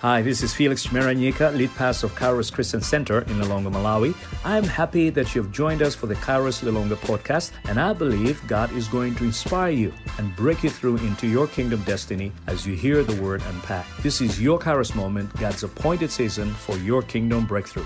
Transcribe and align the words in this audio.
Hi, 0.00 0.22
this 0.22 0.42
is 0.42 0.54
Felix 0.54 0.86
Chimeranyika, 0.86 1.54
lead 1.54 1.74
pastor 1.74 2.06
of 2.06 2.14
Kairos 2.14 2.50
Christian 2.50 2.80
Center 2.80 3.18
in 3.18 3.38
Lilongwe, 3.38 3.70
Malawi. 3.70 4.14
I'm 4.46 4.64
happy 4.64 5.10
that 5.10 5.34
you've 5.34 5.52
joined 5.52 5.82
us 5.82 5.94
for 5.94 6.06
the 6.06 6.14
Kairos 6.14 6.62
Lilongwe 6.62 6.96
podcast, 6.96 7.52
and 7.68 7.78
I 7.78 7.92
believe 7.92 8.40
God 8.46 8.72
is 8.72 8.88
going 8.88 9.14
to 9.16 9.24
inspire 9.24 9.72
you 9.72 9.92
and 10.16 10.34
break 10.36 10.62
you 10.62 10.70
through 10.70 10.96
into 10.96 11.26
your 11.26 11.46
kingdom 11.48 11.82
destiny 11.82 12.32
as 12.46 12.66
you 12.66 12.74
hear 12.74 13.04
the 13.04 13.20
word 13.20 13.42
unpacked. 13.48 14.02
This 14.02 14.22
is 14.22 14.40
your 14.40 14.58
Kairos 14.58 14.94
moment, 14.94 15.38
God's 15.38 15.64
appointed 15.64 16.10
season 16.10 16.50
for 16.54 16.78
your 16.78 17.02
kingdom 17.02 17.44
breakthrough. 17.44 17.84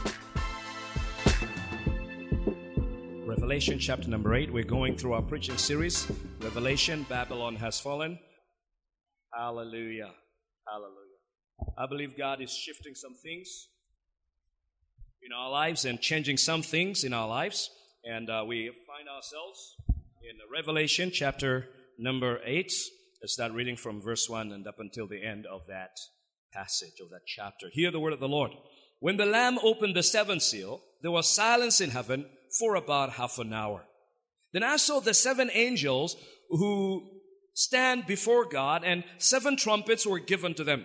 Revelation 3.26 3.80
chapter 3.80 4.08
number 4.08 4.36
8. 4.36 4.52
We're 4.52 4.62
going 4.62 4.96
through 4.96 5.14
our 5.14 5.22
preaching 5.22 5.56
series. 5.56 6.06
Revelation, 6.40 7.06
Babylon 7.08 7.56
has 7.56 7.80
fallen. 7.80 8.20
Hallelujah. 9.36 10.12
Hallelujah. 10.68 11.03
I 11.76 11.86
believe 11.86 12.16
God 12.16 12.40
is 12.40 12.52
shifting 12.52 12.94
some 12.94 13.14
things 13.14 13.68
in 15.22 15.32
our 15.32 15.50
lives 15.50 15.84
and 15.84 16.00
changing 16.00 16.36
some 16.36 16.62
things 16.62 17.04
in 17.04 17.12
our 17.12 17.28
lives. 17.28 17.70
And 18.04 18.28
uh, 18.30 18.44
we 18.46 18.70
find 18.86 19.08
ourselves 19.08 19.76
in 20.22 20.36
Revelation 20.52 21.10
chapter 21.12 21.68
number 21.98 22.40
8. 22.44 22.70
Let's 23.22 23.32
start 23.32 23.52
reading 23.52 23.76
from 23.76 24.00
verse 24.00 24.28
1 24.28 24.52
and 24.52 24.66
up 24.66 24.76
until 24.78 25.06
the 25.06 25.22
end 25.22 25.46
of 25.46 25.62
that 25.68 25.96
passage, 26.52 27.00
of 27.02 27.10
that 27.10 27.26
chapter. 27.26 27.68
Hear 27.72 27.90
the 27.90 28.00
word 28.00 28.12
of 28.12 28.20
the 28.20 28.28
Lord. 28.28 28.52
When 29.00 29.16
the 29.16 29.26
Lamb 29.26 29.58
opened 29.62 29.96
the 29.96 30.02
seventh 30.02 30.42
seal, 30.42 30.80
there 31.02 31.10
was 31.10 31.28
silence 31.28 31.80
in 31.80 31.90
heaven 31.90 32.26
for 32.58 32.74
about 32.74 33.10
half 33.10 33.38
an 33.38 33.52
hour. 33.52 33.84
Then 34.52 34.62
I 34.62 34.76
saw 34.76 35.00
the 35.00 35.14
seven 35.14 35.50
angels 35.52 36.16
who 36.48 37.02
stand 37.54 38.06
before 38.06 38.44
God, 38.44 38.82
and 38.84 39.04
seven 39.18 39.56
trumpets 39.56 40.06
were 40.06 40.18
given 40.18 40.54
to 40.54 40.64
them. 40.64 40.84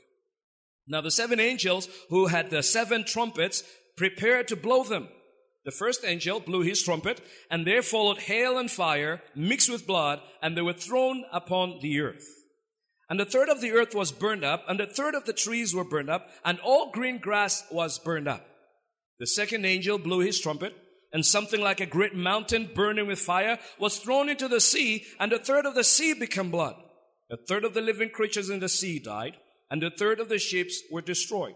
Now 0.87 1.01
the 1.01 1.11
seven 1.11 1.39
angels 1.39 1.87
who 2.09 2.27
had 2.27 2.49
the 2.49 2.63
seven 2.63 3.03
trumpets 3.03 3.63
prepared 3.95 4.47
to 4.49 4.55
blow 4.55 4.83
them. 4.83 5.09
The 5.63 5.71
first 5.71 6.03
angel 6.03 6.39
blew 6.39 6.61
his 6.61 6.81
trumpet, 6.81 7.21
and 7.51 7.67
there 7.67 7.83
followed 7.83 8.17
hail 8.17 8.57
and 8.57 8.69
fire 8.69 9.21
mixed 9.35 9.69
with 9.69 9.85
blood, 9.85 10.19
and 10.41 10.57
they 10.57 10.61
were 10.61 10.73
thrown 10.73 11.23
upon 11.31 11.79
the 11.81 11.99
earth. 12.01 12.25
And 13.09 13.21
a 13.21 13.25
third 13.25 13.49
of 13.49 13.61
the 13.61 13.71
earth 13.71 13.93
was 13.93 14.11
burned 14.11 14.43
up, 14.43 14.63
and 14.67 14.79
a 14.81 14.87
third 14.87 15.13
of 15.13 15.25
the 15.25 15.33
trees 15.33 15.75
were 15.75 15.83
burned 15.83 16.09
up, 16.09 16.29
and 16.43 16.59
all 16.61 16.91
green 16.91 17.19
grass 17.19 17.63
was 17.69 17.99
burned 17.99 18.27
up. 18.27 18.47
The 19.19 19.27
second 19.27 19.65
angel 19.65 19.99
blew 19.99 20.19
his 20.19 20.39
trumpet, 20.39 20.73
and 21.13 21.25
something 21.25 21.61
like 21.61 21.79
a 21.79 21.85
great 21.85 22.15
mountain 22.15 22.69
burning 22.73 23.05
with 23.05 23.19
fire 23.19 23.59
was 23.77 23.97
thrown 23.99 24.29
into 24.29 24.47
the 24.47 24.61
sea, 24.61 25.05
and 25.19 25.31
a 25.31 25.37
third 25.37 25.65
of 25.65 25.75
the 25.75 25.83
sea 25.83 26.13
became 26.13 26.49
blood. 26.49 26.75
A 27.29 27.37
third 27.37 27.65
of 27.65 27.73
the 27.75 27.81
living 27.81 28.09
creatures 28.09 28.49
in 28.49 28.61
the 28.61 28.69
sea 28.69 28.97
died 28.97 29.37
and 29.71 29.83
a 29.83 29.89
third 29.89 30.19
of 30.19 30.29
the 30.29 30.37
ships 30.37 30.83
were 30.91 31.01
destroyed. 31.01 31.55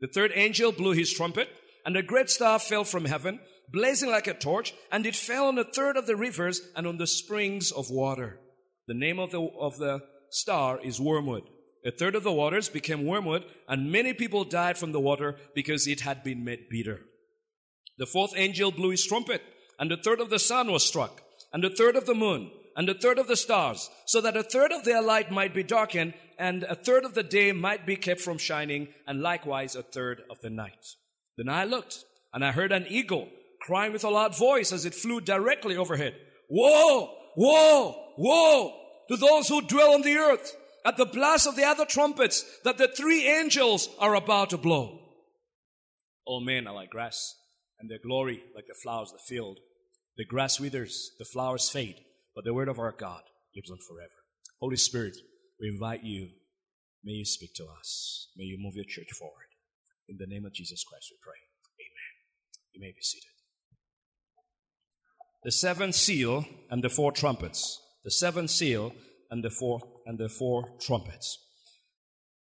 The 0.00 0.06
third 0.06 0.32
angel 0.34 0.72
blew 0.72 0.92
his 0.92 1.12
trumpet, 1.12 1.48
and 1.84 1.96
a 1.96 2.02
great 2.02 2.30
star 2.30 2.58
fell 2.58 2.84
from 2.84 3.04
heaven, 3.04 3.40
blazing 3.70 4.10
like 4.10 4.28
a 4.28 4.34
torch, 4.34 4.72
and 4.90 5.04
it 5.04 5.16
fell 5.16 5.48
on 5.48 5.58
a 5.58 5.64
third 5.64 5.96
of 5.96 6.06
the 6.06 6.16
rivers 6.16 6.62
and 6.76 6.86
on 6.86 6.96
the 6.96 7.06
springs 7.06 7.72
of 7.72 7.90
water. 7.90 8.38
The 8.86 8.94
name 8.94 9.18
of 9.18 9.32
the, 9.32 9.42
of 9.42 9.78
the 9.78 10.00
star 10.30 10.80
is 10.82 11.00
wormwood. 11.00 11.42
A 11.84 11.90
third 11.90 12.14
of 12.14 12.22
the 12.22 12.32
waters 12.32 12.68
became 12.68 13.04
wormwood, 13.04 13.44
and 13.68 13.90
many 13.90 14.12
people 14.12 14.44
died 14.44 14.78
from 14.78 14.92
the 14.92 15.00
water 15.00 15.36
because 15.54 15.86
it 15.86 16.00
had 16.00 16.22
been 16.22 16.44
made 16.44 16.68
bitter. 16.70 17.00
The 17.98 18.06
fourth 18.06 18.32
angel 18.36 18.70
blew 18.70 18.90
his 18.90 19.04
trumpet, 19.04 19.42
and 19.78 19.90
a 19.90 19.96
third 19.96 20.20
of 20.20 20.30
the 20.30 20.38
sun 20.38 20.70
was 20.70 20.86
struck, 20.86 21.22
and 21.52 21.64
a 21.64 21.70
third 21.70 21.96
of 21.96 22.06
the 22.06 22.14
moon, 22.14 22.50
and 22.80 22.88
a 22.88 22.94
third 22.94 23.18
of 23.18 23.28
the 23.28 23.36
stars, 23.36 23.90
so 24.06 24.22
that 24.22 24.38
a 24.38 24.42
third 24.42 24.72
of 24.72 24.84
their 24.84 25.02
light 25.02 25.30
might 25.30 25.52
be 25.52 25.62
darkened, 25.62 26.14
and 26.38 26.62
a 26.62 26.74
third 26.74 27.04
of 27.04 27.12
the 27.12 27.22
day 27.22 27.52
might 27.52 27.84
be 27.84 27.94
kept 27.94 28.22
from 28.22 28.38
shining, 28.38 28.88
and 29.06 29.20
likewise 29.20 29.76
a 29.76 29.82
third 29.82 30.22
of 30.30 30.40
the 30.40 30.48
night. 30.48 30.86
Then 31.36 31.50
I 31.50 31.64
looked, 31.64 32.02
and 32.32 32.42
I 32.42 32.52
heard 32.52 32.72
an 32.72 32.86
eagle 32.88 33.28
crying 33.60 33.92
with 33.92 34.02
a 34.02 34.08
loud 34.08 34.34
voice 34.34 34.72
as 34.72 34.86
it 34.86 34.94
flew 34.94 35.20
directly 35.20 35.76
overhead. 35.76 36.14
Woe! 36.48 37.10
Woe! 37.36 38.14
Woe! 38.16 38.72
To 39.10 39.16
those 39.18 39.48
who 39.48 39.60
dwell 39.60 39.92
on 39.92 40.00
the 40.00 40.16
earth 40.16 40.56
at 40.86 40.96
the 40.96 41.04
blast 41.04 41.46
of 41.46 41.56
the 41.56 41.64
other 41.64 41.84
trumpets 41.84 42.46
that 42.64 42.78
the 42.78 42.88
three 42.88 43.28
angels 43.28 43.90
are 43.98 44.14
about 44.14 44.48
to 44.50 44.56
blow. 44.56 45.00
All 46.24 46.40
men 46.40 46.66
are 46.66 46.74
like 46.74 46.88
grass, 46.88 47.34
and 47.78 47.90
their 47.90 47.98
glory 48.02 48.42
like 48.54 48.68
the 48.68 48.80
flowers 48.82 49.12
of 49.12 49.18
the 49.18 49.34
field. 49.34 49.58
The 50.16 50.24
grass 50.24 50.58
withers, 50.58 51.10
the 51.18 51.26
flowers 51.26 51.68
fade, 51.68 51.96
but 52.40 52.46
the 52.46 52.54
word 52.54 52.70
of 52.70 52.78
our 52.78 52.94
God 52.98 53.20
lives 53.54 53.70
on 53.70 53.76
forever. 53.86 54.24
Holy 54.60 54.78
Spirit, 54.78 55.14
we 55.60 55.68
invite 55.68 56.04
you. 56.04 56.28
May 57.04 57.12
you 57.12 57.26
speak 57.26 57.52
to 57.56 57.66
us. 57.66 58.28
May 58.34 58.44
you 58.44 58.56
move 58.58 58.74
your 58.74 58.86
church 58.88 59.10
forward. 59.18 59.48
In 60.08 60.16
the 60.18 60.26
name 60.26 60.46
of 60.46 60.54
Jesus 60.54 60.82
Christ, 60.82 61.08
we 61.10 61.18
pray. 61.22 61.36
Amen. 61.78 62.72
You 62.72 62.80
may 62.80 62.92
be 62.92 63.02
seated. 63.02 63.28
The 65.44 65.52
seventh 65.52 65.96
seal 65.96 66.46
and 66.70 66.82
the 66.82 66.88
four 66.88 67.12
trumpets. 67.12 67.78
The 68.04 68.10
seventh 68.10 68.48
seal 68.48 68.94
and 69.30 69.44
the 69.44 69.50
four 69.50 69.82
and 70.06 70.18
the 70.18 70.30
four 70.30 70.64
trumpets. 70.80 71.38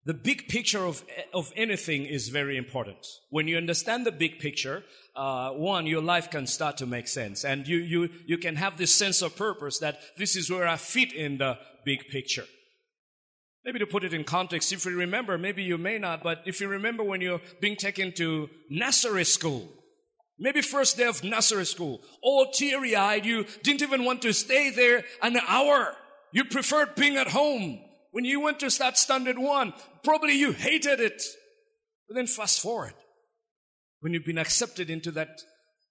The 0.04 0.16
big 0.16 0.48
picture 0.48 0.84
of, 0.84 1.06
of 1.32 1.54
anything 1.56 2.06
is 2.06 2.30
very 2.30 2.58
important. 2.58 3.06
When 3.30 3.48
you 3.48 3.58
understand 3.58 4.04
the 4.04 4.12
big 4.12 4.40
picture, 4.40 4.84
uh, 5.16 5.52
one, 5.52 5.86
your 5.86 6.02
life 6.02 6.30
can 6.30 6.46
start 6.46 6.78
to 6.78 6.86
make 6.86 7.08
sense. 7.08 7.46
And 7.46 7.68
you, 7.68 7.78
you, 7.78 8.10
you 8.26 8.38
can 8.38 8.56
have 8.58 8.78
this 8.78 8.94
sense 8.94 9.22
of 9.22 9.36
purpose 9.36 9.80
that 9.80 10.00
this 10.18 10.36
is 10.36 10.50
where 10.50 10.68
I 10.68 10.76
fit 10.76 11.14
in 11.14 11.38
the 11.38 11.58
big 11.86 12.08
picture. 12.10 12.46
Maybe 13.64 13.80
to 13.80 13.88
put 13.88 14.04
it 14.04 14.14
in 14.14 14.24
context, 14.24 14.72
if 14.74 14.86
you 14.86 14.96
remember, 14.96 15.38
maybe 15.38 15.64
you 15.64 15.78
may 15.78 15.98
not, 15.98 16.22
but 16.22 16.44
if 16.46 16.62
you 16.62 16.68
remember 16.68 17.04
when 17.04 17.22
you're 17.22 17.42
being 17.62 17.76
taken 17.76 18.12
to 18.14 18.50
nursery 18.70 19.24
school, 19.24 19.68
maybe 20.38 20.62
first 20.62 20.98
day 20.98 21.06
of 21.06 21.24
nursery 21.24 21.66
school, 21.66 22.02
all 22.22 22.52
teary 22.52 22.96
eyed, 22.96 23.26
you 23.26 23.46
didn't 23.64 23.82
even 23.82 24.06
want 24.06 24.22
to 24.22 24.34
stay 24.34 24.70
there 24.70 25.04
an 25.24 25.40
hour. 25.48 25.96
You 26.32 26.46
preferred 26.46 26.96
being 26.96 27.16
at 27.16 27.30
home. 27.30 27.80
When 28.12 28.26
you 28.26 28.40
went 28.40 28.60
to 28.60 28.70
start 28.70 28.98
standard 28.98 29.40
one, 29.40 29.74
probably 30.04 30.38
you 30.38 30.52
hated 30.52 31.00
it. 31.00 31.24
But 32.08 32.16
then 32.16 32.28
fast 32.28 32.62
forward. 32.62 32.94
When 34.06 34.14
you've 34.14 34.24
been 34.24 34.38
accepted 34.38 34.92
into 34.92 35.10
that 35.14 35.42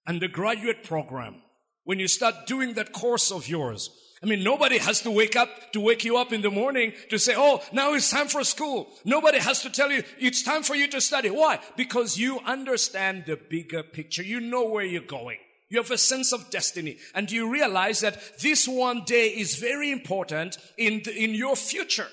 undergraduate 0.07 0.85
program, 0.85 1.41
when 1.83 1.99
you 1.99 2.07
start 2.07 2.47
doing 2.47 2.75
that 2.75 2.93
course 2.93 3.29
of 3.29 3.49
yours, 3.49 3.89
I 4.23 4.25
mean, 4.25 4.41
nobody 4.41 4.77
has 4.77 5.01
to 5.01 5.11
wake 5.11 5.35
up 5.35 5.73
to 5.73 5.81
wake 5.81 6.05
you 6.05 6.15
up 6.15 6.31
in 6.31 6.41
the 6.41 6.49
morning 6.49 6.93
to 7.09 7.19
say, 7.19 7.33
Oh, 7.35 7.61
now 7.73 7.93
it's 7.93 8.09
time 8.09 8.29
for 8.29 8.41
school. 8.45 8.87
Nobody 9.03 9.39
has 9.39 9.63
to 9.63 9.69
tell 9.69 9.91
you 9.91 10.01
it's 10.17 10.43
time 10.43 10.63
for 10.63 10.75
you 10.75 10.87
to 10.91 11.01
study. 11.01 11.29
Why? 11.29 11.59
Because 11.75 12.17
you 12.17 12.39
understand 12.45 13.25
the 13.25 13.35
bigger 13.35 13.83
picture. 13.83 14.23
You 14.23 14.39
know 14.39 14.63
where 14.63 14.85
you're 14.85 15.01
going. 15.01 15.39
You 15.69 15.81
have 15.81 15.91
a 15.91 15.97
sense 15.97 16.31
of 16.31 16.49
destiny 16.49 16.99
and 17.13 17.29
you 17.29 17.51
realize 17.51 17.99
that 17.99 18.39
this 18.41 18.65
one 18.65 19.03
day 19.03 19.27
is 19.27 19.57
very 19.57 19.91
important 19.91 20.57
in, 20.77 21.01
the, 21.03 21.13
in 21.13 21.33
your 21.33 21.57
future. 21.57 22.07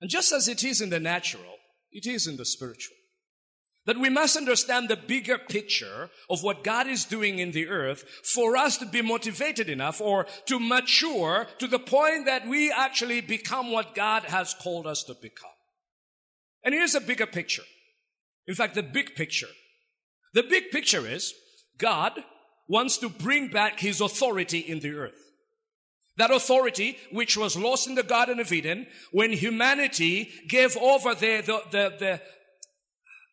And 0.00 0.10
just 0.10 0.32
as 0.32 0.48
it 0.48 0.64
is 0.64 0.80
in 0.80 0.90
the 0.90 0.98
natural, 0.98 1.58
it 1.92 2.08
is 2.08 2.26
in 2.26 2.36
the 2.36 2.44
spiritual. 2.44 2.96
That 3.86 3.98
we 3.98 4.10
must 4.10 4.36
understand 4.36 4.88
the 4.88 4.96
bigger 4.96 5.38
picture 5.38 6.08
of 6.30 6.44
what 6.44 6.62
God 6.62 6.86
is 6.86 7.04
doing 7.04 7.40
in 7.40 7.50
the 7.50 7.66
earth 7.66 8.04
for 8.22 8.56
us 8.56 8.78
to 8.78 8.86
be 8.86 9.02
motivated 9.02 9.68
enough 9.68 10.00
or 10.00 10.26
to 10.46 10.60
mature 10.60 11.48
to 11.58 11.66
the 11.66 11.80
point 11.80 12.26
that 12.26 12.46
we 12.46 12.70
actually 12.70 13.20
become 13.20 13.72
what 13.72 13.96
God 13.96 14.22
has 14.24 14.54
called 14.54 14.86
us 14.86 15.02
to 15.04 15.14
become. 15.14 15.50
And 16.62 16.74
here's 16.74 16.94
a 16.94 17.00
bigger 17.00 17.26
picture. 17.26 17.64
In 18.46 18.54
fact, 18.54 18.76
the 18.76 18.84
big 18.84 19.16
picture. 19.16 19.48
The 20.34 20.44
big 20.44 20.70
picture 20.70 21.06
is 21.06 21.34
God 21.76 22.12
wants 22.68 22.98
to 22.98 23.08
bring 23.08 23.48
back 23.48 23.80
his 23.80 24.00
authority 24.00 24.60
in 24.60 24.80
the 24.80 24.94
earth. 24.94 25.18
That 26.18 26.30
authority, 26.30 26.98
which 27.10 27.36
was 27.36 27.56
lost 27.56 27.88
in 27.88 27.94
the 27.94 28.02
Garden 28.02 28.38
of 28.38 28.52
Eden, 28.52 28.86
when 29.12 29.32
humanity 29.32 30.30
gave 30.48 30.76
over 30.76 31.14
the, 31.14 31.40
the, 31.40 31.62
the, 31.98 32.20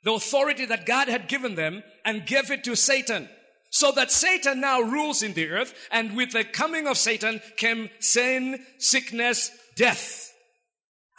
the, 0.04 0.14
authority 0.14 0.66
that 0.66 0.86
God 0.86 1.08
had 1.08 1.28
given 1.28 1.56
them 1.56 1.84
and 2.06 2.26
gave 2.26 2.52
it 2.52 2.64
to 2.66 2.76
Satan. 2.76 3.30
So 3.72 3.92
that 3.92 4.12
Satan 4.12 4.62
now 4.62 4.82
rules 4.82 5.22
in 5.22 5.34
the 5.34 5.50
earth, 5.50 5.76
and 5.92 6.16
with 6.16 6.32
the 6.32 6.44
coming 6.44 6.88
of 6.88 6.98
Satan 6.98 7.40
came 7.56 7.90
sin, 8.00 8.66
sickness, 8.80 9.52
death. 9.76 10.34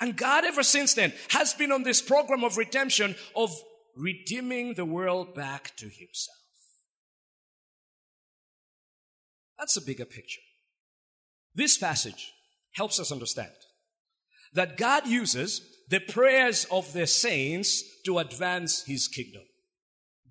And 0.01 0.17
God 0.17 0.45
ever 0.45 0.63
since 0.63 0.95
then 0.95 1.13
has 1.29 1.55
been 1.55 1.71
on 1.71 1.85
this 1.85 2.03
program 2.03 2.43
of 2.43 2.57
redemption 2.57 3.15
of 3.37 3.55
redeeming 3.97 4.75
the 4.75 4.85
world 4.85 5.35
back 5.35 5.77
to 5.77 5.85
himself. 5.85 6.37
That's 9.59 9.77
a 9.77 9.83
bigger 9.83 10.07
picture. 10.07 10.41
This 11.55 11.77
passage 11.77 12.33
helps 12.73 12.99
us 12.99 13.13
understand 13.13 13.51
that 14.55 14.79
God 14.79 15.07
uses 15.07 15.61
the 15.91 16.01
prayers 16.01 16.67
of 16.71 16.93
the 16.93 17.07
saints 17.07 17.83
to 18.05 18.19
advance 18.19 18.85
his 18.85 19.09
kingdom. 19.09 19.43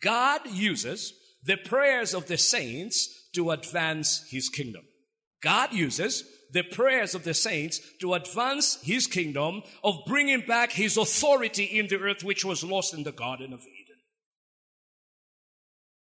God 0.01 0.41
uses 0.49 1.13
the 1.43 1.57
prayers 1.57 2.13
of 2.13 2.27
the 2.27 2.37
saints 2.37 3.29
to 3.33 3.51
advance 3.51 4.25
his 4.29 4.47
kingdom. 4.47 4.83
God 5.43 5.73
uses 5.73 6.23
the 6.51 6.63
prayers 6.63 7.13
of 7.13 7.25
the 7.25 7.33
saints 7.33 7.81
to 7.99 8.13
advance 8.13 8.81
his 8.81 9.05
kingdom 9.05 9.61
of 9.83 9.95
bringing 10.07 10.41
back 10.41 10.71
his 10.71 10.97
authority 10.97 11.65
in 11.65 11.87
the 11.87 11.99
earth 11.99 12.23
which 12.23 12.45
was 12.45 12.63
lost 12.63 12.93
in 12.93 13.03
the 13.03 13.11
Garden 13.11 13.53
of 13.53 13.59
Eden. 13.59 13.97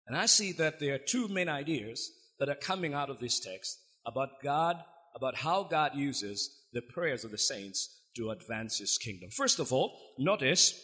And 0.07 0.17
I 0.17 0.27
see 0.27 0.53
that 0.53 0.81
there 0.81 0.95
are 0.95 0.99
two 0.99 1.29
main 1.29 1.49
ideas 1.49 2.11
that 2.39 2.49
are 2.49 2.55
coming 2.55 2.93
out 2.93 3.11
of 3.11 3.21
this 3.21 3.41
text 3.41 3.79
about 4.05 4.43
God, 4.43 4.77
about 5.15 5.37
how 5.37 5.65
God 5.65 5.95
uses 5.95 6.51
the 6.73 6.83
prayers 6.83 7.25
of 7.25 7.31
the 7.31 7.39
saints 7.39 8.00
to 8.17 8.31
advance 8.31 8.79
his 8.79 8.99
kingdom. 8.99 9.31
First 9.31 9.59
of 9.59 9.73
all, 9.73 9.97
notice 10.19 10.79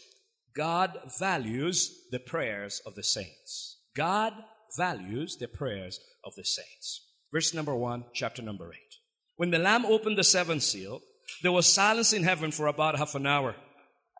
God 0.54 0.98
values 1.18 2.06
the 2.10 2.18
prayers 2.18 2.80
of 2.86 2.94
the 2.94 3.02
saints. 3.02 3.78
God 3.94 4.32
values 4.76 5.36
the 5.36 5.48
prayers 5.48 6.00
of 6.24 6.34
the 6.34 6.44
saints. 6.44 7.06
Verse 7.32 7.52
number 7.52 7.74
one, 7.74 8.04
chapter 8.14 8.42
number 8.42 8.72
eight. 8.72 8.96
When 9.36 9.50
the 9.50 9.58
Lamb 9.58 9.84
opened 9.84 10.16
the 10.16 10.24
seventh 10.24 10.62
seal, 10.62 11.00
there 11.42 11.52
was 11.52 11.66
silence 11.66 12.12
in 12.12 12.22
heaven 12.22 12.50
for 12.50 12.66
about 12.66 12.96
half 12.96 13.14
an 13.14 13.26
hour. 13.26 13.54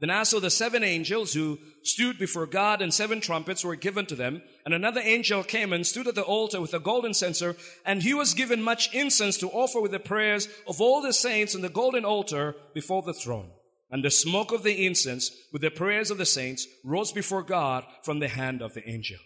Then 0.01 0.11
I 0.11 0.25
saw 0.25 0.41
the 0.41 0.51
seven 0.51 0.85
angels 0.85 1.33
who 1.33 1.59
stood 1.83 2.19
before 2.19 2.47
God, 2.47 2.83
and 2.83 2.93
seven 2.93 3.21
trumpets 3.21 3.65
were 3.65 3.77
given 3.77 4.05
to 4.07 4.15
them. 4.15 4.43
And 4.67 4.75
another 4.75 5.01
angel 5.01 5.43
came 5.43 5.73
and 5.73 5.87
stood 5.87 6.07
at 6.07 6.15
the 6.15 6.23
altar 6.23 6.61
with 6.61 6.75
a 6.75 6.79
golden 6.79 7.15
censer, 7.15 7.57
and 7.85 8.03
he 8.03 8.13
was 8.13 8.35
given 8.35 8.63
much 8.63 8.93
incense 8.95 9.39
to 9.39 9.49
offer 9.49 9.81
with 9.81 9.93
the 9.93 9.99
prayers 9.99 10.49
of 10.67 10.81
all 10.83 11.01
the 11.01 11.15
saints 11.15 11.55
on 11.55 11.63
the 11.63 11.71
golden 11.71 12.05
altar 12.05 12.57
before 12.75 13.03
the 13.03 13.15
throne. 13.15 13.51
And 13.91 14.05
the 14.05 14.11
smoke 14.11 14.53
of 14.53 14.65
the 14.65 14.85
incense 14.85 15.31
with 15.53 15.63
the 15.63 15.71
prayers 15.71 16.11
of 16.11 16.19
the 16.19 16.27
saints 16.27 16.67
rose 16.85 17.13
before 17.13 17.43
God 17.43 17.85
from 18.03 18.19
the 18.19 18.29
hand 18.29 18.61
of 18.61 18.75
the 18.75 18.87
angel. 18.87 19.19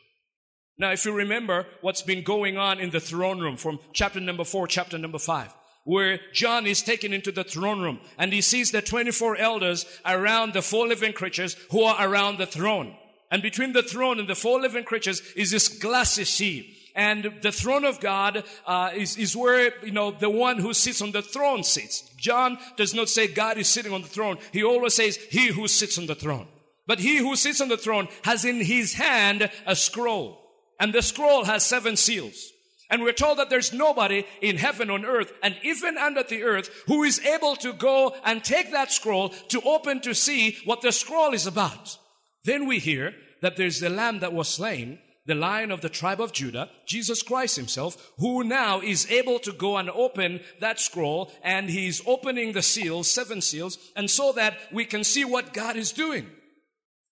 Now, 0.78 0.92
if 0.92 1.04
you 1.04 1.12
remember 1.12 1.66
what's 1.80 2.02
been 2.02 2.22
going 2.22 2.56
on 2.56 2.78
in 2.78 2.90
the 2.90 3.00
throne 3.00 3.40
room 3.40 3.56
from 3.56 3.80
chapter 3.92 4.20
number 4.20 4.44
four, 4.44 4.66
chapter 4.66 4.98
number 4.98 5.18
five, 5.18 5.52
where 5.84 6.20
John 6.32 6.66
is 6.66 6.82
taken 6.82 7.12
into 7.12 7.32
the 7.32 7.44
throne 7.44 7.80
room 7.80 8.00
and 8.18 8.32
he 8.32 8.40
sees 8.40 8.70
the 8.70 8.82
24 8.82 9.36
elders 9.36 9.86
around 10.04 10.52
the 10.52 10.62
four 10.62 10.86
living 10.86 11.12
creatures 11.12 11.56
who 11.70 11.82
are 11.82 12.06
around 12.06 12.38
the 12.38 12.46
throne. 12.46 12.94
And 13.30 13.42
between 13.42 13.72
the 13.72 13.82
throne 13.82 14.18
and 14.18 14.28
the 14.28 14.34
four 14.34 14.60
living 14.60 14.84
creatures 14.84 15.22
is 15.36 15.50
this 15.50 15.68
glassy 15.68 16.24
sea. 16.24 16.76
And 16.96 17.32
the 17.42 17.52
throne 17.52 17.84
of 17.84 18.00
God 18.00 18.42
uh, 18.66 18.90
is, 18.94 19.16
is 19.16 19.36
where, 19.36 19.72
you 19.84 19.92
know, 19.92 20.10
the 20.10 20.28
one 20.28 20.58
who 20.58 20.74
sits 20.74 21.00
on 21.00 21.12
the 21.12 21.22
throne 21.22 21.62
sits. 21.62 22.02
John 22.16 22.58
does 22.76 22.94
not 22.94 23.08
say 23.08 23.28
God 23.28 23.58
is 23.58 23.68
sitting 23.68 23.92
on 23.92 24.02
the 24.02 24.08
throne. 24.08 24.38
He 24.52 24.64
always 24.64 24.94
says 24.94 25.16
he 25.16 25.48
who 25.48 25.68
sits 25.68 25.98
on 25.98 26.06
the 26.06 26.16
throne. 26.16 26.48
But 26.86 26.98
he 26.98 27.18
who 27.18 27.36
sits 27.36 27.60
on 27.60 27.68
the 27.68 27.76
throne 27.76 28.08
has 28.24 28.44
in 28.44 28.60
his 28.60 28.94
hand 28.94 29.48
a 29.66 29.76
scroll. 29.76 30.40
And 30.80 30.92
the 30.92 31.02
scroll 31.02 31.44
has 31.44 31.64
seven 31.64 31.96
seals. 31.96 32.49
And 32.90 33.02
we're 33.02 33.12
told 33.12 33.38
that 33.38 33.50
there's 33.50 33.72
nobody 33.72 34.24
in 34.42 34.56
heaven 34.56 34.90
on 34.90 35.04
earth 35.04 35.32
and 35.42 35.56
even 35.62 35.96
under 35.96 36.24
the 36.24 36.42
earth 36.42 36.70
who 36.86 37.04
is 37.04 37.20
able 37.24 37.54
to 37.56 37.72
go 37.72 38.14
and 38.24 38.42
take 38.42 38.72
that 38.72 38.90
scroll 38.90 39.28
to 39.48 39.62
open 39.62 40.00
to 40.00 40.14
see 40.14 40.58
what 40.64 40.82
the 40.82 40.90
scroll 40.90 41.32
is 41.32 41.46
about. 41.46 41.98
Then 42.44 42.66
we 42.66 42.78
hear 42.78 43.14
that 43.42 43.56
there's 43.56 43.80
the 43.80 43.90
lamb 43.90 44.20
that 44.20 44.32
was 44.32 44.48
slain, 44.48 44.98
the 45.26 45.34
lion 45.34 45.70
of 45.70 45.82
the 45.82 45.88
tribe 45.88 46.20
of 46.20 46.32
Judah, 46.32 46.68
Jesus 46.86 47.22
Christ 47.22 47.56
himself, 47.56 48.10
who 48.18 48.42
now 48.42 48.80
is 48.80 49.10
able 49.10 49.38
to 49.40 49.52
go 49.52 49.76
and 49.76 49.88
open 49.90 50.40
that 50.58 50.80
scroll 50.80 51.30
and 51.44 51.70
he's 51.70 52.02
opening 52.06 52.52
the 52.52 52.62
seals, 52.62 53.08
seven 53.08 53.40
seals, 53.40 53.78
and 53.94 54.10
so 54.10 54.32
that 54.32 54.58
we 54.72 54.84
can 54.84 55.04
see 55.04 55.24
what 55.24 55.52
God 55.52 55.76
is 55.76 55.92
doing. 55.92 56.26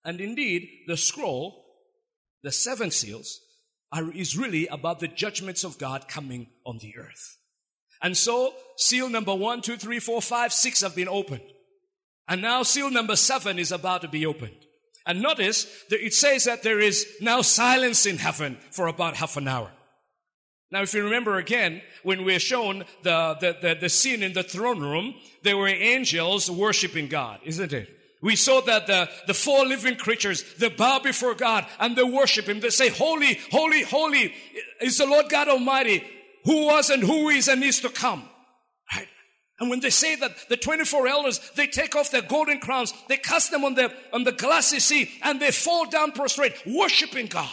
And 0.04 0.20
indeed, 0.20 0.69
the 0.86 0.96
scroll, 0.96 1.64
the 2.42 2.50
seven 2.52 2.90
seals, 2.90 3.40
are, 3.93 4.11
is 4.12 4.37
really 4.37 4.67
about 4.67 5.00
the 5.00 5.08
judgments 5.08 5.64
of 5.64 5.79
God 5.79 6.08
coming 6.08 6.49
on 6.67 6.79
the 6.79 6.94
earth. 6.99 7.38
And 8.02 8.17
so, 8.17 8.55
seal 8.76 9.08
number 9.08 9.35
one, 9.35 9.61
two, 9.61 9.76
three, 9.76 9.99
four, 9.99 10.23
five, 10.23 10.52
six 10.52 10.82
have 10.82 10.94
been 10.94 11.08
opened. 11.08 11.43
And 12.29 12.43
now 12.43 12.62
seal 12.62 12.90
number 12.90 13.17
seven 13.17 13.58
is 13.58 13.73
about 13.73 14.02
to 14.02 14.08
be 14.08 14.26
opened. 14.26 14.67
And 15.06 15.23
notice 15.23 15.67
that 15.88 16.05
it 16.05 16.12
says 16.12 16.44
that 16.44 16.62
there 16.62 16.81
is 16.81 17.06
now 17.20 17.40
silence 17.40 18.05
in 18.05 18.19
heaven 18.19 18.58
for 18.70 18.87
about 18.87 19.17
half 19.17 19.37
an 19.38 19.49
hour. 19.49 19.73
Now, 20.70 20.82
if 20.82 20.93
you 20.93 21.02
remember 21.02 21.38
again, 21.38 21.81
when 22.02 22.25
we're 22.25 22.38
shown 22.38 22.85
the, 23.02 23.37
the, 23.40 23.56
the, 23.61 23.75
the 23.81 23.88
scene 23.88 24.23
in 24.23 24.35
the 24.35 24.43
throne 24.43 24.81
room, 24.81 25.14
there 25.43 25.56
were 25.56 25.69
angels 25.69 26.50
worshiping 26.50 27.08
God, 27.08 27.40
isn't 27.44 27.73
it? 27.73 27.88
We 28.20 28.34
saw 28.34 28.60
that 28.62 28.86
the, 28.86 29.08
the 29.26 29.34
four 29.34 29.64
living 29.64 29.96
creatures, 29.96 30.42
they 30.54 30.68
bow 30.68 30.98
before 30.98 31.34
God 31.34 31.66
and 31.78 31.94
they 31.94 32.02
worship 32.02 32.46
Him. 32.46 32.60
They 32.60 32.70
say, 32.70 32.88
Holy, 32.88 33.38
holy, 33.52 33.82
holy 33.82 34.34
is 34.80 34.98
the 34.98 35.06
Lord 35.06 35.28
God 35.28 35.48
Almighty, 35.48 36.04
who 36.44 36.66
was 36.66 36.90
and 36.90 37.02
who 37.02 37.28
is 37.28 37.46
and 37.46 37.62
is 37.62 37.80
to 37.80 37.90
come. 37.90 38.28
Right? 38.92 39.06
And 39.60 39.70
when 39.70 39.80
they 39.80 39.90
say 39.90 40.16
that 40.16 40.48
the 40.48 40.56
24 40.56 41.06
elders, 41.06 41.40
they 41.54 41.68
take 41.68 41.94
off 41.94 42.10
their 42.10 42.22
golden 42.22 42.58
crowns, 42.58 42.92
they 43.08 43.18
cast 43.18 43.52
them 43.52 43.64
on 43.64 43.74
the, 43.74 43.92
on 44.12 44.24
the 44.24 44.32
glassy 44.32 44.80
sea 44.80 45.10
and 45.22 45.40
they 45.40 45.52
fall 45.52 45.88
down 45.88 46.10
prostrate, 46.10 46.54
worshiping 46.66 47.26
God. 47.26 47.48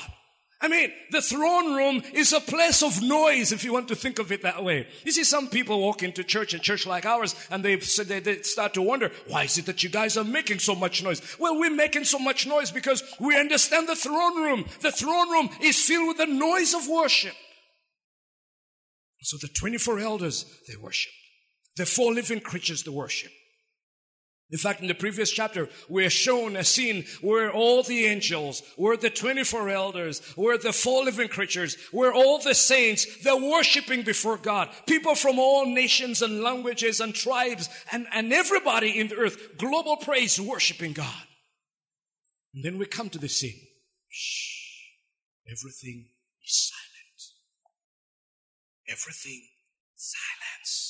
I 0.66 0.68
mean, 0.68 0.92
the 1.12 1.22
throne 1.22 1.76
room 1.76 2.02
is 2.12 2.34
a 2.34 2.40
place 2.40 2.82
of 2.82 3.00
noise, 3.00 3.52
if 3.52 3.64
you 3.64 3.72
want 3.72 3.88
to 3.90 3.96
think 3.96 4.18
of 4.18 4.32
it 4.32 4.42
that 4.42 4.64
way. 4.64 4.88
You 5.04 5.12
see, 5.12 5.24
some 5.24 5.48
people 5.48 5.80
walk 5.80 6.02
into 6.02 6.24
church, 6.24 6.56
a 6.56 6.60
church 6.60 6.88
like 6.88 7.06
ours, 7.06 7.36
and 7.52 7.64
they, 7.64 7.76
they, 7.76 8.20
they 8.20 8.42
start 8.42 8.74
to 8.74 8.82
wonder, 8.82 9.12
why 9.28 9.44
is 9.44 9.60
it 9.60 9.68
that 9.68 9.84
you 9.84 9.90
guys 9.92 10.18
are 10.18 10.24
making 10.24 10.58
so 10.58 10.74
much 10.74 11.04
noise? 11.04 11.22
Well, 11.40 11.60
we're 11.60 11.70
making 11.70 12.06
so 12.06 12.18
much 12.18 12.48
noise 12.48 12.72
because 12.72 13.04
we 13.20 13.40
understand 13.40 13.88
the 13.88 13.96
throne 13.96 14.42
room. 14.42 14.66
The 14.82 14.92
throne 14.92 15.30
room 15.30 15.52
is 15.62 15.80
filled 15.80 16.08
with 16.08 16.18
the 16.18 16.26
noise 16.26 16.74
of 16.74 16.88
worship. 16.88 17.36
So 19.22 19.38
the 19.40 19.48
24 19.48 20.00
elders, 20.00 20.46
they 20.68 20.78
worship. 20.82 21.12
The 21.78 21.86
four 21.86 22.12
living 22.12 22.40
creatures, 22.40 22.82
they 22.82 22.92
worship. 22.92 23.32
In 24.52 24.60
fact, 24.60 24.82
in 24.82 24.88
the 24.88 24.94
previous 24.94 25.32
chapter, 25.32 25.70
we're 25.90 26.10
shown 26.10 26.56
a 26.56 26.64
scene 26.64 27.06
where 27.22 27.52
all 27.52 27.82
the 27.82 28.06
angels, 28.06 28.62
where 28.76 28.96
the 28.96 29.10
24 29.10 29.70
elders, 29.70 30.20
where 30.36 30.58
the 30.58 30.72
four 30.72 31.04
living 31.04 31.30
creatures, 31.30 31.76
where 31.92 32.14
all 32.14 32.38
the 32.38 32.54
saints, 32.54 33.24
they're 33.24 33.36
worshiping 33.36 34.04
before 34.04 34.38
God. 34.38 34.70
People 34.86 35.16
from 35.16 35.40
all 35.40 35.66
nations 35.66 36.22
and 36.22 36.44
languages 36.44 37.00
and 37.00 37.16
tribes 37.16 37.70
and, 37.92 38.06
and 38.14 38.32
everybody 38.32 39.00
in 39.00 39.08
the 39.08 39.16
earth, 39.16 39.58
global 39.58 39.98
praise, 39.98 40.40
worshiping 40.40 40.94
God. 40.94 41.24
And 42.54 42.64
then 42.64 42.78
we 42.78 42.86
come 42.86 43.10
to 43.10 43.20
the 43.20 43.28
scene. 43.28 43.60
Shh. 44.10 44.56
Everything 45.48 46.06
is 46.44 46.72
silent. 46.72 47.22
Everything 48.88 49.42
silence. 49.96 50.85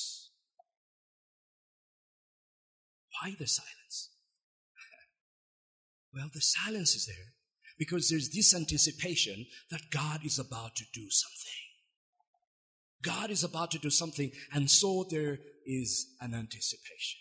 Why 3.20 3.34
the 3.38 3.46
silence? 3.46 4.10
Well, 6.14 6.30
the 6.32 6.40
silence 6.40 6.94
is 6.94 7.06
there 7.06 7.34
because 7.78 8.08
there's 8.08 8.30
this 8.30 8.54
anticipation 8.54 9.46
that 9.70 9.90
God 9.90 10.24
is 10.24 10.38
about 10.38 10.76
to 10.76 10.84
do 10.94 11.10
something. 11.10 11.52
God 13.02 13.30
is 13.30 13.44
about 13.44 13.70
to 13.72 13.78
do 13.78 13.90
something, 13.90 14.30
and 14.52 14.70
so 14.70 15.06
there 15.10 15.38
is 15.66 16.14
an 16.20 16.32
anticipation. 16.32 17.20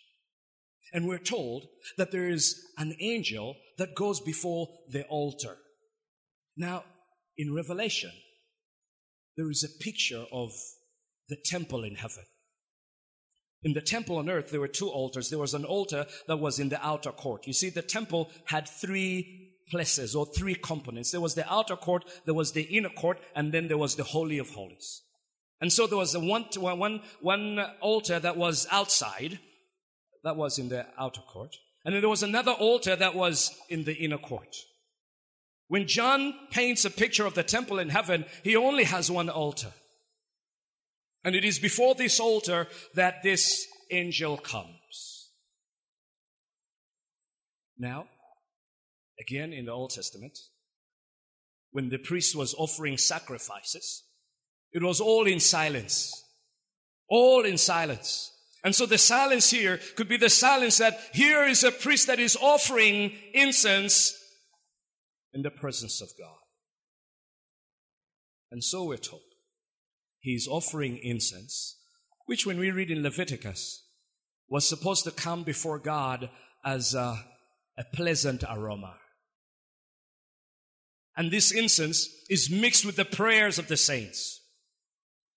And 0.93 1.07
we're 1.07 1.17
told 1.17 1.65
that 1.97 2.11
there 2.11 2.29
is 2.29 2.63
an 2.77 2.95
angel 2.99 3.57
that 3.77 3.95
goes 3.95 4.21
before 4.21 4.69
the 4.89 5.03
altar. 5.07 5.57
Now, 6.55 6.85
in 7.37 7.53
Revelation, 7.53 8.11
there 9.35 9.49
is 9.49 9.63
a 9.63 9.83
picture 9.83 10.25
of 10.31 10.51
the 11.27 11.35
temple 11.35 11.83
in 11.83 11.95
heaven. 11.95 12.23
In 13.65 13.73
the 13.73 13.81
temple 13.81 14.17
on 14.17 14.29
earth, 14.29 14.51
there 14.51 14.59
were 14.59 14.67
two 14.67 14.89
altars. 14.89 15.31
There 15.31 15.39
was 15.39 15.55
an 15.55 15.65
altar 15.65 16.05
that 16.27 16.37
was 16.37 16.59
in 16.59 16.69
the 16.69 16.85
outer 16.85 17.11
court. 17.11 17.47
You 17.47 17.53
see, 17.53 17.71
the 17.71 17.81
temple 17.81 18.29
had 18.45 18.69
three 18.69 19.53
places 19.71 20.15
or 20.15 20.27
three 20.27 20.53
components. 20.53 21.09
There 21.09 21.19
was 21.19 21.33
the 21.33 21.51
outer 21.51 21.75
court, 21.75 22.05
there 22.25 22.35
was 22.35 22.51
the 22.51 22.61
inner 22.61 22.89
court, 22.89 23.17
and 23.35 23.51
then 23.51 23.67
there 23.67 23.79
was 23.79 23.95
the 23.95 24.03
Holy 24.03 24.37
of 24.37 24.51
Holies. 24.51 25.01
And 25.59 25.73
so 25.73 25.87
there 25.87 25.97
was 25.97 26.13
a 26.13 26.19
one, 26.19 26.45
one, 26.55 27.01
one 27.21 27.59
altar 27.81 28.19
that 28.19 28.37
was 28.37 28.67
outside, 28.71 29.39
that 30.23 30.35
was 30.35 30.59
in 30.59 30.69
the 30.69 30.85
outer 30.99 31.21
court. 31.21 31.55
And 31.83 31.95
then 31.95 32.01
there 32.01 32.09
was 32.09 32.21
another 32.21 32.51
altar 32.51 32.95
that 32.95 33.15
was 33.15 33.51
in 33.67 33.85
the 33.85 33.95
inner 33.95 34.19
court. 34.19 34.55
When 35.69 35.87
John 35.87 36.35
paints 36.51 36.85
a 36.85 36.91
picture 36.91 37.25
of 37.25 37.33
the 37.33 37.41
temple 37.41 37.79
in 37.79 37.89
heaven, 37.89 38.25
he 38.43 38.55
only 38.55 38.83
has 38.83 39.09
one 39.09 39.29
altar. 39.29 39.71
And 41.25 41.35
it 41.35 41.43
is 41.43 41.57
before 41.57 41.95
this 41.95 42.19
altar 42.19 42.67
that 42.93 43.23
this 43.23 43.65
angel 43.91 44.37
comes. 44.37 45.31
Now, 47.77 48.05
again 49.19 49.51
in 49.51 49.65
the 49.65 49.71
Old 49.71 49.89
Testament, 49.89 50.37
when 51.71 51.89
the 51.89 51.97
priest 51.97 52.35
was 52.35 52.53
offering 52.53 52.97
sacrifices, 52.97 54.03
it 54.71 54.83
was 54.83 55.01
all 55.01 55.25
in 55.25 55.39
silence. 55.39 56.23
All 57.09 57.43
in 57.43 57.57
silence. 57.57 58.31
And 58.63 58.75
so 58.75 58.85
the 58.85 58.97
silence 58.97 59.49
here 59.49 59.79
could 59.95 60.07
be 60.07 60.17
the 60.17 60.29
silence 60.29 60.77
that 60.77 60.99
here 61.11 61.43
is 61.43 61.63
a 61.63 61.71
priest 61.71 62.07
that 62.07 62.19
is 62.19 62.37
offering 62.39 63.13
incense 63.33 64.15
in 65.33 65.41
the 65.41 65.51
presence 65.51 66.01
of 66.01 66.09
God. 66.19 66.37
And 68.51 68.63
so 68.63 68.85
we're 68.85 68.97
told. 68.97 69.24
He's 70.25 70.47
offering 70.47 70.97
incense, 71.03 71.77
which 72.25 72.47
when 72.47 72.57
we 72.57 72.71
read 72.71 72.89
in 72.89 73.03
Leviticus 73.03 73.85
was 74.49 74.67
supposed 74.67 75.03
to 75.03 75.11
come 75.11 75.43
before 75.43 75.77
God 75.77 76.31
as 76.65 76.95
a, 76.95 77.23
a 77.77 77.83
pleasant 77.93 78.43
aroma. 78.49 78.95
And 81.15 81.29
this 81.29 81.51
incense 81.51 82.09
is 82.27 82.49
mixed 82.49 82.87
with 82.87 82.95
the 82.95 83.05
prayers 83.05 83.59
of 83.59 83.67
the 83.67 83.77
saints. 83.77 84.41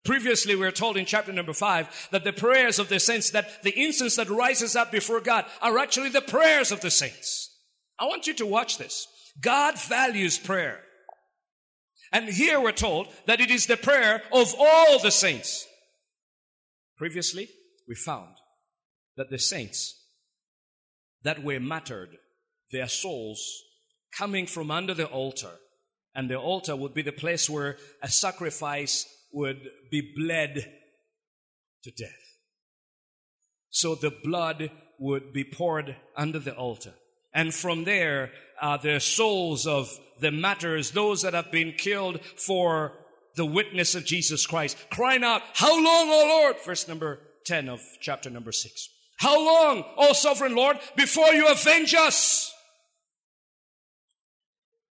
Previously, 0.06 0.56
we 0.56 0.64
are 0.64 0.72
told 0.72 0.96
in 0.96 1.04
chapter 1.04 1.34
number 1.34 1.52
five 1.52 2.08
that 2.10 2.24
the 2.24 2.32
prayers 2.32 2.78
of 2.78 2.88
the 2.88 2.98
saints, 2.98 3.28
that 3.32 3.62
the 3.62 3.78
incense 3.78 4.16
that 4.16 4.30
rises 4.30 4.74
up 4.74 4.90
before 4.90 5.20
God 5.20 5.44
are 5.60 5.76
actually 5.76 6.08
the 6.08 6.22
prayers 6.22 6.72
of 6.72 6.80
the 6.80 6.90
saints. 6.90 7.54
I 7.98 8.06
want 8.06 8.26
you 8.26 8.32
to 8.36 8.46
watch 8.46 8.78
this. 8.78 9.06
God 9.38 9.78
values 9.78 10.38
prayer. 10.38 10.80
And 12.12 12.28
here 12.28 12.60
we're 12.60 12.72
told 12.72 13.08
that 13.26 13.40
it 13.40 13.50
is 13.50 13.66
the 13.66 13.76
prayer 13.76 14.22
of 14.32 14.54
all 14.58 14.98
the 14.98 15.10
saints. 15.10 15.66
Previously, 16.96 17.48
we 17.86 17.94
found 17.94 18.34
that 19.16 19.30
the 19.30 19.38
saints 19.38 19.94
that 21.22 21.42
were 21.42 21.60
martyred, 21.60 22.16
their 22.72 22.88
souls 22.88 23.42
coming 24.16 24.46
from 24.46 24.70
under 24.70 24.94
the 24.94 25.06
altar, 25.06 25.50
and 26.14 26.30
the 26.30 26.36
altar 26.36 26.74
would 26.74 26.94
be 26.94 27.02
the 27.02 27.12
place 27.12 27.48
where 27.48 27.76
a 28.02 28.08
sacrifice 28.08 29.06
would 29.32 29.60
be 29.90 30.14
bled 30.16 30.66
to 31.84 31.90
death. 31.90 32.10
So 33.70 33.94
the 33.94 34.12
blood 34.24 34.70
would 34.98 35.32
be 35.32 35.44
poured 35.44 35.96
under 36.16 36.38
the 36.38 36.54
altar. 36.54 36.94
And 37.32 37.54
from 37.54 37.84
there, 37.84 38.32
uh, 38.60 38.76
the 38.76 39.00
souls 39.00 39.66
of 39.66 39.90
the 40.20 40.30
martyrs, 40.30 40.90
those 40.92 41.22
that 41.22 41.34
have 41.34 41.50
been 41.50 41.72
killed 41.72 42.20
for 42.36 42.92
the 43.36 43.46
witness 43.46 43.94
of 43.94 44.04
Jesus 44.04 44.46
Christ, 44.46 44.76
crying 44.90 45.24
out, 45.24 45.42
How 45.54 45.74
long, 45.74 46.08
O 46.10 46.24
Lord? 46.28 46.56
Verse 46.64 46.88
number 46.88 47.20
10 47.46 47.68
of 47.68 47.80
chapter 48.00 48.30
number 48.30 48.52
6. 48.52 48.88
How 49.18 49.44
long, 49.44 49.84
O 49.96 50.12
sovereign 50.12 50.54
Lord, 50.54 50.78
before 50.96 51.28
you 51.28 51.48
avenge 51.48 51.94
us? 51.94 52.52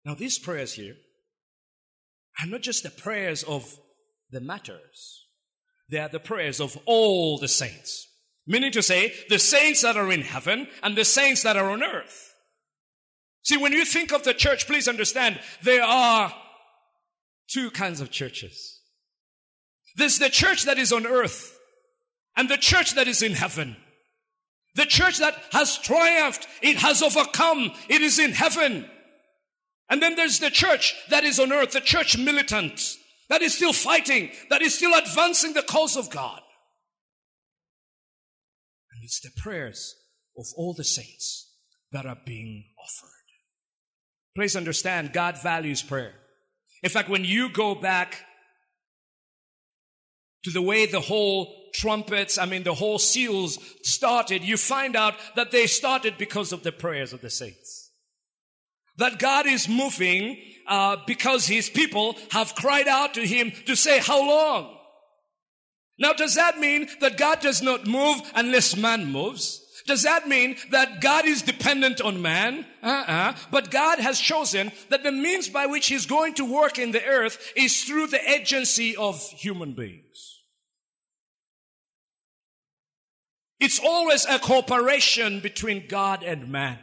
Now, 0.05 0.15
these 0.15 0.39
prayers 0.39 0.73
here 0.73 0.95
are 2.41 2.47
not 2.47 2.61
just 2.61 2.83
the 2.83 2.89
prayers 2.89 3.43
of 3.43 3.77
the 4.31 4.41
martyrs, 4.41 5.25
they 5.89 5.99
are 5.99 6.09
the 6.09 6.19
prayers 6.19 6.59
of 6.59 6.77
all 6.85 7.37
the 7.37 7.47
saints. 7.47 8.07
Meaning 8.45 8.71
to 8.71 8.81
say, 8.81 9.13
the 9.27 9.39
saints 9.39 9.81
that 9.81 9.97
are 9.97 10.09
in 10.09 10.21
heaven 10.21 10.67
and 10.81 10.95
the 10.95 11.03
saints 11.03 11.43
that 11.43 11.57
are 11.57 11.69
on 11.69 11.83
earth. 11.83 12.26
See, 13.47 13.55
when 13.55 13.71
you 13.71 13.85
think 13.85 14.11
of 14.11 14.23
the 14.23 14.33
church, 14.33 14.67
please 14.67 14.89
understand 14.89 15.39
there 15.63 15.81
are 15.81 16.33
two 17.49 17.71
kinds 17.71 18.01
of 18.01 18.11
churches. 18.11 18.81
There's 19.95 20.19
the 20.19 20.29
church 20.29 20.65
that 20.65 20.77
is 20.77 20.91
on 20.91 21.07
earth 21.07 21.57
and 22.35 22.49
the 22.49 22.57
church 22.57 22.95
that 22.95 23.07
is 23.07 23.21
in 23.21 23.31
heaven. 23.31 23.77
The 24.75 24.85
church 24.85 25.19
that 25.19 25.33
has 25.53 25.77
triumphed, 25.77 26.45
it 26.61 26.75
has 26.79 27.01
overcome, 27.01 27.71
it 27.87 28.01
is 28.01 28.19
in 28.19 28.33
heaven. 28.33 28.85
And 29.89 30.01
then 30.01 30.17
there's 30.17 30.39
the 30.39 30.51
church 30.51 30.93
that 31.09 31.23
is 31.23 31.39
on 31.39 31.53
earth, 31.53 31.71
the 31.71 31.79
church 31.79 32.17
militant, 32.17 32.97
that 33.29 33.41
is 33.41 33.55
still 33.55 33.71
fighting, 33.71 34.29
that 34.49 34.61
is 34.61 34.75
still 34.75 34.93
advancing 34.93 35.53
the 35.53 35.63
cause 35.63 35.95
of 35.95 36.09
God. 36.09 36.41
And 38.91 39.05
it's 39.05 39.21
the 39.21 39.31
prayers 39.41 39.95
of 40.37 40.47
all 40.57 40.73
the 40.73 40.83
saints 40.83 41.49
that 41.93 42.05
are 42.05 42.17
being 42.25 42.65
offered. 42.77 43.16
Please 44.37 44.55
understand, 44.55 45.13
God 45.13 45.41
values 45.41 45.81
prayer. 45.81 46.13
In 46.83 46.91
fact, 46.91 47.09
when 47.09 47.25
you 47.25 47.49
go 47.49 47.73
back 47.73 48.23
to 50.43 50.51
the 50.51 50.61
way 50.61 50.85
the 50.85 50.99
whole 50.99 51.71
trumpets, 51.73 52.37
I 52.37 52.45
mean, 52.45 52.61
the 52.61 52.75
whole 52.75 52.99
seals 52.99 53.57
started, 53.81 54.43
you 54.43 54.55
find 54.55 54.95
out 54.95 55.15
that 55.35 55.49
they 55.49 55.65
started 55.65 56.19
because 56.19 56.53
of 56.53 56.61
the 56.61 56.71
prayers 56.71 57.13
of 57.13 57.21
the 57.21 57.31
saints. 57.31 57.89
That 58.97 59.17
God 59.17 59.47
is 59.47 59.67
moving 59.67 60.37
uh, 60.67 60.97
because 61.07 61.47
his 61.47 61.67
people 61.67 62.15
have 62.29 62.53
cried 62.53 62.87
out 62.87 63.15
to 63.15 63.25
him 63.25 63.51
to 63.65 63.75
say, 63.75 63.97
how 63.97 64.19
long? 64.19 64.77
Now, 65.97 66.13
does 66.13 66.35
that 66.35 66.59
mean 66.59 66.87
that 67.01 67.17
God 67.17 67.39
does 67.39 67.63
not 67.63 67.87
move 67.87 68.21
unless 68.35 68.77
man 68.77 69.11
moves? 69.11 69.63
Does 69.87 70.03
that 70.03 70.27
mean 70.27 70.57
that 70.71 70.99
God 70.99 71.25
is 71.25 71.41
dependent 71.41 72.01
on 72.01 72.21
man? 72.21 72.65
Uh-uh. 72.83 73.35
But 73.49 73.71
God 73.71 73.99
has 73.99 74.19
chosen 74.19 74.71
that 74.89 75.01
the 75.01 75.13
means 75.13 75.47
by 75.47 75.65
which 75.65 75.87
He's 75.87 76.05
going 76.05 76.35
to 76.35 76.45
work 76.45 76.77
in 76.77 76.91
the 76.91 77.03
earth 77.03 77.53
is 77.55 77.83
through 77.85 78.07
the 78.07 78.29
agency 78.29 78.95
of 78.97 79.19
human 79.29 79.73
beings. 79.73 80.03
It's 83.59 83.79
always 83.79 84.25
a 84.25 84.39
cooperation 84.39 85.39
between 85.39 85.87
God 85.87 86.21
and 86.21 86.49
man. 86.49 86.79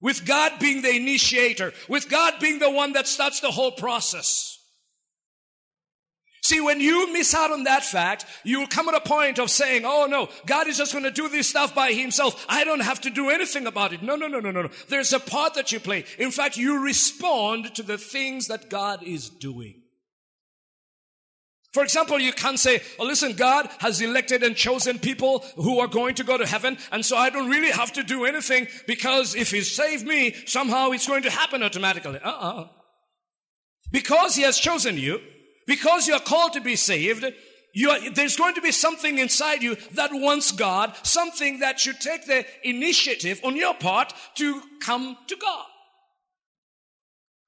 With 0.00 0.24
God 0.24 0.52
being 0.60 0.82
the 0.82 0.94
initiator, 0.94 1.72
with 1.88 2.08
God 2.08 2.34
being 2.40 2.60
the 2.60 2.70
one 2.70 2.92
that 2.92 3.08
starts 3.08 3.40
the 3.40 3.50
whole 3.50 3.72
process. 3.72 4.57
See, 6.42 6.60
when 6.60 6.80
you 6.80 7.12
miss 7.12 7.34
out 7.34 7.50
on 7.50 7.64
that 7.64 7.84
fact, 7.84 8.24
you'll 8.44 8.66
come 8.66 8.88
at 8.88 8.94
a 8.94 9.00
point 9.00 9.38
of 9.38 9.50
saying, 9.50 9.82
oh 9.84 10.06
no, 10.08 10.28
God 10.46 10.66
is 10.68 10.78
just 10.78 10.92
going 10.92 11.04
to 11.04 11.10
do 11.10 11.28
this 11.28 11.48
stuff 11.48 11.74
by 11.74 11.92
himself. 11.92 12.46
I 12.48 12.64
don't 12.64 12.80
have 12.80 13.00
to 13.02 13.10
do 13.10 13.30
anything 13.30 13.66
about 13.66 13.92
it. 13.92 14.02
No, 14.02 14.16
no, 14.16 14.28
no, 14.28 14.40
no, 14.40 14.50
no, 14.50 14.62
no. 14.62 14.70
There's 14.88 15.12
a 15.12 15.20
part 15.20 15.54
that 15.54 15.72
you 15.72 15.80
play. 15.80 16.04
In 16.18 16.30
fact, 16.30 16.56
you 16.56 16.82
respond 16.82 17.74
to 17.74 17.82
the 17.82 17.98
things 17.98 18.46
that 18.46 18.70
God 18.70 19.02
is 19.02 19.28
doing. 19.28 19.82
For 21.72 21.82
example, 21.82 22.18
you 22.18 22.32
can't 22.32 22.58
say, 22.58 22.80
oh, 22.98 23.04
listen, 23.04 23.34
God 23.34 23.68
has 23.80 24.00
elected 24.00 24.42
and 24.42 24.56
chosen 24.56 24.98
people 24.98 25.44
who 25.56 25.80
are 25.80 25.86
going 25.86 26.14
to 26.14 26.24
go 26.24 26.38
to 26.38 26.46
heaven, 26.46 26.78
and 26.90 27.04
so 27.04 27.16
I 27.16 27.28
don't 27.28 27.50
really 27.50 27.70
have 27.70 27.92
to 27.92 28.02
do 28.02 28.24
anything 28.24 28.68
because 28.86 29.34
if 29.34 29.50
He 29.50 29.60
saved 29.60 30.06
me, 30.06 30.34
somehow 30.46 30.90
it's 30.92 31.06
going 31.06 31.24
to 31.24 31.30
happen 31.30 31.62
automatically. 31.62 32.18
Uh-uh. 32.24 32.68
Because 33.92 34.34
He 34.34 34.42
has 34.42 34.58
chosen 34.58 34.96
you, 34.96 35.20
because 35.68 36.08
you 36.08 36.14
are 36.14 36.20
called 36.20 36.54
to 36.54 36.60
be 36.62 36.74
saved, 36.74 37.24
are, 37.24 38.10
there's 38.10 38.36
going 38.36 38.54
to 38.54 38.62
be 38.62 38.72
something 38.72 39.18
inside 39.18 39.62
you 39.62 39.76
that 39.92 40.10
wants 40.12 40.50
God, 40.50 40.96
something 41.02 41.60
that 41.60 41.78
should 41.78 42.00
take 42.00 42.26
the 42.26 42.44
initiative 42.64 43.40
on 43.44 43.54
your 43.54 43.74
part 43.74 44.12
to 44.36 44.62
come 44.80 45.16
to 45.28 45.36
God. 45.36 45.66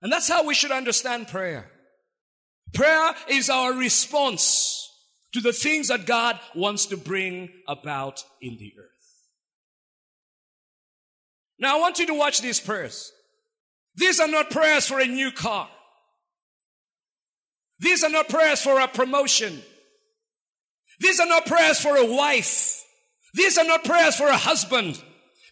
And 0.02 0.12
that's 0.12 0.28
how 0.28 0.46
we 0.46 0.54
should 0.54 0.70
understand 0.70 1.28
prayer. 1.28 1.70
Prayer 2.74 3.14
is 3.28 3.48
our 3.48 3.72
response 3.72 4.86
to 5.32 5.40
the 5.40 5.52
things 5.52 5.88
that 5.88 6.06
God 6.06 6.38
wants 6.54 6.86
to 6.86 6.98
bring 6.98 7.48
about 7.66 8.22
in 8.42 8.58
the 8.58 8.72
earth. 8.78 8.86
Now 11.58 11.78
I 11.78 11.80
want 11.80 11.98
you 11.98 12.06
to 12.06 12.14
watch 12.14 12.42
these 12.42 12.60
prayers. 12.60 13.12
These 13.96 14.20
are 14.20 14.28
not 14.28 14.50
prayers 14.50 14.86
for 14.86 15.00
a 15.00 15.06
new 15.06 15.32
car. 15.32 15.68
These 17.80 18.04
are 18.04 18.10
not 18.10 18.28
prayers 18.28 18.60
for 18.62 18.78
a 18.78 18.88
promotion. 18.88 19.62
These 21.00 21.18
are 21.18 21.26
not 21.26 21.46
prayers 21.46 21.80
for 21.80 21.96
a 21.96 22.04
wife. 22.04 22.84
These 23.34 23.56
are 23.58 23.64
not 23.64 23.84
prayers 23.84 24.16
for 24.16 24.26
a 24.26 24.36
husband. 24.36 25.02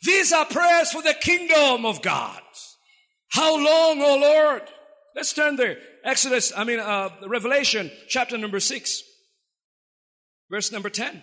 These 0.02 0.32
are 0.32 0.44
prayers 0.44 0.92
for 0.92 1.02
the 1.02 1.14
kingdom 1.14 1.86
of 1.86 2.02
God. 2.02 2.42
How 3.30 3.56
long, 3.56 4.02
O 4.02 4.16
Lord? 4.16 4.62
Let's 5.14 5.32
turn 5.32 5.56
there. 5.56 5.78
Exodus, 6.04 6.52
I 6.56 6.64
mean, 6.64 6.80
uh, 6.80 7.10
Revelation 7.26 7.90
chapter 8.08 8.38
number 8.38 8.60
six, 8.60 9.02
verse 10.50 10.70
number 10.70 10.90
10. 10.90 11.22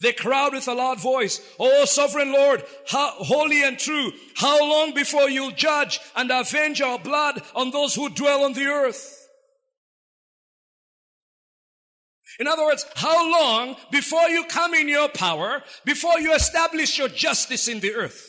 They 0.00 0.12
crowd 0.12 0.54
with 0.54 0.66
a 0.66 0.72
loud 0.72 0.98
voice, 0.98 1.40
O 1.58 1.84
sovereign 1.84 2.32
Lord, 2.32 2.64
how, 2.88 3.10
holy 3.10 3.62
and 3.62 3.78
true, 3.78 4.12
how 4.34 4.58
long 4.66 4.94
before 4.94 5.28
you'll 5.28 5.50
judge 5.50 6.00
and 6.16 6.30
avenge 6.30 6.80
our 6.80 6.98
blood 6.98 7.42
on 7.54 7.70
those 7.70 7.94
who 7.94 8.08
dwell 8.08 8.44
on 8.44 8.54
the 8.54 8.64
earth? 8.64 9.19
In 12.40 12.48
other 12.48 12.64
words, 12.64 12.86
how 12.96 13.30
long 13.30 13.76
before 13.92 14.26
you 14.30 14.44
come 14.44 14.72
in 14.72 14.88
your 14.88 15.10
power, 15.10 15.62
before 15.84 16.18
you 16.18 16.32
establish 16.34 16.96
your 16.96 17.08
justice 17.08 17.68
in 17.68 17.80
the 17.80 17.94
earth? 17.94 18.26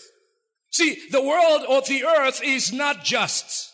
See, 0.70 0.98
the 1.12 1.24
world 1.24 1.63
or 1.68 1.82
the 1.82 2.03
earth 2.03 2.44
is 2.44 2.74
not 2.74 3.06
just. 3.06 3.72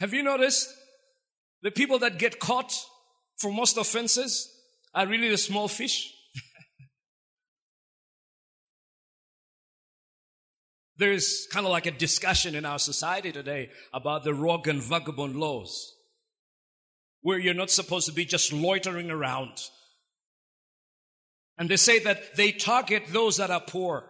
Have 0.00 0.12
you 0.12 0.24
noticed 0.24 0.74
the 1.62 1.70
people 1.70 2.00
that 2.00 2.18
get 2.18 2.40
caught 2.40 2.74
for 3.38 3.52
most 3.52 3.76
offenses 3.76 4.52
are 4.92 5.06
really 5.06 5.28
the 5.28 5.38
small 5.38 5.68
fish? 5.68 6.12
There's 10.96 11.46
kind 11.52 11.64
of 11.64 11.70
like 11.70 11.86
a 11.86 11.92
discussion 11.92 12.56
in 12.56 12.64
our 12.64 12.80
society 12.80 13.30
today 13.30 13.70
about 13.92 14.24
the 14.24 14.34
rogue 14.34 14.66
and 14.66 14.82
vagabond 14.82 15.36
laws, 15.36 15.94
where 17.22 17.38
you're 17.38 17.54
not 17.54 17.70
supposed 17.70 18.06
to 18.06 18.12
be 18.12 18.24
just 18.24 18.52
loitering 18.52 19.10
around. 19.10 19.52
And 21.58 21.68
they 21.68 21.76
say 21.76 21.98
that 22.00 22.36
they 22.36 22.52
target 22.52 23.04
those 23.08 23.36
that 23.36 23.50
are 23.50 23.60
poor. 23.60 24.06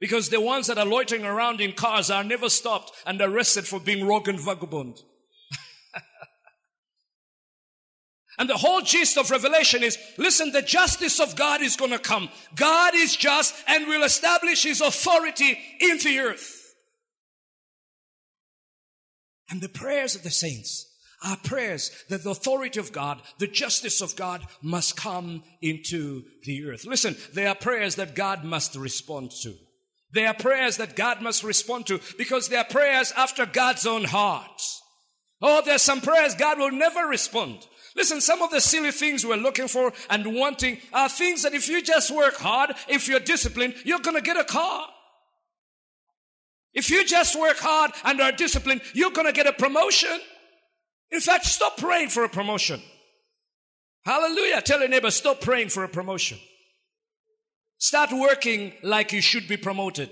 Because 0.00 0.28
the 0.28 0.40
ones 0.40 0.68
that 0.68 0.78
are 0.78 0.86
loitering 0.86 1.24
around 1.24 1.60
in 1.60 1.72
cars 1.72 2.10
are 2.10 2.22
never 2.22 2.48
stopped 2.48 2.92
and 3.04 3.20
arrested 3.20 3.66
for 3.66 3.80
being 3.80 4.06
rogue 4.06 4.28
and 4.28 4.40
vagabond. 4.40 5.02
And 8.38 8.48
the 8.48 8.56
whole 8.56 8.82
gist 8.82 9.18
of 9.18 9.32
Revelation 9.32 9.82
is, 9.82 9.98
listen, 10.16 10.52
the 10.52 10.62
justice 10.62 11.18
of 11.18 11.34
God 11.34 11.60
is 11.60 11.74
going 11.74 11.90
to 11.90 11.98
come. 11.98 12.28
God 12.54 12.94
is 12.94 13.16
just 13.16 13.52
and 13.66 13.88
will 13.88 14.04
establish 14.04 14.62
his 14.62 14.80
authority 14.80 15.58
in 15.80 15.98
the 15.98 16.20
earth. 16.20 16.76
And 19.50 19.60
the 19.60 19.68
prayers 19.68 20.14
of 20.14 20.22
the 20.22 20.30
saints 20.30 20.86
are 21.24 21.36
prayers 21.36 21.90
that 22.08 22.22
the 22.22 22.30
authority 22.30 22.78
of 22.78 22.92
God, 22.92 23.20
the 23.38 23.46
justice 23.46 24.00
of 24.00 24.16
God 24.16 24.46
must 24.62 24.96
come 24.96 25.42
into 25.60 26.22
the 26.44 26.64
earth. 26.64 26.84
Listen, 26.86 27.16
they 27.34 27.46
are 27.46 27.54
prayers 27.54 27.96
that 27.96 28.14
God 28.14 28.44
must 28.44 28.76
respond 28.76 29.32
to. 29.42 29.54
They 30.14 30.26
are 30.26 30.34
prayers 30.34 30.76
that 30.78 30.96
God 30.96 31.20
must 31.20 31.42
respond 31.42 31.86
to 31.86 32.00
because 32.16 32.48
they 32.48 32.56
are 32.56 32.64
prayers 32.64 33.12
after 33.16 33.44
God's 33.46 33.86
own 33.86 34.04
heart. 34.04 34.62
Oh, 35.42 35.62
there's 35.64 35.82
some 35.82 36.00
prayers 36.00 36.34
God 36.34 36.58
will 36.58 36.70
never 36.70 37.06
respond. 37.06 37.66
Listen, 37.94 38.20
some 38.20 38.42
of 38.42 38.50
the 38.50 38.60
silly 38.60 38.92
things 38.92 39.26
we're 39.26 39.36
looking 39.36 39.68
for 39.68 39.92
and 40.08 40.34
wanting 40.34 40.78
are 40.92 41.08
things 41.08 41.42
that 41.42 41.54
if 41.54 41.68
you 41.68 41.82
just 41.82 42.10
work 42.10 42.36
hard, 42.36 42.70
if 42.88 43.08
you're 43.08 43.20
disciplined, 43.20 43.74
you're 43.84 43.98
going 43.98 44.16
to 44.16 44.22
get 44.22 44.36
a 44.36 44.44
car. 44.44 44.86
If 46.74 46.90
you 46.90 47.04
just 47.04 47.38
work 47.38 47.56
hard 47.58 47.90
and 48.04 48.20
are 48.20 48.32
disciplined, 48.32 48.82
you're 48.94 49.10
going 49.10 49.26
to 49.26 49.32
get 49.32 49.46
a 49.46 49.52
promotion. 49.52 50.20
In 51.10 51.20
fact, 51.20 51.46
stop 51.46 51.76
praying 51.76 52.10
for 52.10 52.24
a 52.24 52.28
promotion. 52.28 52.82
Hallelujah. 54.04 54.62
Tell 54.62 54.80
your 54.80 54.88
neighbor, 54.88 55.10
stop 55.10 55.40
praying 55.40 55.68
for 55.68 55.84
a 55.84 55.88
promotion. 55.88 56.38
Start 57.78 58.10
working 58.12 58.72
like 58.82 59.12
you 59.12 59.20
should 59.20 59.48
be 59.48 59.56
promoted. 59.56 60.10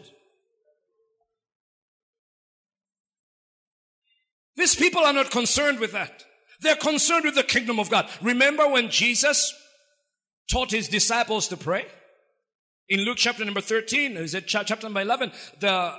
These 4.57 4.77
people 4.77 5.03
are 5.03 5.13
not 5.13 5.31
concerned 5.31 5.81
with 5.81 5.93
that. 5.93 6.25
They're 6.61 6.77
concerned 6.77 7.25
with 7.25 7.35
the 7.35 7.43
kingdom 7.43 7.79
of 7.79 7.91
God. 7.91 8.09
Remember 8.23 8.67
when 8.69 8.91
Jesus 8.91 9.55
taught 10.51 10.71
his 10.71 10.89
disciples 10.89 11.49
to 11.49 11.57
pray? 11.57 11.87
In 12.89 13.01
Luke 13.01 13.19
chapter 13.19 13.45
number 13.45 13.61
13, 13.61 14.17
is 14.17 14.35
it 14.35 14.47
chapter 14.47 14.87
number 14.87 15.01
11? 15.01 15.33
The 15.61 15.99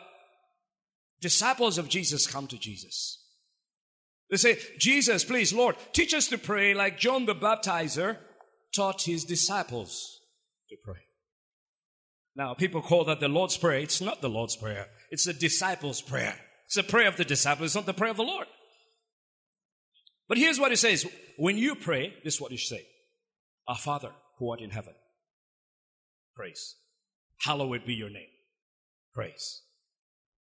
disciples 1.21 1.77
of 1.77 1.89
Jesus 1.89 2.25
come 2.25 2.47
to 2.47 2.57
Jesus. 2.57 3.26
They 4.29 4.37
say, 4.37 4.57
Jesus, 4.77 5.23
please, 5.23 5.53
Lord, 5.53 5.75
teach 5.93 6.13
us 6.13 6.27
to 6.27 6.37
pray 6.37 6.73
like 6.73 6.99
John 6.99 7.25
the 7.25 7.35
baptizer 7.35 8.17
taught 8.75 9.03
his 9.03 9.23
disciples 9.23 10.19
to 10.69 10.75
pray. 10.83 11.01
Now, 12.35 12.53
people 12.53 12.81
call 12.81 13.05
that 13.05 13.19
the 13.19 13.29
Lord's 13.29 13.57
Prayer. 13.57 13.79
It's 13.79 14.01
not 14.01 14.21
the 14.21 14.29
Lord's 14.29 14.55
Prayer. 14.55 14.87
It's 15.09 15.25
the 15.25 15.33
disciples' 15.33 16.01
prayer. 16.01 16.35
It's 16.65 16.75
the 16.75 16.83
prayer 16.83 17.07
of 17.07 17.17
the 17.17 17.25
disciples. 17.25 17.67
It's 17.67 17.75
not 17.75 17.85
the 17.85 17.93
prayer 17.93 18.11
of 18.11 18.17
the 18.17 18.23
Lord. 18.23 18.47
But 20.27 20.37
here's 20.37 20.59
what 20.59 20.71
it 20.71 20.77
says. 20.77 21.05
When 21.37 21.57
you 21.57 21.75
pray, 21.75 22.13
this 22.23 22.35
is 22.35 22.41
what 22.41 22.51
you 22.51 22.57
say. 22.57 22.85
Our 23.67 23.77
Father 23.77 24.11
who 24.37 24.51
art 24.51 24.61
in 24.61 24.69
heaven. 24.69 24.93
Praise. 26.35 26.75
Hallowed 27.41 27.85
be 27.85 27.93
your 27.93 28.09
name. 28.09 28.27
Praise. 29.13 29.63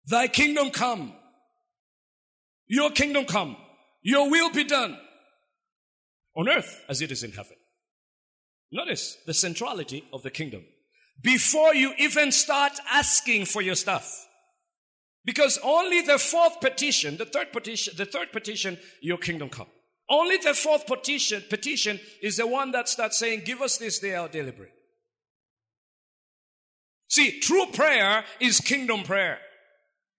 Thy 0.05 0.27
kingdom 0.27 0.69
come. 0.69 1.13
Your 2.67 2.91
kingdom 2.91 3.25
come. 3.25 3.57
Your 4.03 4.29
will 4.29 4.51
be 4.51 4.65
done 4.65 4.97
on 6.35 6.49
earth 6.49 6.83
as 6.89 7.01
it 7.01 7.11
is 7.11 7.23
in 7.23 7.31
heaven. 7.31 7.57
Notice 8.71 9.17
the 9.25 9.33
centrality 9.33 10.03
of 10.11 10.23
the 10.23 10.31
kingdom. 10.31 10.65
Before 11.21 11.73
you 11.73 11.93
even 11.97 12.31
start 12.31 12.73
asking 12.91 13.45
for 13.45 13.61
your 13.61 13.75
stuff, 13.75 14.27
because 15.25 15.59
only 15.63 16.01
the 16.01 16.17
fourth 16.17 16.59
petition, 16.59 17.17
the 17.17 17.25
third 17.25 17.53
petition, 17.53 17.93
the 17.95 18.05
third 18.05 18.31
petition, 18.31 18.77
your 19.01 19.17
kingdom 19.17 19.49
come. 19.49 19.67
Only 20.09 20.37
the 20.37 20.53
fourth 20.53 20.85
petition, 20.85 21.43
petition 21.49 21.99
is 22.21 22.37
the 22.37 22.47
one 22.47 22.71
that 22.71 22.89
starts 22.89 23.17
saying, 23.17 23.43
give 23.45 23.61
us 23.61 23.77
this 23.77 23.99
day 23.99 24.15
our 24.15 24.27
daily 24.27 24.51
bread. 24.51 24.71
See, 27.07 27.39
true 27.39 27.67
prayer 27.67 28.25
is 28.39 28.59
kingdom 28.59 29.03
prayer. 29.03 29.37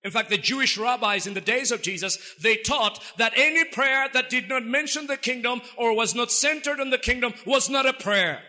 In 0.05 0.11
fact, 0.11 0.29
the 0.29 0.37
Jewish 0.39 0.77
rabbis 0.77 1.27
in 1.27 1.33
the 1.33 1.41
days 1.41 1.73
of 1.73 1.81
Jesus, 1.81 2.19
they 2.41 2.57
taught 2.57 3.03
that 3.17 3.33
any 3.37 3.65
prayer 3.65 4.09
that 4.13 4.29
did 4.29 4.49
not 4.49 4.65
mention 4.65 5.07
the 5.07 5.17
kingdom 5.17 5.63
or 5.77 5.97
was 5.97 6.15
not 6.15 6.31
centered 6.31 6.79
on 6.79 6.91
the 6.91 6.99
kingdom 6.99 7.33
was 7.47 7.71
not 7.71 7.87
a 7.87 7.95
prayer. 7.95 8.43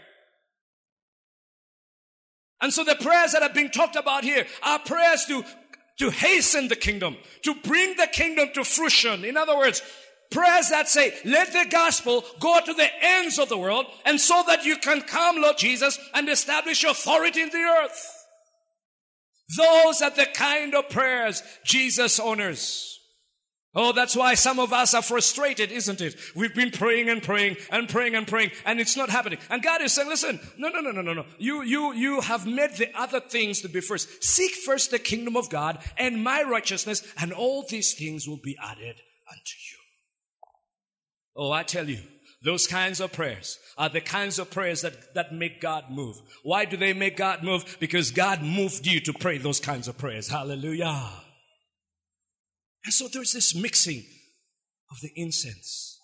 And 2.62 2.74
so 2.74 2.84
the 2.84 2.96
prayers 2.96 3.32
that 3.32 3.44
are 3.44 3.54
being 3.54 3.70
talked 3.70 3.96
about 3.96 4.24
here 4.24 4.46
are 4.64 4.80
prayers 4.80 5.26
to 5.26 5.46
to 5.98 6.10
hasten 6.10 6.68
the 6.68 6.76
kingdom, 6.76 7.16
to 7.44 7.56
bring 7.56 7.96
the 7.96 8.08
kingdom 8.08 8.50
to 8.54 8.64
fruition. 8.64 9.24
In 9.24 9.38
other 9.38 9.56
words, 9.56 9.82
prayers 10.30 10.70
that 10.70 10.90
say, 10.90 11.14
let 11.24 11.54
the 11.54 11.66
gospel 11.70 12.26
go 12.40 12.60
to 12.66 12.74
the 12.74 12.88
ends 13.02 13.40
of 13.40 13.50
the 13.50 13.58
world 13.58 13.86
and 14.06 14.20
so 14.20 14.44
that 14.48 14.66
you 14.66 14.78
can 14.78 15.02
come, 15.02 15.42
Lord 15.42 15.58
Jesus, 15.58 15.98
and 16.14 16.28
establish 16.28 16.84
authority 16.84 17.42
in 17.42 17.50
the 17.50 17.58
earth. 17.58 18.15
Those 19.56 20.02
are 20.02 20.10
the 20.10 20.28
kind 20.34 20.74
of 20.74 20.90
prayers 20.90 21.44
Jesus 21.64 22.20
honors. 22.20 22.92
Oh, 23.78 23.92
that's 23.92 24.16
why 24.16 24.36
some 24.36 24.58
of 24.58 24.72
us 24.72 24.94
are 24.94 25.02
frustrated, 25.02 25.70
isn't 25.70 26.00
it? 26.00 26.16
We've 26.34 26.56
been 26.56 26.72
praying 26.72 27.10
and 27.10 27.22
praying 27.22 27.58
and 27.70 27.90
praying 27.90 28.16
and 28.16 28.26
praying 28.26 28.52
and 28.66 28.80
it's 28.80 28.96
not 28.96 29.10
happening. 29.10 29.38
And 29.50 29.62
God 29.62 29.82
is 29.82 29.92
saying, 29.92 30.08
listen, 30.08 30.40
no, 30.58 30.70
no, 30.70 30.80
no, 30.80 30.92
no, 30.92 31.02
no, 31.02 31.14
no. 31.14 31.26
You, 31.38 31.62
you, 31.62 31.94
you 31.94 32.22
have 32.22 32.48
made 32.48 32.72
the 32.78 32.90
other 32.98 33.20
things 33.20 33.60
to 33.62 33.68
be 33.68 33.82
first. 33.82 34.24
Seek 34.24 34.54
first 34.54 34.92
the 34.92 35.00
kingdom 35.00 35.36
of 35.36 35.50
God 35.50 35.80
and 35.98 36.24
my 36.24 36.42
righteousness 36.44 37.04
and 37.20 37.34
all 37.34 37.66
these 37.70 37.94
things 37.94 38.30
will 38.30 38.40
be 38.42 38.56
added 38.64 38.96
unto 39.30 39.56
you. 39.72 39.78
Oh, 41.36 41.52
I 41.52 41.64
tell 41.64 41.90
you, 41.90 42.00
those 42.46 42.68
kinds 42.68 43.02
of 43.02 43.12
prayers 43.12 43.58
are 43.76 43.90
the 43.90 44.00
kinds 44.00 44.38
of 44.38 44.52
prayers 44.52 44.82
that, 44.82 45.16
that 45.16 45.34
make 45.34 45.60
God 45.60 45.86
move. 45.90 46.16
Why 46.44 46.66
do 46.66 46.78
they 46.78 46.94
make 46.94 47.18
God 47.18 47.44
move? 47.44 47.78
Because 47.80 48.12
God 48.12 48.44
moved 48.44 48.86
you 48.86 49.00
to 49.02 49.14
pray 49.14 49.40
those 49.40 49.60
kinds 49.60 49.88
of 49.88 49.98
prayers. 49.98 50.30
Hallelujah. 50.30 51.10
And 52.86 52.94
so 52.94 53.08
there's 53.08 53.34
this 53.34 53.56
mixing 53.56 54.04
of 54.92 55.02
the 55.02 55.12
incense 55.16 56.00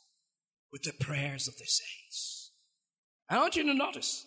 with 0.71 0.81
the 0.81 0.93
prayers 0.93 1.47
of 1.47 1.53
the 1.57 1.65
saints. 1.65 2.51
I 3.29 3.37
want 3.37 3.55
you 3.55 3.63
to 3.63 3.73
notice 3.75 4.25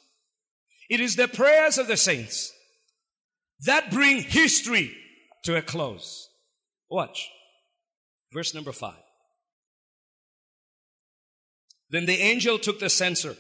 it 0.89 1.01
is 1.01 1.17
the 1.17 1.27
prayers 1.27 1.79
of 1.79 1.89
the 1.89 1.97
saints 1.97 2.53
that 3.67 3.91
bring 3.91 4.23
history 4.23 4.95
to 5.43 5.57
a 5.57 5.63
close. 5.63 6.29
Watch. 6.89 7.29
Verse 8.33 8.55
number 8.55 8.73
five. 8.73 9.04
Then 11.95 12.07
the 12.07 12.21
angel 12.21 12.59
took 12.59 12.81
the 12.81 12.91
censer 12.91 13.37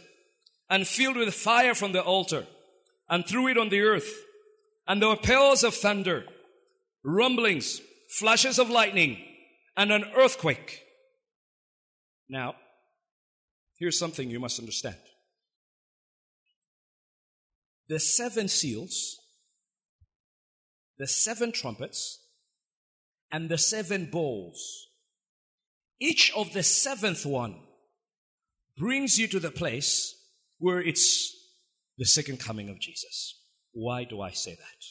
and 0.70 0.86
filled 0.86 1.16
with 1.16 1.34
fire 1.34 1.74
from 1.74 1.90
the 1.90 2.00
altar 2.00 2.46
and 3.08 3.26
threw 3.26 3.48
it 3.48 3.58
on 3.58 3.68
the 3.68 3.80
earth. 3.80 4.08
And 4.86 5.02
there 5.02 5.08
were 5.08 5.16
peals 5.16 5.64
of 5.64 5.74
thunder, 5.74 6.24
rumblings, 7.02 7.80
flashes 8.16 8.60
of 8.60 8.70
lightning, 8.70 9.18
and 9.76 9.90
an 9.90 10.04
earthquake. 10.16 10.82
Now, 12.28 12.54
here's 13.76 13.98
something 13.98 14.30
you 14.30 14.38
must 14.38 14.60
understand. 14.60 14.98
The 17.88 17.98
seven 17.98 18.46
seals, 18.46 19.18
the 20.96 21.08
seven 21.08 21.50
trumpets, 21.50 22.20
and 23.32 23.48
the 23.48 23.58
seven 23.58 24.08
bowls, 24.12 24.90
each 25.98 26.30
of 26.36 26.52
the 26.52 26.62
seventh 26.62 27.26
one 27.26 27.56
brings 28.76 29.18
you 29.18 29.28
to 29.28 29.40
the 29.40 29.50
place 29.50 30.14
where 30.58 30.80
it's 30.80 31.34
the 31.98 32.04
second 32.04 32.40
coming 32.40 32.68
of 32.68 32.80
Jesus. 32.80 33.40
Why 33.72 34.04
do 34.04 34.20
I 34.20 34.30
say 34.30 34.52
that? 34.54 34.84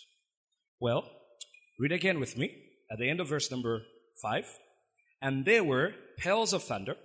Well, 0.79 1.09
read 1.79 1.91
again 1.91 2.19
with 2.19 2.37
me 2.37 2.63
at 2.91 2.99
the 2.99 3.09
end 3.09 3.19
of 3.19 3.27
verse 3.27 3.49
number 3.49 3.81
5 4.21 4.45
and 5.21 5.45
there 5.45 5.63
were 5.63 5.93
peals 6.17 6.53
of 6.53 6.63
thunder 6.63 6.95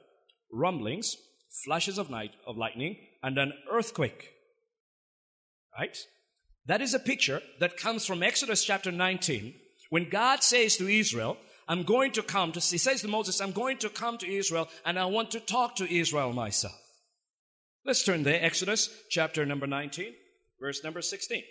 rumblings 0.52 1.16
flashes 1.64 1.98
of 1.98 2.10
night 2.10 2.32
of 2.46 2.56
lightning 2.56 2.96
and 3.22 3.38
an 3.38 3.52
earthquake 3.70 4.30
right 5.78 5.96
that 6.66 6.82
is 6.82 6.94
a 6.94 6.98
picture 6.98 7.40
that 7.60 7.76
comes 7.76 8.04
from 8.04 8.22
exodus 8.22 8.64
chapter 8.64 8.92
19 8.92 9.54
when 9.90 10.08
god 10.08 10.42
says 10.42 10.76
to 10.76 10.88
israel 10.88 11.38
i'm 11.68 11.82
going 11.82 12.12
to 12.12 12.22
come 12.22 12.52
to 12.52 12.60
he 12.60 12.78
says 12.78 13.02
to 13.02 13.08
moses 13.08 13.40
i'm 13.40 13.52
going 13.52 13.76
to 13.78 13.88
come 13.88 14.18
to 14.18 14.26
israel 14.26 14.68
and 14.84 14.98
i 14.98 15.04
want 15.04 15.30
to 15.30 15.40
talk 15.40 15.76
to 15.76 15.92
israel 15.92 16.32
myself 16.32 16.78
let's 17.84 18.04
turn 18.04 18.22
there 18.22 18.42
exodus 18.42 18.90
chapter 19.10 19.46
number 19.46 19.66
19 19.66 20.12
verse 20.60 20.82
number 20.82 21.02
16 21.02 21.42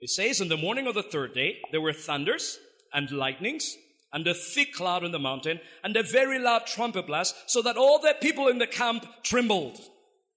It 0.00 0.10
says, 0.10 0.40
in 0.40 0.48
the 0.48 0.56
morning 0.56 0.86
of 0.86 0.94
the 0.94 1.02
third 1.02 1.32
day, 1.34 1.60
there 1.72 1.80
were 1.80 1.94
thunders 1.94 2.58
and 2.92 3.10
lightnings 3.10 3.74
and 4.12 4.26
a 4.26 4.34
thick 4.34 4.74
cloud 4.74 5.02
on 5.04 5.12
the 5.12 5.18
mountain 5.18 5.60
and 5.82 5.96
a 5.96 6.02
very 6.02 6.38
loud 6.38 6.66
trumpet 6.66 7.06
blast 7.06 7.34
so 7.46 7.62
that 7.62 7.76
all 7.76 7.98
the 7.98 8.14
people 8.20 8.48
in 8.48 8.58
the 8.58 8.66
camp 8.66 9.06
trembled. 9.22 9.80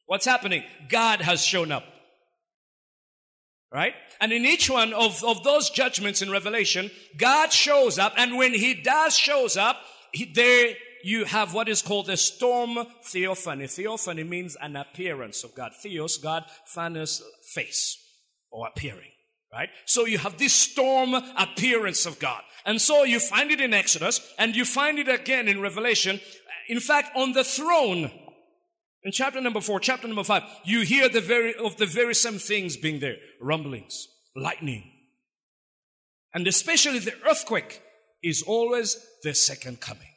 What's 0.05 0.25
happening? 0.25 0.63
God 0.89 1.21
has 1.21 1.43
shown 1.43 1.71
up. 1.71 1.83
Right? 3.71 3.93
And 4.21 4.31
in 4.31 4.45
each 4.45 4.69
one 4.69 4.93
of, 4.93 5.23
of 5.23 5.43
those 5.43 5.69
judgments 5.69 6.21
in 6.21 6.31
Revelation, 6.31 6.89
God 7.17 7.51
shows 7.51 7.99
up. 7.99 8.13
And 8.17 8.37
when 8.37 8.53
He 8.53 8.73
does 8.73 9.17
shows 9.17 9.57
up, 9.57 9.77
he, 10.13 10.25
there 10.25 10.73
you 11.03 11.25
have 11.25 11.53
what 11.53 11.69
is 11.69 11.81
called 11.81 12.09
a 12.09 12.17
storm 12.17 12.77
theophany. 13.05 13.67
Theophany 13.67 14.23
means 14.23 14.55
an 14.61 14.75
appearance 14.75 15.43
of 15.43 15.53
God. 15.53 15.73
Theos, 15.81 16.17
God, 16.17 16.45
phanos, 16.73 17.21
face 17.53 17.97
or 18.51 18.67
appearing. 18.67 19.11
Right? 19.53 19.69
So 19.85 20.05
you 20.05 20.17
have 20.17 20.37
this 20.37 20.53
storm 20.53 21.13
appearance 21.13 22.05
of 22.05 22.19
God. 22.19 22.41
And 22.65 22.81
so 22.81 23.03
you 23.03 23.19
find 23.19 23.51
it 23.51 23.61
in 23.61 23.73
Exodus 23.73 24.19
and 24.37 24.55
you 24.55 24.65
find 24.65 24.99
it 24.99 25.07
again 25.07 25.47
in 25.47 25.61
Revelation. 25.61 26.19
In 26.67 26.81
fact, 26.81 27.15
on 27.15 27.31
the 27.31 27.45
throne, 27.45 28.11
in 29.07 29.13
chapter 29.13 29.39
number 29.39 29.61
four, 29.61 29.79
chapter 29.79 30.05
number 30.05 30.25
five, 30.25 30.43
you 30.65 30.81
hear 30.81 31.07
the 31.07 31.21
very, 31.21 31.55
of 31.55 31.77
the 31.77 31.85
very 31.85 32.13
same 32.13 32.39
things 32.39 32.75
being 32.75 32.99
there. 32.99 33.15
Rumblings, 33.39 34.05
lightning. 34.35 34.83
And 36.33 36.45
especially 36.45 36.99
the 36.99 37.13
earthquake 37.25 37.81
is 38.21 38.43
always 38.45 38.97
the 39.23 39.33
second 39.33 39.79
coming. 39.79 40.09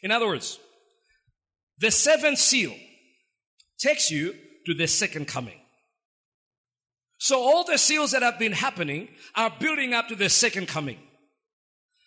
In 0.00 0.12
other 0.12 0.28
words, 0.28 0.60
the 1.78 1.90
seventh 1.90 2.38
seal 2.38 2.72
takes 3.80 4.12
you 4.12 4.32
to 4.66 4.74
the 4.74 4.86
second 4.86 5.26
coming. 5.26 5.58
So 7.18 7.40
all 7.40 7.64
the 7.64 7.78
seals 7.78 8.12
that 8.12 8.22
have 8.22 8.38
been 8.38 8.52
happening 8.52 9.08
are 9.34 9.52
building 9.58 9.92
up 9.92 10.06
to 10.06 10.14
the 10.14 10.28
second 10.28 10.68
coming. 10.68 10.98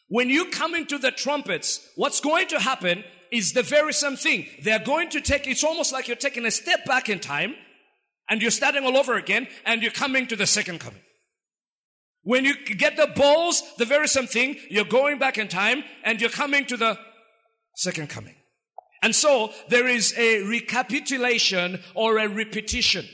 When 0.08 0.30
you 0.30 0.46
come 0.52 0.74
into 0.74 0.98
the 0.98 1.12
trumpets, 1.12 1.86
what's 1.98 2.22
going 2.22 2.48
to 2.48 2.62
happen 2.62 3.04
is 3.32 3.54
the 3.54 3.64
very 3.64 3.94
same 3.94 4.18
thing. 4.18 4.48
They're 4.62 4.80
going 4.80 5.10
to 5.12 5.22
take, 5.22 5.48
it's 5.48 5.64
almost 5.64 5.94
like 5.94 6.08
you're 6.08 6.18
taking 6.18 6.46
a 6.46 6.52
step 6.52 6.86
back 6.86 7.10
in 7.10 7.20
time 7.20 7.56
and 8.30 8.42
you're 8.42 8.52
starting 8.52 8.86
all 8.86 8.98
over 8.98 9.16
again 9.16 9.48
and 9.66 9.82
you're 9.82 9.92
coming 9.92 10.28
to 10.28 10.36
the 10.36 10.46
second 10.46 10.80
coming. 10.80 11.02
When 12.24 12.46
you 12.46 12.54
get 12.66 12.98
the 12.98 13.08
bowls, 13.16 13.64
the 13.78 13.86
very 13.86 14.08
same 14.08 14.28
thing, 14.28 14.58
you're 14.70 14.86
going 14.86 15.18
back 15.18 15.38
in 15.38 15.48
time 15.48 15.84
and 16.04 16.22
you're 16.22 16.30
coming 16.30 16.66
to 16.66 16.78
the 16.78 17.00
second 17.76 18.10
coming. 18.10 18.36
And 19.02 19.16
so 19.16 19.52
there 19.70 19.88
is 19.88 20.14
a 20.18 20.44
recapitulation 20.44 21.80
or 21.96 22.20
a 22.20 22.28
repetition. 22.28 23.08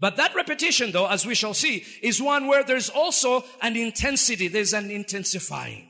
But 0.00 0.16
that 0.16 0.34
repetition, 0.34 0.92
though, 0.92 1.06
as 1.06 1.26
we 1.26 1.34
shall 1.34 1.54
see, 1.54 1.84
is 2.02 2.20
one 2.22 2.46
where 2.46 2.64
there's 2.64 2.88
also 2.88 3.44
an 3.62 3.76
intensity, 3.76 4.48
there's 4.48 4.72
an 4.72 4.90
intensifying. 4.90 5.88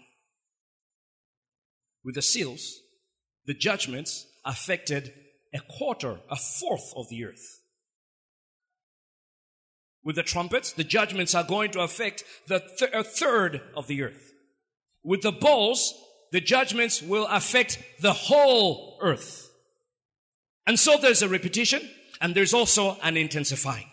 With 2.04 2.14
the 2.14 2.22
seals, 2.22 2.80
the 3.48 3.54
judgments 3.54 4.26
affected 4.44 5.10
a 5.54 5.60
quarter, 5.60 6.20
a 6.30 6.36
fourth 6.36 6.92
of 6.94 7.08
the 7.08 7.24
earth. 7.24 7.62
With 10.04 10.16
the 10.16 10.22
trumpets, 10.22 10.74
the 10.74 10.84
judgments 10.84 11.34
are 11.34 11.44
going 11.44 11.70
to 11.70 11.80
affect 11.80 12.24
the 12.46 12.60
th- 12.78 12.92
a 12.92 13.02
third 13.02 13.62
of 13.74 13.86
the 13.86 14.02
earth. 14.02 14.32
With 15.02 15.22
the 15.22 15.32
bowls, 15.32 15.94
the 16.30 16.42
judgments 16.42 17.00
will 17.00 17.26
affect 17.26 17.82
the 18.02 18.12
whole 18.12 18.98
earth. 19.00 19.50
And 20.66 20.78
so 20.78 20.98
there's 20.98 21.22
a 21.22 21.28
repetition 21.28 21.80
and 22.20 22.34
there's 22.34 22.52
also 22.52 22.98
an 23.02 23.16
intensifying. 23.16 23.87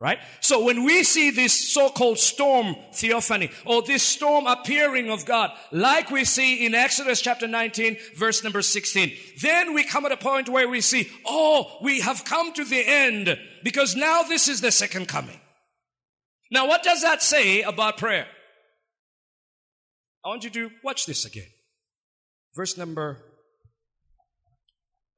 Right? 0.00 0.18
So 0.40 0.64
when 0.64 0.84
we 0.84 1.04
see 1.04 1.30
this 1.30 1.74
so-called 1.74 2.18
storm 2.18 2.74
theophany 2.94 3.50
or 3.66 3.82
this 3.82 4.02
storm 4.02 4.46
appearing 4.46 5.10
of 5.10 5.26
God, 5.26 5.50
like 5.72 6.10
we 6.10 6.24
see 6.24 6.64
in 6.64 6.74
Exodus 6.74 7.20
chapter 7.20 7.46
19 7.46 7.98
verse 8.16 8.42
number 8.42 8.62
16, 8.62 9.12
then 9.42 9.74
we 9.74 9.84
come 9.84 10.06
at 10.06 10.12
a 10.12 10.16
point 10.16 10.48
where 10.48 10.66
we 10.70 10.80
see, 10.80 11.10
oh, 11.26 11.76
we 11.82 12.00
have 12.00 12.24
come 12.24 12.54
to 12.54 12.64
the 12.64 12.82
end 12.82 13.38
because 13.62 13.94
now 13.94 14.22
this 14.22 14.48
is 14.48 14.62
the 14.62 14.70
second 14.70 15.06
coming. 15.06 15.38
Now 16.50 16.66
what 16.66 16.82
does 16.82 17.02
that 17.02 17.22
say 17.22 17.60
about 17.60 17.98
prayer? 17.98 18.26
I 20.24 20.28
want 20.28 20.44
you 20.44 20.50
to 20.50 20.70
watch 20.82 21.04
this 21.04 21.26
again. 21.26 21.48
Verse 22.56 22.78
number, 22.78 23.18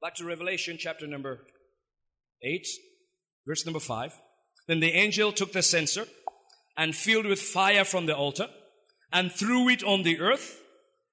back 0.01 0.15
to 0.15 0.25
Revelation 0.25 0.75
chapter 0.77 1.07
number 1.07 1.39
8, 2.43 2.67
verse 3.47 3.65
number 3.65 3.79
5. 3.79 4.13
Then 4.67 4.79
the 4.79 4.91
angel 4.91 5.31
took 5.31 5.51
the 5.51 5.61
censer 5.61 6.05
and 6.77 6.95
filled 6.95 7.25
with 7.25 7.41
fire 7.41 7.83
from 7.83 8.05
the 8.05 8.15
altar 8.15 8.47
and 9.11 9.31
threw 9.31 9.69
it 9.69 9.83
on 9.83 10.03
the 10.03 10.19
earth. 10.19 10.59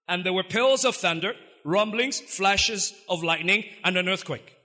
And 0.09 0.25
there 0.25 0.33
were 0.33 0.43
peals 0.43 0.85
of 0.85 0.97
thunder, 0.97 1.35
rumblings, 1.65 2.21
flashes 2.21 2.95
of 3.09 3.23
lightning, 3.23 3.65
and 3.85 3.97
an 3.97 4.09
earthquake. 4.09 4.57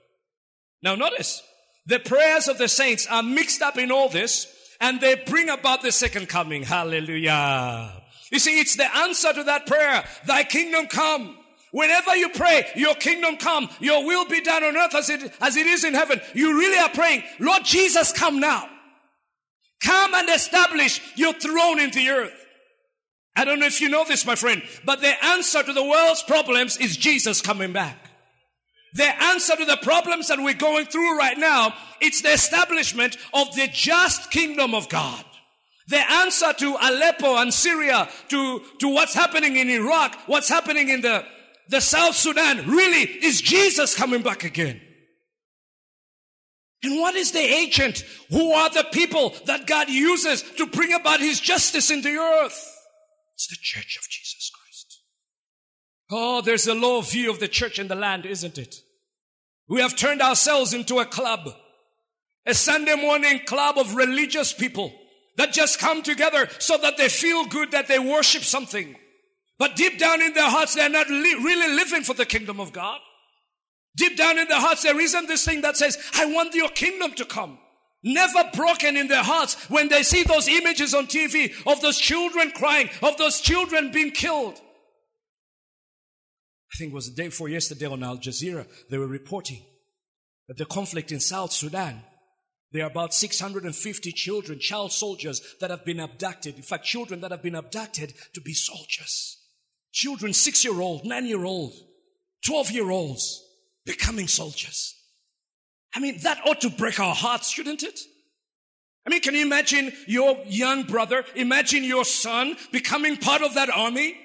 Now 0.82 0.94
notice, 0.94 1.42
the 1.86 1.98
prayers 1.98 2.48
of 2.48 2.58
the 2.58 2.68
saints 2.68 3.06
are 3.06 3.22
mixed 3.22 3.62
up 3.62 3.76
in 3.76 3.90
all 3.90 4.08
this 4.08 4.52
and 4.80 5.00
they 5.00 5.14
bring 5.14 5.48
about 5.48 5.82
the 5.82 5.92
second 5.92 6.28
coming. 6.28 6.62
Hallelujah. 6.62 8.02
You 8.30 8.38
see, 8.38 8.58
it's 8.60 8.76
the 8.76 8.96
answer 8.96 9.32
to 9.32 9.44
that 9.44 9.66
prayer. 9.66 10.04
Thy 10.26 10.44
kingdom 10.44 10.86
come. 10.86 11.38
Whenever 11.72 12.16
you 12.16 12.30
pray, 12.30 12.66
your 12.74 12.94
kingdom 12.94 13.36
come, 13.36 13.68
your 13.80 14.04
will 14.04 14.26
be 14.26 14.40
done 14.40 14.64
on 14.64 14.76
earth 14.76 14.94
as 14.94 15.10
it, 15.10 15.32
as 15.40 15.56
it 15.56 15.66
is 15.66 15.84
in 15.84 15.94
heaven. 15.94 16.20
You 16.34 16.56
really 16.56 16.78
are 16.78 16.88
praying, 16.88 17.22
Lord 17.38 17.64
Jesus, 17.64 18.12
come 18.12 18.40
now. 18.40 18.68
Come 19.82 20.14
and 20.14 20.28
establish 20.30 21.00
your 21.16 21.32
throne 21.34 21.78
in 21.78 21.90
the 21.90 22.08
earth. 22.08 22.46
I 23.36 23.44
don't 23.44 23.60
know 23.60 23.66
if 23.66 23.80
you 23.80 23.90
know 23.90 24.04
this, 24.04 24.24
my 24.24 24.34
friend, 24.34 24.62
but 24.84 25.02
the 25.02 25.12
answer 25.24 25.62
to 25.62 25.72
the 25.72 25.84
world's 25.84 26.22
problems 26.22 26.78
is 26.78 26.96
Jesus 26.96 27.42
coming 27.42 27.72
back. 27.72 27.98
The 28.94 29.22
answer 29.24 29.54
to 29.56 29.64
the 29.66 29.76
problems 29.76 30.28
that 30.28 30.38
we're 30.38 30.54
going 30.54 30.86
through 30.86 31.18
right 31.18 31.36
now, 31.36 31.74
it's 32.00 32.22
the 32.22 32.32
establishment 32.32 33.18
of 33.34 33.54
the 33.54 33.68
just 33.70 34.30
kingdom 34.30 34.74
of 34.74 34.88
God. 34.88 35.22
The 35.88 35.98
answer 35.98 36.52
to 36.54 36.76
Aleppo 36.80 37.36
and 37.36 37.52
Syria, 37.52 38.08
to, 38.28 38.62
to 38.80 38.88
what's 38.88 39.12
happening 39.12 39.56
in 39.56 39.68
Iraq, 39.68 40.16
what's 40.26 40.48
happening 40.48 40.88
in 40.88 41.02
the, 41.02 41.24
the 41.68 41.80
South 41.80 42.16
Sudan, 42.16 42.68
really 42.68 43.02
is 43.02 43.42
Jesus 43.42 43.94
coming 43.94 44.22
back 44.22 44.44
again. 44.44 44.80
And 46.82 47.00
what 47.00 47.14
is 47.14 47.32
the 47.32 47.40
agent? 47.40 48.04
Who 48.30 48.52
are 48.52 48.70
the 48.70 48.86
people 48.92 49.34
that 49.46 49.66
God 49.66 49.88
uses 49.88 50.42
to 50.56 50.66
bring 50.66 50.92
about 50.92 51.20
His 51.20 51.40
justice 51.40 51.90
in 51.90 52.02
the 52.02 52.16
earth? 52.16 52.72
It's 53.34 53.48
the 53.48 53.56
church 53.60 53.98
of 53.98 54.08
Jesus 54.08 54.50
Christ. 54.50 55.00
Oh, 56.10 56.40
there's 56.42 56.66
a 56.66 56.74
low 56.74 57.00
view 57.00 57.30
of 57.30 57.40
the 57.40 57.48
church 57.48 57.78
in 57.78 57.88
the 57.88 57.94
land, 57.94 58.26
isn't 58.26 58.58
it? 58.58 58.76
We 59.68 59.80
have 59.80 59.96
turned 59.96 60.22
ourselves 60.22 60.72
into 60.72 61.00
a 61.00 61.04
club, 61.04 61.48
a 62.46 62.54
Sunday 62.54 62.94
morning 62.94 63.40
club 63.46 63.78
of 63.78 63.96
religious 63.96 64.52
people 64.52 64.92
that 65.36 65.52
just 65.52 65.78
come 65.78 66.02
together 66.02 66.48
so 66.58 66.78
that 66.78 66.96
they 66.96 67.08
feel 67.08 67.46
good 67.46 67.72
that 67.72 67.88
they 67.88 67.98
worship 67.98 68.42
something. 68.42 68.96
But 69.58 69.76
deep 69.76 69.98
down 69.98 70.22
in 70.22 70.34
their 70.34 70.48
hearts, 70.48 70.74
they're 70.74 70.88
not 70.88 71.08
li- 71.08 71.40
really 71.42 71.74
living 71.74 72.02
for 72.02 72.14
the 72.14 72.26
kingdom 72.26 72.60
of 72.60 72.72
God. 72.72 73.00
Deep 73.96 74.16
down 74.16 74.38
in 74.38 74.46
their 74.46 74.60
hearts, 74.60 74.82
there 74.82 75.00
isn't 75.00 75.26
this 75.26 75.44
thing 75.44 75.62
that 75.62 75.76
says, 75.76 75.98
I 76.14 76.26
want 76.26 76.54
your 76.54 76.68
kingdom 76.68 77.12
to 77.14 77.24
come. 77.24 77.58
Never 78.02 78.50
broken 78.52 78.96
in 78.96 79.08
their 79.08 79.22
hearts 79.22 79.54
when 79.70 79.88
they 79.88 80.02
see 80.02 80.22
those 80.22 80.48
images 80.48 80.94
on 80.94 81.06
TV 81.06 81.52
of 81.66 81.80
those 81.80 81.98
children 81.98 82.52
crying, 82.54 82.90
of 83.02 83.16
those 83.16 83.40
children 83.40 83.90
being 83.90 84.10
killed. 84.10 84.54
I 86.72 86.76
think 86.76 86.92
it 86.92 86.94
was 86.94 87.08
the 87.08 87.16
day 87.16 87.28
before 87.28 87.48
yesterday 87.48 87.86
on 87.86 88.02
Al 88.02 88.18
Jazeera, 88.18 88.66
they 88.90 88.98
were 88.98 89.06
reporting 89.06 89.64
that 90.46 90.58
the 90.58 90.66
conflict 90.66 91.10
in 91.10 91.20
South 91.20 91.52
Sudan, 91.52 92.02
there 92.72 92.84
are 92.84 92.90
about 92.90 93.14
650 93.14 94.12
children, 94.12 94.58
child 94.58 94.92
soldiers 94.92 95.40
that 95.60 95.70
have 95.70 95.84
been 95.84 96.00
abducted. 96.00 96.56
In 96.56 96.62
fact, 96.62 96.84
children 96.84 97.22
that 97.22 97.30
have 97.30 97.42
been 97.42 97.54
abducted 97.54 98.12
to 98.34 98.40
be 98.42 98.52
soldiers. 98.52 99.38
Children, 99.92 100.34
six 100.34 100.64
year 100.64 100.80
old, 100.80 101.06
nine 101.06 101.24
year 101.24 101.44
old, 101.44 101.72
12 102.44 102.70
year 102.72 102.90
olds 102.90 103.45
becoming 103.86 104.28
soldiers. 104.28 104.94
I 105.94 106.00
mean, 106.00 106.18
that 106.24 106.40
ought 106.44 106.60
to 106.60 106.68
break 106.68 107.00
our 107.00 107.14
hearts, 107.14 107.50
shouldn't 107.50 107.82
it? 107.82 107.98
I 109.06 109.10
mean, 109.10 109.22
can 109.22 109.34
you 109.34 109.42
imagine 109.42 109.92
your 110.06 110.36
young 110.46 110.82
brother, 110.82 111.24
imagine 111.34 111.84
your 111.84 112.04
son 112.04 112.56
becoming 112.72 113.16
part 113.16 113.40
of 113.40 113.54
that 113.54 113.70
army? 113.70 114.18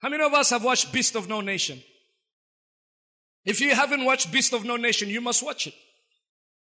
How 0.00 0.10
many 0.10 0.22
of 0.22 0.34
us 0.34 0.50
have 0.50 0.62
watched 0.62 0.92
Beast 0.92 1.16
of 1.16 1.28
No 1.28 1.40
Nation? 1.40 1.82
If 3.44 3.60
you 3.60 3.74
haven't 3.74 4.04
watched 4.04 4.30
Beast 4.30 4.52
of 4.52 4.64
No 4.64 4.76
Nation, 4.76 5.08
you 5.08 5.20
must 5.20 5.42
watch 5.42 5.66
it. 5.66 5.74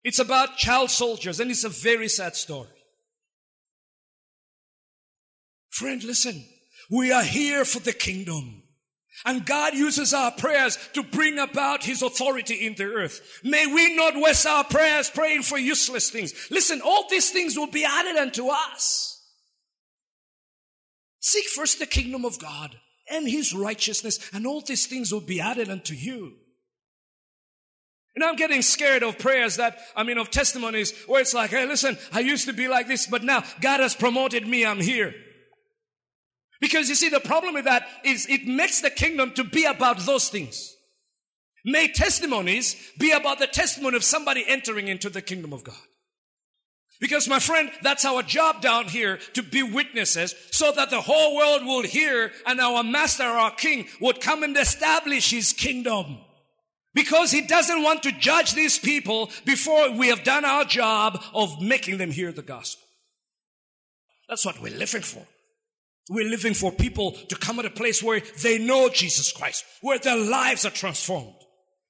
It's 0.04 0.20
about 0.20 0.58
child 0.58 0.90
soldiers 0.90 1.40
and 1.40 1.50
it's 1.52 1.64
a 1.64 1.70
very 1.70 2.08
sad 2.08 2.36
story. 2.36 2.68
Friend, 5.70 6.04
listen. 6.04 6.44
We 6.90 7.12
are 7.12 7.24
here 7.24 7.66
for 7.66 7.80
the 7.80 7.94
kingdom. 7.94 8.64
And 9.24 9.46
God 9.46 9.74
uses 9.74 10.14
our 10.14 10.32
prayers 10.32 10.78
to 10.94 11.04
bring 11.04 11.40
about 11.40 11.84
His 11.84 12.02
authority 12.02 12.66
in 12.66 12.76
the 12.76 12.84
earth. 12.84 13.40
May 13.44 13.66
we 13.68 13.96
not 13.96 14.16
waste 14.16 14.46
our 14.46 14.64
prayers 14.64 15.10
praying 15.10 15.44
for 15.44 15.58
useless 15.58 16.10
things. 16.10 16.34
Listen, 16.52 16.82
all 16.82 17.06
these 17.10 17.30
things 17.30 17.58
will 17.58 17.72
be 17.72 17.86
added 17.86 18.18
unto 18.18 18.50
us. 18.50 19.12
Seek 21.22 21.46
first 21.46 21.80
the 21.80 21.86
kingdom 21.86 22.26
of 22.26 22.40
God 22.40 22.76
and 23.10 23.28
His 23.28 23.54
righteousness, 23.54 24.20
and 24.34 24.46
all 24.46 24.62
these 24.62 24.88
things 24.88 25.12
will 25.12 25.22
be 25.22 25.40
added 25.40 25.70
unto 25.70 25.94
you. 25.94 26.34
And 28.16 28.24
I'm 28.24 28.36
getting 28.36 28.62
scared 28.62 29.04
of 29.04 29.20
prayers 29.20 29.58
that, 29.58 29.78
I 29.96 30.04
mean, 30.04 30.18
of 30.18 30.32
testimonies 30.32 30.94
where 31.06 31.22
it's 31.22 31.34
like, 31.34 31.50
hey, 31.50 31.66
listen, 31.66 31.98
I 32.14 32.22
used 32.22 32.48
to 32.48 32.54
be 32.54 32.68
like 32.68 32.88
this, 32.88 33.08
but 33.08 33.24
now 33.24 33.44
God 33.60 33.82
has 33.82 33.94
promoted 33.94 34.48
me, 34.48 34.66
I'm 34.66 34.80
here. 34.80 35.14
Because 36.62 36.90
you 36.90 36.96
see, 36.96 37.10
the 37.10 37.20
problem 37.20 37.54
with 37.54 37.66
that 37.66 37.86
is 38.04 38.28
it 38.28 38.48
makes 38.48 38.82
the 38.82 38.90
kingdom 38.90 39.32
to 39.32 39.44
be 39.44 39.66
about 39.66 40.00
those 40.00 40.30
things. 40.30 40.76
May 41.66 41.88
testimonies 41.88 42.76
be 43.00 43.12
about 43.12 43.40
the 43.40 43.48
testimony 43.48 43.98
of 43.98 44.04
somebody 44.04 44.44
entering 44.48 44.88
into 44.88 45.10
the 45.10 45.22
kingdom 45.22 45.52
of 45.52 45.64
God. 45.64 45.76
Because 47.02 47.28
my 47.28 47.40
friend, 47.40 47.72
that's 47.82 48.06
our 48.06 48.24
job 48.24 48.62
down 48.62 48.86
here 48.86 49.18
to 49.34 49.44
be 49.44 49.64
witnesses 49.64 50.34
so 50.52 50.72
that 50.72 50.90
the 50.90 51.02
whole 51.02 51.36
world 51.36 51.66
will 51.66 51.84
hear 51.84 52.32
and 52.46 52.62
our 52.62 52.84
master, 52.84 53.24
our 53.24 53.52
king 53.52 53.88
would 54.00 54.22
come 54.22 54.44
and 54.44 54.56
establish 54.56 55.32
his 55.32 55.52
kingdom. 55.52 56.20
Because 56.94 57.32
he 57.32 57.42
doesn't 57.42 57.84
want 57.84 58.04
to 58.04 58.14
judge 58.14 58.54
these 58.54 58.80
people 58.80 59.30
before 59.44 59.92
we 59.92 60.08
have 60.08 60.24
done 60.24 60.46
our 60.46 60.64
job 60.64 61.22
of 61.34 61.62
making 61.62 61.98
them 61.98 62.12
hear 62.12 62.32
the 62.32 62.42
gospel. 62.42 62.88
That's 64.30 64.46
what 64.46 64.62
we're 64.62 64.78
living 64.78 65.02
for. 65.02 65.26
We're 66.10 66.30
living 66.30 66.54
for 66.54 66.72
people 66.72 67.14
to 67.30 67.36
come 67.36 67.58
at 67.60 67.66
a 67.66 67.72
place 67.72 68.04
where 68.04 68.22
they 68.44 68.60
know 68.60 68.90
Jesus 68.90 69.32
Christ, 69.32 69.66
where 69.82 69.98
their 69.98 70.18
lives 70.18 70.66
are 70.66 70.72
transformed. 70.72 71.34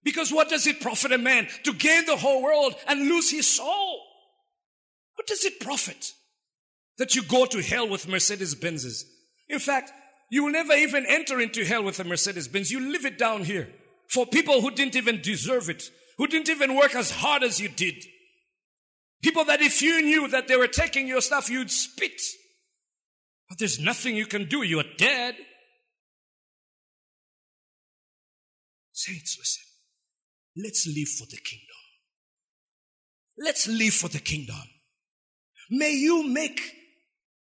Because 0.03 0.31
what 0.31 0.49
does 0.49 0.67
it 0.67 0.79
profit 0.79 1.11
a 1.11 1.17
man 1.17 1.47
to 1.63 1.73
gain 1.73 2.05
the 2.05 2.15
whole 2.15 2.41
world 2.41 2.75
and 2.87 3.09
lose 3.09 3.31
his 3.31 3.47
soul? 3.47 4.01
What 5.15 5.27
does 5.27 5.43
it 5.43 5.59
profit 5.59 6.13
that 6.97 7.15
you 7.15 7.23
go 7.23 7.45
to 7.47 7.61
hell 7.61 7.89
with 7.89 8.07
Mercedes 8.07 8.55
Benzes? 8.55 9.03
In 9.49 9.59
fact, 9.59 9.91
you 10.29 10.43
will 10.43 10.51
never 10.51 10.73
even 10.73 11.05
enter 11.07 11.39
into 11.41 11.65
hell 11.65 11.83
with 11.83 11.99
a 11.99 12.03
Mercedes 12.03 12.47
Benz. 12.47 12.71
You 12.71 12.91
live 12.91 13.05
it 13.05 13.17
down 13.17 13.43
here 13.43 13.69
for 14.07 14.25
people 14.25 14.61
who 14.61 14.71
didn't 14.71 14.95
even 14.95 15.21
deserve 15.21 15.69
it, 15.69 15.83
who 16.17 16.27
didn't 16.27 16.49
even 16.49 16.75
work 16.75 16.95
as 16.95 17.11
hard 17.11 17.43
as 17.43 17.59
you 17.59 17.67
did. 17.67 17.95
People 19.21 19.45
that 19.45 19.61
if 19.61 19.81
you 19.81 20.01
knew 20.01 20.27
that 20.27 20.47
they 20.47 20.55
were 20.55 20.67
taking 20.67 21.07
your 21.07 21.21
stuff, 21.21 21.49
you'd 21.49 21.71
spit. 21.71 22.21
But 23.55 23.59
there's 23.59 23.79
nothing 23.79 24.17
you 24.17 24.25
can 24.25 24.49
do. 24.49 24.63
You're 24.63 24.83
dead. 24.97 25.35
Saints, 28.91 29.37
listen. 29.39 29.63
Let's 30.57 30.85
live 30.85 31.07
for 31.07 31.25
the 31.25 31.37
kingdom. 31.37 31.67
Let's 33.37 33.65
live 33.65 33.93
for 33.93 34.09
the 34.09 34.19
kingdom. 34.19 34.61
May 35.71 35.91
you 35.91 36.27
make 36.27 36.59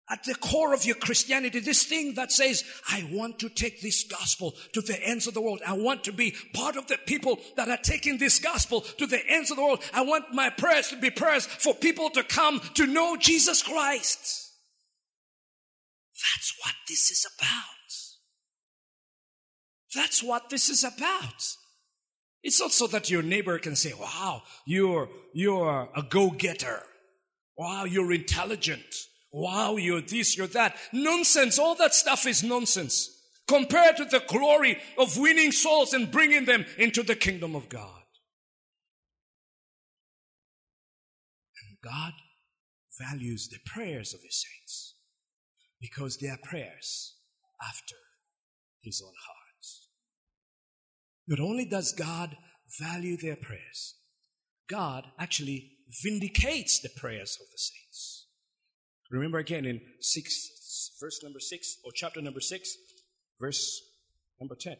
at 0.10 0.26
the 0.26 0.36
core 0.36 0.74
of 0.74 0.86
your 0.86 0.98
Christianity 0.98 1.62
this 1.62 1.84
thing 1.84 2.16
that 2.16 2.34
says, 2.34 2.66
I 2.90 3.10
want 3.10 3.40
to 3.40 3.48
take 3.48 3.82
this 3.82 4.04
gospel 4.04 4.54
to 4.74 4.82
the 4.82 5.02
ends 5.02 5.28
of 5.28 5.34
the 5.34 5.42
world. 5.42 5.62
I 5.66 5.78
want 5.78 6.04
to 6.06 6.12
be 6.12 6.36
part 6.54 6.76
of 6.76 6.88
the 6.88 6.98
people 7.06 7.40
that 7.56 7.70
are 7.70 7.78
taking 7.78 8.18
this 8.18 8.38
gospel 8.38 8.82
to 8.82 9.08
the 9.08 9.26
ends 9.30 9.50
of 9.50 9.56
the 9.56 9.64
world. 9.64 9.82
I 9.94 10.02
want 10.02 10.34
my 10.34 10.50
prayers 10.50 10.90
to 10.90 10.98
be 10.98 11.10
prayers 11.10 11.46
for 11.46 11.74
people 11.74 12.10
to 12.10 12.24
come 12.24 12.60
to 12.74 12.86
know 12.86 13.16
Jesus 13.16 13.64
Christ. 13.64 14.51
That's 16.22 16.54
what 16.64 16.76
this 16.88 17.10
is 17.12 17.26
about. 17.38 17.82
That's 19.94 20.24
what 20.24 20.50
this 20.50 20.70
is 20.70 20.84
about. 20.84 21.44
It's 22.44 22.60
not 22.60 22.72
so 22.72 22.88
that 22.88 23.10
your 23.10 23.22
neighbor 23.22 23.60
can 23.60 23.76
say, 23.76 23.94
wow, 23.94 24.44
you're, 24.66 25.10
you're 25.34 25.90
a 25.96 26.04
go-getter. 26.04 26.84
Wow, 27.58 27.86
you're 27.86 28.14
intelligent. 28.14 28.84
Wow, 29.32 29.76
you're 29.76 30.02
this, 30.02 30.38
you're 30.38 30.48
that. 30.48 30.76
Nonsense. 30.92 31.60
All 31.60 31.76
that 31.76 31.94
stuff 31.94 32.26
is 32.26 32.44
nonsense 32.44 33.10
compared 33.48 33.98
to 33.98 34.06
the 34.06 34.24
glory 34.28 34.78
of 34.98 35.18
winning 35.18 35.52
souls 35.52 35.94
and 35.94 36.12
bringing 36.12 36.46
them 36.46 36.66
into 36.78 37.04
the 37.04 37.16
kingdom 37.16 37.56
of 37.56 37.70
God. 37.70 38.02
And 41.68 41.78
God 41.84 42.14
values 43.00 43.50
the 43.50 43.60
prayers 43.66 44.14
of 44.14 44.22
his 44.22 44.42
saints 44.42 44.91
because 45.82 46.18
they 46.18 46.28
are 46.28 46.38
prayers 46.44 47.16
after 47.62 47.96
his 48.82 49.02
own 49.04 49.14
heart. 49.28 49.42
Not 51.28 51.40
only 51.40 51.66
does 51.66 51.94
God 51.94 52.36
value 52.80 53.18
their 53.18 53.36
prayers, 53.36 53.96
God 54.70 55.06
actually 55.20 55.72
vindicates 56.04 56.80
the 56.82 56.90
prayers 56.90 57.38
of 57.40 57.48
the 57.52 57.58
saints. 57.58 58.28
Remember 59.10 59.38
again 59.38 59.66
in 59.66 59.82
six, 60.00 60.92
verse 61.00 61.22
number 61.24 61.40
six, 61.40 61.78
or 61.84 61.92
chapter 61.94 62.22
number 62.22 62.40
six, 62.40 62.76
verse 63.40 63.82
number 64.40 64.56
10. 64.56 64.74
It 64.74 64.80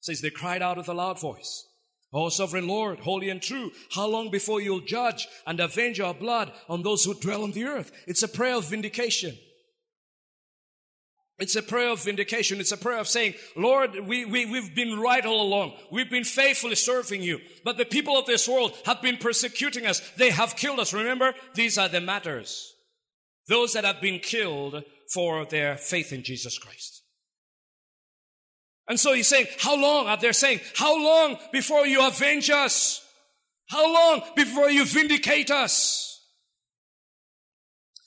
says, 0.00 0.20
They 0.20 0.30
cried 0.30 0.62
out 0.62 0.76
with 0.76 0.88
a 0.88 0.94
loud 0.94 1.20
voice, 1.20 1.66
O 2.12 2.30
sovereign 2.30 2.66
Lord, 2.66 3.00
holy 3.00 3.28
and 3.28 3.42
true, 3.42 3.70
how 3.92 4.06
long 4.06 4.30
before 4.30 4.60
you'll 4.60 4.80
judge 4.80 5.28
and 5.46 5.60
avenge 5.60 6.00
our 6.00 6.14
blood 6.14 6.52
on 6.68 6.82
those 6.82 7.04
who 7.04 7.14
dwell 7.14 7.42
on 7.42 7.52
the 7.52 7.64
earth? 7.64 7.92
It's 8.06 8.22
a 8.22 8.28
prayer 8.28 8.56
of 8.56 8.68
vindication. 8.68 9.36
It's 11.38 11.54
a 11.54 11.62
prayer 11.62 11.90
of 11.90 12.02
vindication. 12.02 12.58
It's 12.58 12.72
a 12.72 12.76
prayer 12.76 12.98
of 12.98 13.06
saying, 13.06 13.34
Lord, 13.56 13.94
we, 14.06 14.24
we, 14.24 14.44
we've 14.46 14.74
been 14.74 14.98
right 14.98 15.24
all 15.24 15.42
along. 15.42 15.74
We've 15.92 16.10
been 16.10 16.24
faithfully 16.24 16.74
serving 16.74 17.22
you. 17.22 17.38
But 17.64 17.76
the 17.76 17.84
people 17.84 18.18
of 18.18 18.26
this 18.26 18.48
world 18.48 18.76
have 18.86 19.00
been 19.02 19.18
persecuting 19.18 19.86
us. 19.86 20.00
They 20.16 20.30
have 20.30 20.56
killed 20.56 20.80
us. 20.80 20.92
Remember, 20.92 21.34
these 21.54 21.78
are 21.78 21.88
the 21.88 22.00
martyrs. 22.00 22.74
Those 23.46 23.74
that 23.74 23.84
have 23.84 24.00
been 24.00 24.18
killed 24.18 24.82
for 25.12 25.44
their 25.44 25.76
faith 25.76 26.12
in 26.12 26.24
Jesus 26.24 26.58
Christ. 26.58 26.97
And 28.88 28.98
so 28.98 29.12
he's 29.12 29.28
saying, 29.28 29.46
how 29.58 29.76
long? 29.76 30.06
Are 30.06 30.16
they 30.16 30.32
saying, 30.32 30.60
how 30.74 30.96
long 30.96 31.36
before 31.52 31.86
you 31.86 32.06
avenge 32.06 32.48
us? 32.48 33.04
How 33.68 33.92
long 33.92 34.22
before 34.34 34.70
you 34.70 34.86
vindicate 34.86 35.50
us? 35.50 36.26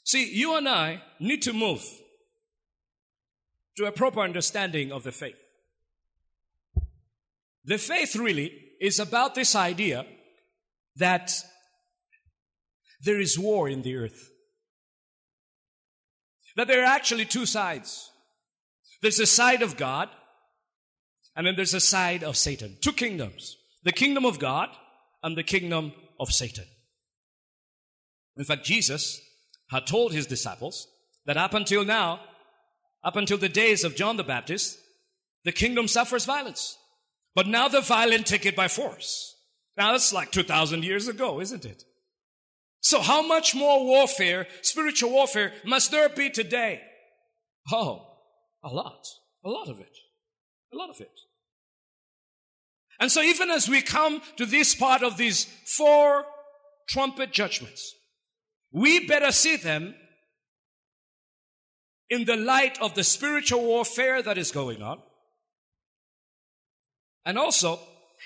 See, 0.03 0.33
you 0.33 0.55
and 0.57 0.67
I 0.67 1.03
need 1.19 1.43
to 1.43 1.53
move 1.53 1.85
to 3.77 3.85
a 3.85 3.91
proper 3.91 4.21
understanding 4.21 4.91
of 4.91 5.03
the 5.03 5.11
faith. 5.11 5.35
The 7.63 7.77
faith 7.77 8.15
really 8.15 8.51
is 8.81 8.99
about 8.99 9.35
this 9.35 9.55
idea 9.55 10.05
that 10.95 11.31
there 13.03 13.19
is 13.19 13.37
war 13.37 13.69
in 13.69 13.83
the 13.83 13.95
earth. 13.95 14.31
That 16.57 16.67
there 16.67 16.81
are 16.81 16.85
actually 16.85 17.25
two 17.25 17.45
sides. 17.45 18.09
There's 19.01 19.19
a 19.19 19.25
side 19.25 19.61
of 19.61 19.77
God, 19.77 20.09
and 21.41 21.47
then 21.47 21.55
there's 21.55 21.73
a 21.73 21.79
side 21.79 22.23
of 22.23 22.37
Satan. 22.37 22.77
Two 22.81 22.91
kingdoms. 22.91 23.57
The 23.83 23.91
kingdom 23.91 24.25
of 24.25 24.37
God 24.37 24.69
and 25.23 25.35
the 25.35 25.41
kingdom 25.41 25.91
of 26.19 26.31
Satan. 26.31 26.65
In 28.37 28.43
fact, 28.43 28.63
Jesus 28.63 29.19
had 29.71 29.87
told 29.87 30.13
his 30.13 30.27
disciples 30.27 30.87
that 31.25 31.37
up 31.37 31.55
until 31.55 31.83
now, 31.83 32.19
up 33.03 33.15
until 33.15 33.39
the 33.39 33.49
days 33.49 33.83
of 33.83 33.95
John 33.95 34.17
the 34.17 34.23
Baptist, 34.23 34.77
the 35.43 35.51
kingdom 35.51 35.87
suffers 35.87 36.25
violence. 36.25 36.77
But 37.33 37.47
now 37.47 37.67
the 37.67 37.81
violent 37.81 38.27
take 38.27 38.45
it 38.45 38.55
by 38.55 38.67
force. 38.67 39.35
Now 39.75 39.93
that's 39.93 40.13
like 40.13 40.31
2,000 40.31 40.85
years 40.85 41.07
ago, 41.07 41.41
isn't 41.41 41.65
it? 41.65 41.85
So 42.81 43.01
how 43.01 43.25
much 43.25 43.55
more 43.55 43.83
warfare, 43.83 44.45
spiritual 44.61 45.09
warfare, 45.09 45.53
must 45.65 45.89
there 45.89 46.07
be 46.07 46.29
today? 46.29 46.83
Oh, 47.71 48.05
a 48.63 48.69
lot. 48.69 49.07
A 49.43 49.49
lot 49.49 49.69
of 49.69 49.79
it. 49.79 49.97
A 50.71 50.77
lot 50.77 50.91
of 50.91 51.01
it. 51.01 51.09
And 53.01 53.11
so 53.11 53.21
even 53.23 53.49
as 53.49 53.67
we 53.67 53.81
come 53.81 54.21
to 54.37 54.45
this 54.45 54.75
part 54.75 55.01
of 55.01 55.17
these 55.17 55.45
four 55.65 56.23
trumpet 56.87 57.31
judgments, 57.31 57.95
we 58.71 59.07
better 59.07 59.31
see 59.31 59.55
them 59.55 59.95
in 62.11 62.25
the 62.25 62.35
light 62.35 62.79
of 62.79 62.93
the 62.93 63.03
spiritual 63.03 63.63
warfare 63.63 64.21
that 64.21 64.37
is 64.37 64.51
going 64.51 64.83
on. 64.83 65.01
And 67.25 67.39
also 67.39 67.79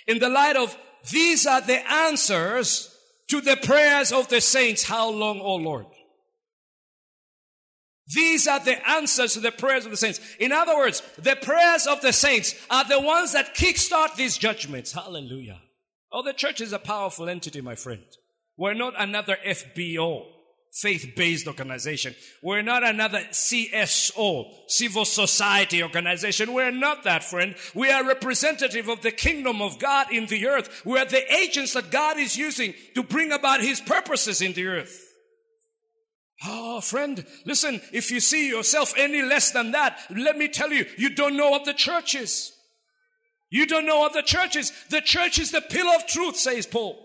in 0.07 0.19
the 0.19 0.29
light 0.29 0.57
of 0.57 0.77
these 1.09 1.47
are 1.47 1.61
the 1.61 1.89
answers 1.89 2.93
to 3.29 3.39
the 3.39 3.55
prayers 3.55 4.11
of 4.11 4.27
the 4.27 4.41
saints. 4.41 4.83
How 4.83 5.09
long, 5.09 5.39
O 5.39 5.55
Lord? 5.55 5.85
These 8.13 8.47
are 8.47 8.59
the 8.59 8.87
answers 8.87 9.33
to 9.33 9.39
the 9.39 9.51
prayers 9.51 9.85
of 9.85 9.91
the 9.91 9.97
saints. 9.97 10.19
In 10.39 10.51
other 10.51 10.75
words, 10.75 11.01
the 11.17 11.35
prayers 11.35 11.87
of 11.87 12.01
the 12.01 12.13
saints 12.13 12.53
are 12.69 12.87
the 12.87 13.01
ones 13.01 13.33
that 13.33 13.55
kickstart 13.55 14.15
these 14.15 14.37
judgments. 14.37 14.91
Hallelujah. 14.91 15.61
Oh, 16.11 16.21
the 16.21 16.33
church 16.33 16.61
is 16.61 16.71
a 16.71 16.79
powerful 16.79 17.27
entity, 17.27 17.61
my 17.61 17.75
friend. 17.75 18.03
We're 18.57 18.75
not 18.75 18.93
another 18.97 19.37
FBO 19.45 20.25
faith-based 20.75 21.47
organization. 21.47 22.13
We're 22.43 22.61
not 22.61 22.83
another 22.83 23.21
CSO, 23.31 24.51
civil 24.67 25.05
society 25.05 25.81
organization. 25.81 26.53
We're 26.53 26.71
not 26.71 27.05
that, 27.05 27.23
friend. 27.23 27.55
We 27.73 27.89
are 27.89 28.05
representative 28.05 28.89
of 28.89 29.01
the 29.01 29.11
kingdom 29.11 29.61
of 29.61 29.79
God 29.79 30.11
in 30.11 30.25
the 30.25 30.47
earth. 30.47 30.85
We 30.85 30.99
are 30.99 31.05
the 31.05 31.33
agents 31.33 31.73
that 31.73 31.91
God 31.91 32.17
is 32.17 32.37
using 32.37 32.73
to 32.93 33.03
bring 33.03 33.31
about 33.31 33.61
his 33.61 33.79
purposes 33.79 34.41
in 34.41 34.53
the 34.53 34.67
earth. 34.67 35.04
Oh, 36.43 36.81
friend, 36.81 37.25
listen, 37.45 37.81
if 37.93 38.11
you 38.11 38.19
see 38.19 38.49
yourself 38.49 38.93
any 38.97 39.21
less 39.21 39.51
than 39.51 39.71
that, 39.71 39.99
let 40.09 40.37
me 40.37 40.47
tell 40.47 40.71
you, 40.71 40.85
you 40.97 41.15
don't 41.15 41.37
know 41.37 41.49
what 41.49 41.65
the 41.65 41.73
church 41.73 42.13
is. 42.15 42.51
You 43.49 43.65
don't 43.65 43.85
know 43.85 43.99
what 43.99 44.13
the 44.13 44.21
church 44.21 44.55
is. 44.55 44.73
The 44.89 45.01
church 45.01 45.39
is 45.39 45.51
the 45.51 45.61
pillar 45.61 45.95
of 45.95 46.07
truth, 46.07 46.35
says 46.35 46.65
Paul. 46.65 47.01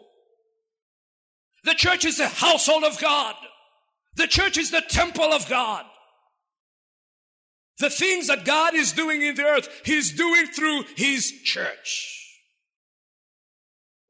The 1.64 1.74
church 1.74 2.04
is 2.04 2.16
the 2.16 2.26
household 2.26 2.84
of 2.84 2.98
God. 2.98 3.34
The 4.16 4.26
church 4.26 4.58
is 4.58 4.70
the 4.70 4.82
temple 4.88 5.32
of 5.32 5.48
God. 5.48 5.84
The 7.78 7.90
things 7.90 8.26
that 8.26 8.44
God 8.44 8.74
is 8.74 8.92
doing 8.92 9.22
in 9.22 9.36
the 9.36 9.44
earth, 9.44 9.68
He's 9.84 10.12
doing 10.12 10.46
through 10.46 10.84
His 10.96 11.30
church. 11.44 12.20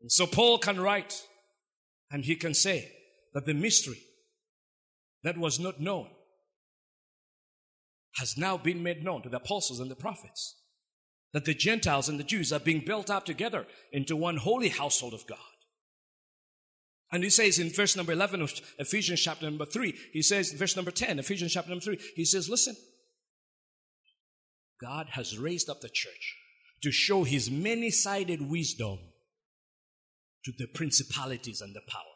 And 0.01 0.11
so 0.11 0.27
Paul 0.27 0.59
can 0.59 0.81
write 0.81 1.23
and 2.11 2.25
he 2.25 2.37
can 2.37 2.55
say 2.55 2.91
that 3.35 3.47
the 3.47 3.55
mystery 3.55 4.01
that 5.25 5.39
was 5.39 5.59
not 5.61 5.81
known 5.81 6.09
has 8.17 8.37
now 8.37 8.57
been 8.57 8.83
made 8.83 9.05
known 9.05 9.23
to 9.23 9.29
the 9.29 9.37
apostles 9.37 9.81
and 9.81 9.91
the 9.91 9.97
prophets. 9.97 10.57
That 11.33 11.45
the 11.45 11.55
Gentiles 11.55 12.09
and 12.09 12.19
the 12.19 12.25
Jews 12.25 12.53
are 12.53 12.59
being 12.59 12.85
built 12.85 13.09
up 13.09 13.25
together 13.25 13.67
into 13.93 14.17
one 14.17 14.37
holy 14.37 14.69
household 14.69 15.15
of 15.15 15.27
God. 15.29 15.39
And 17.13 17.23
he 17.23 17.31
says 17.31 17.59
in 17.59 17.71
verse 17.71 17.97
number 17.97 18.13
11 18.13 18.43
of 18.43 18.53
Ephesians 18.79 19.21
chapter 19.21 19.45
number 19.45 19.65
3, 19.65 19.95
he 20.13 20.23
says, 20.23 20.53
verse 20.53 20.77
number 20.77 20.91
10, 20.91 21.19
Ephesians 21.19 21.53
chapter 21.53 21.71
number 21.71 21.85
3, 21.85 21.99
he 22.17 22.25
says, 22.25 22.49
listen, 22.49 22.77
God 24.81 25.09
has 25.13 25.39
raised 25.39 25.69
up 25.69 25.81
the 25.81 25.89
church 25.89 26.37
to 26.83 26.91
show 26.91 27.25
his 27.25 27.51
many 27.51 27.91
sided 27.91 28.49
wisdom 28.49 28.99
to 30.45 30.53
the 30.59 30.67
principalities 30.67 31.61
and 31.61 31.75
the 31.75 31.83
powers. 31.87 32.10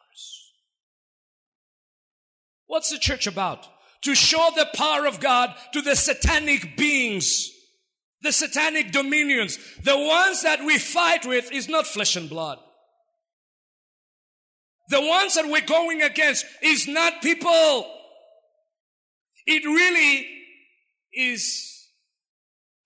What's 2.67 2.89
the 2.89 2.97
church 2.97 3.27
about? 3.27 3.67
To 4.03 4.15
show 4.15 4.49
the 4.55 4.67
power 4.73 5.05
of 5.05 5.19
God 5.19 5.55
to 5.73 5.81
the 5.81 5.95
satanic 5.95 6.77
beings, 6.77 7.49
the 8.21 8.31
satanic 8.31 8.91
dominions. 8.91 9.57
The 9.83 9.97
ones 9.97 10.43
that 10.43 10.63
we 10.65 10.77
fight 10.77 11.25
with 11.25 11.51
is 11.51 11.69
not 11.69 11.87
flesh 11.87 12.15
and 12.15 12.29
blood. 12.29 12.59
The 14.89 15.01
ones 15.01 15.35
that 15.35 15.47
we're 15.47 15.65
going 15.65 16.01
against 16.01 16.45
is 16.61 16.87
not 16.87 17.21
people. 17.21 17.87
It 19.47 19.63
really 19.63 20.27
is 21.13 21.87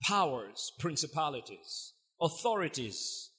powers, 0.02 0.72
principalities, 0.78 1.92
authorities. 2.20 3.30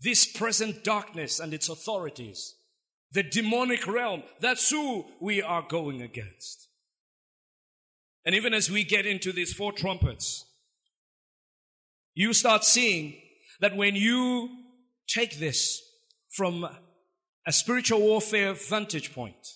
This 0.00 0.24
present 0.24 0.84
darkness 0.84 1.40
and 1.40 1.52
its 1.52 1.68
authorities. 1.68 2.54
The 3.14 3.22
demonic 3.22 3.86
realm. 3.86 4.22
That's 4.40 4.68
who 4.68 5.06
we 5.20 5.40
are 5.40 5.64
going 5.66 6.02
against. 6.02 6.68
And 8.26 8.34
even 8.34 8.54
as 8.54 8.70
we 8.70 8.84
get 8.84 9.06
into 9.06 9.32
these 9.32 9.52
four 9.52 9.72
trumpets, 9.72 10.44
you 12.14 12.32
start 12.32 12.64
seeing 12.64 13.20
that 13.60 13.76
when 13.76 13.96
you 13.96 14.48
take 15.08 15.38
this 15.38 15.80
from 16.30 16.68
a 17.46 17.52
spiritual 17.52 18.00
warfare 18.00 18.54
vantage 18.54 19.14
point, 19.14 19.46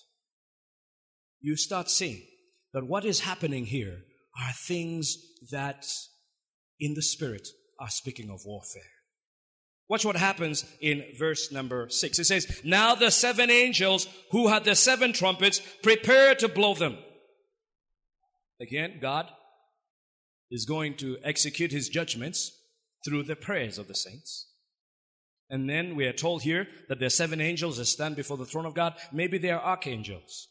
you 1.40 1.56
start 1.56 1.90
seeing 1.90 2.22
that 2.74 2.86
what 2.86 3.04
is 3.04 3.20
happening 3.20 3.66
here 3.66 4.02
are 4.40 4.52
things 4.52 5.16
that 5.50 5.86
in 6.78 6.94
the 6.94 7.02
spirit 7.02 7.48
are 7.80 7.90
speaking 7.90 8.30
of 8.30 8.40
warfare. 8.44 8.97
Watch 9.88 10.04
what 10.04 10.16
happens 10.16 10.66
in 10.80 11.04
verse 11.18 11.50
number 11.50 11.88
six. 11.88 12.18
It 12.18 12.24
says, 12.24 12.60
Now 12.62 12.94
the 12.94 13.10
seven 13.10 13.50
angels 13.50 14.06
who 14.32 14.48
had 14.48 14.64
the 14.64 14.74
seven 14.74 15.12
trumpets 15.12 15.62
prepare 15.82 16.34
to 16.36 16.48
blow 16.48 16.74
them. 16.74 16.98
Again, 18.60 18.98
God 19.00 19.30
is 20.50 20.66
going 20.66 20.96
to 20.96 21.16
execute 21.24 21.72
his 21.72 21.88
judgments 21.88 22.52
through 23.04 23.22
the 23.22 23.36
prayers 23.36 23.78
of 23.78 23.88
the 23.88 23.94
saints. 23.94 24.46
And 25.50 25.68
then 25.68 25.96
we 25.96 26.06
are 26.06 26.12
told 26.12 26.42
here 26.42 26.68
that 26.88 26.98
there 26.98 27.06
are 27.06 27.10
seven 27.10 27.40
angels 27.40 27.78
that 27.78 27.86
stand 27.86 28.16
before 28.16 28.36
the 28.36 28.44
throne 28.44 28.66
of 28.66 28.74
God. 28.74 28.94
Maybe 29.12 29.38
they 29.38 29.50
are 29.50 29.62
archangels. 29.62 30.48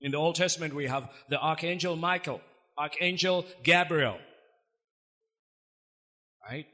In 0.00 0.10
the 0.10 0.18
Old 0.18 0.34
Testament, 0.34 0.74
we 0.74 0.86
have 0.86 1.08
the 1.28 1.38
archangel 1.38 1.94
Michael, 1.94 2.40
archangel 2.76 3.46
Gabriel. 3.62 4.18
Right? 6.48 6.66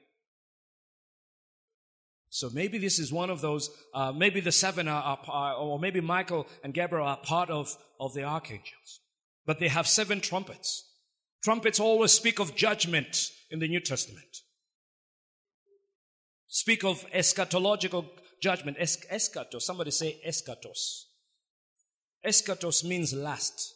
So 2.34 2.50
maybe 2.52 2.78
this 2.78 2.98
is 2.98 3.12
one 3.12 3.30
of 3.30 3.40
those, 3.40 3.70
uh, 3.94 4.12
maybe 4.12 4.40
the 4.40 4.52
seven 4.52 4.88
are, 4.88 5.18
are, 5.28 5.54
or 5.54 5.78
maybe 5.78 6.00
Michael 6.00 6.46
and 6.62 6.74
Gabriel 6.74 7.06
are 7.06 7.16
part 7.16 7.50
of, 7.50 7.76
of 8.00 8.14
the 8.14 8.24
archangels. 8.24 9.00
But 9.46 9.60
they 9.60 9.68
have 9.68 9.86
seven 9.86 10.20
trumpets. 10.20 10.84
Trumpets 11.42 11.78
always 11.78 12.12
speak 12.12 12.40
of 12.40 12.56
judgment 12.56 13.30
in 13.50 13.60
the 13.60 13.68
New 13.68 13.80
Testament 13.80 14.40
speak 16.54 16.84
of 16.84 17.04
eschatological 17.10 18.06
judgment. 18.40 18.76
Es- 18.78 19.04
eschatos. 19.10 19.62
Somebody 19.62 19.90
say 19.90 20.20
eschatos. 20.24 21.06
Eschatos 22.24 22.84
means 22.84 23.12
last. 23.12 23.74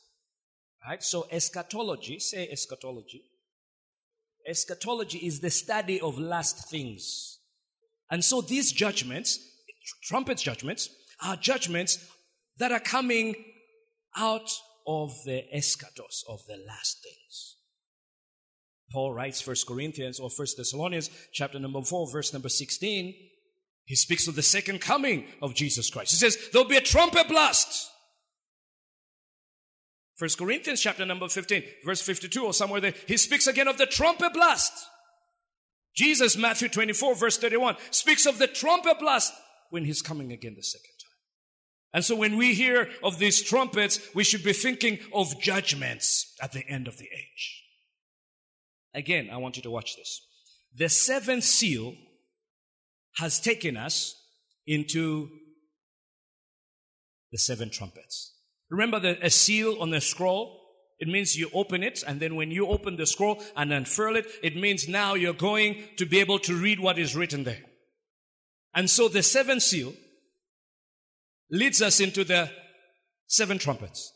Right? 0.87 1.03
So 1.03 1.27
eschatology, 1.31 2.21
say 2.21 2.49
eschatology. 2.49 3.25
Eschatology 4.47 5.19
is 5.19 5.41
the 5.41 5.51
study 5.51 6.01
of 6.01 6.19
last 6.19 6.71
things. 6.71 7.38
And 8.11 8.25
so 8.25 8.41
these 8.41 8.73
judgments, 8.73 9.39
trumpet 10.03 10.39
judgments, 10.39 10.91
are 11.23 11.37
judgments 11.37 11.99
that 12.59 12.73
are 12.73 12.81
coming 12.81 13.35
out 14.17 14.51
of 14.87 15.15
the 15.25 15.45
eschatos, 15.55 16.25
of 16.29 16.41
the 16.47 16.57
last 16.67 17.03
things. 17.03 17.57
Paul 18.91 19.13
writes 19.13 19.41
First 19.41 19.67
Corinthians 19.67 20.19
or 20.19 20.31
First 20.31 20.57
Thessalonians 20.57 21.11
chapter 21.33 21.59
number 21.59 21.83
4 21.83 22.11
verse 22.11 22.33
number 22.33 22.49
16. 22.49 23.15
He 23.85 23.97
speaks 23.97 24.29
of 24.29 24.35
the 24.35 24.43
second 24.43 24.81
coming 24.81 25.27
of 25.43 25.55
Jesus 25.55 25.91
Christ. 25.91 26.13
He 26.13 26.17
says 26.17 26.39
there'll 26.53 26.69
be 26.69 26.77
a 26.77 26.81
trumpet 26.83 27.29
blast. 27.29 27.91
First 30.17 30.39
Corinthians 30.39 30.81
chapter 30.81 31.05
number 31.05 31.29
15 31.29 31.63
verse 31.85 32.01
52 32.01 32.45
or 32.45 32.55
somewhere 32.55 32.81
there. 32.81 32.95
He 33.07 33.19
speaks 33.19 33.47
again 33.47 33.69
of 33.69 33.77
the 33.77 33.87
trumpet 33.87 34.33
blast. 34.33 34.73
Jesus, 35.99 36.37
Matthew 36.37 36.69
24 36.69 37.17
verse 37.17 37.39
31 37.39 37.75
speaks 37.91 38.25
of 38.25 38.39
the 38.39 38.47
trumpet 38.47 39.01
blast 39.01 39.33
when 39.71 39.85
he's 39.85 40.01
coming 40.01 40.31
again 40.31 40.55
the 40.57 40.63
second 40.63 40.93
time. 41.03 41.09
And 41.93 42.05
so 42.05 42.15
when 42.15 42.37
we 42.37 42.55
hear 42.55 42.89
of 43.03 43.19
these 43.19 43.43
trumpets, 43.43 43.99
we 44.15 44.23
should 44.23 44.45
be 44.45 44.53
thinking 44.53 45.01
of 45.13 45.41
judgments 45.41 46.37
at 46.41 46.53
the 46.53 46.65
end 46.69 46.87
of 46.87 46.99
the 46.99 47.07
age. 47.07 47.65
Again, 48.95 49.29
I 49.33 49.39
want 49.39 49.57
you 49.57 49.63
to 49.65 49.73
watch 49.73 49.97
this. 49.97 50.25
The 50.73 50.89
seventh 50.89 51.43
seal 51.43 51.97
has 53.17 53.41
taken 53.41 53.77
us 53.77 54.15
into 54.69 55.29
the 57.33 57.39
seven 57.39 57.71
trumpets. 57.71 58.37
Remember 58.71 59.01
the 59.01 59.19
a 59.21 59.31
seal 59.31 59.79
on 59.81 59.91
the 59.91 60.01
scroll? 60.01 60.61
It 60.99 61.09
means 61.09 61.37
you 61.37 61.49
open 61.55 61.83
it, 61.83 62.03
and 62.07 62.19
then 62.19 62.35
when 62.35 62.51
you 62.51 62.67
open 62.67 62.97
the 62.97 63.07
scroll 63.07 63.43
and 63.57 63.73
unfurl 63.73 64.17
it, 64.17 64.27
it 64.43 64.57
means 64.57 64.89
now 64.89 65.15
you're 65.15 65.33
going 65.33 65.83
to 65.97 66.07
be 66.07 66.19
able 66.19 66.41
to 66.41 66.55
read 66.55 66.81
what 66.81 66.99
is 66.99 67.15
written 67.15 67.45
there. 67.45 67.63
And 68.75 68.91
so 68.91 69.09
the 69.09 69.23
seventh 69.23 69.63
seal 69.63 69.93
leads 71.51 71.81
us 71.81 72.01
into 72.01 72.25
the 72.25 72.51
seven 73.29 73.59
trumpets. 73.59 74.13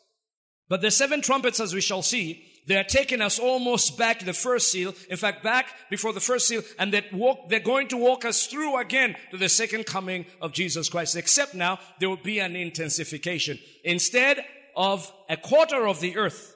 But 0.69 0.83
the 0.83 0.91
seven 0.91 1.21
trumpets, 1.21 1.61
as 1.61 1.75
we 1.75 1.81
shall 1.81 2.03
see, 2.03 2.49
they're 2.67 2.85
taking 2.85 3.21
us 3.21 3.39
almost 3.39 3.99
back 3.99 4.21
to 4.21 4.25
the 4.25 4.33
first 4.33 4.71
seal. 4.71 4.95
In 5.11 5.17
fact, 5.17 5.43
back 5.43 5.67
before 5.91 6.13
the 6.13 6.21
first 6.21 6.47
seal, 6.47 6.63
and 6.79 6.93
they 6.93 7.05
walk, 7.13 7.49
they're 7.49 7.61
going 7.61 7.89
to 7.89 7.97
walk 7.97 8.25
us 8.25 8.47
through 8.47 8.79
again 8.79 9.17
to 9.31 9.37
the 9.37 9.49
second 9.49 9.87
coming 9.87 10.27
of 10.41 10.53
Jesus 10.53 10.89
Christ. 10.89 11.17
Except 11.17 11.55
now, 11.55 11.79
there 11.99 12.09
will 12.09 12.17
be 12.17 12.39
an 12.39 12.55
intensification. 12.55 13.59
Instead 13.85 14.45
of 14.77 15.13
a 15.29 15.37
quarter 15.37 15.87
of 15.87 16.01
the 16.01 16.17
earth 16.17 16.52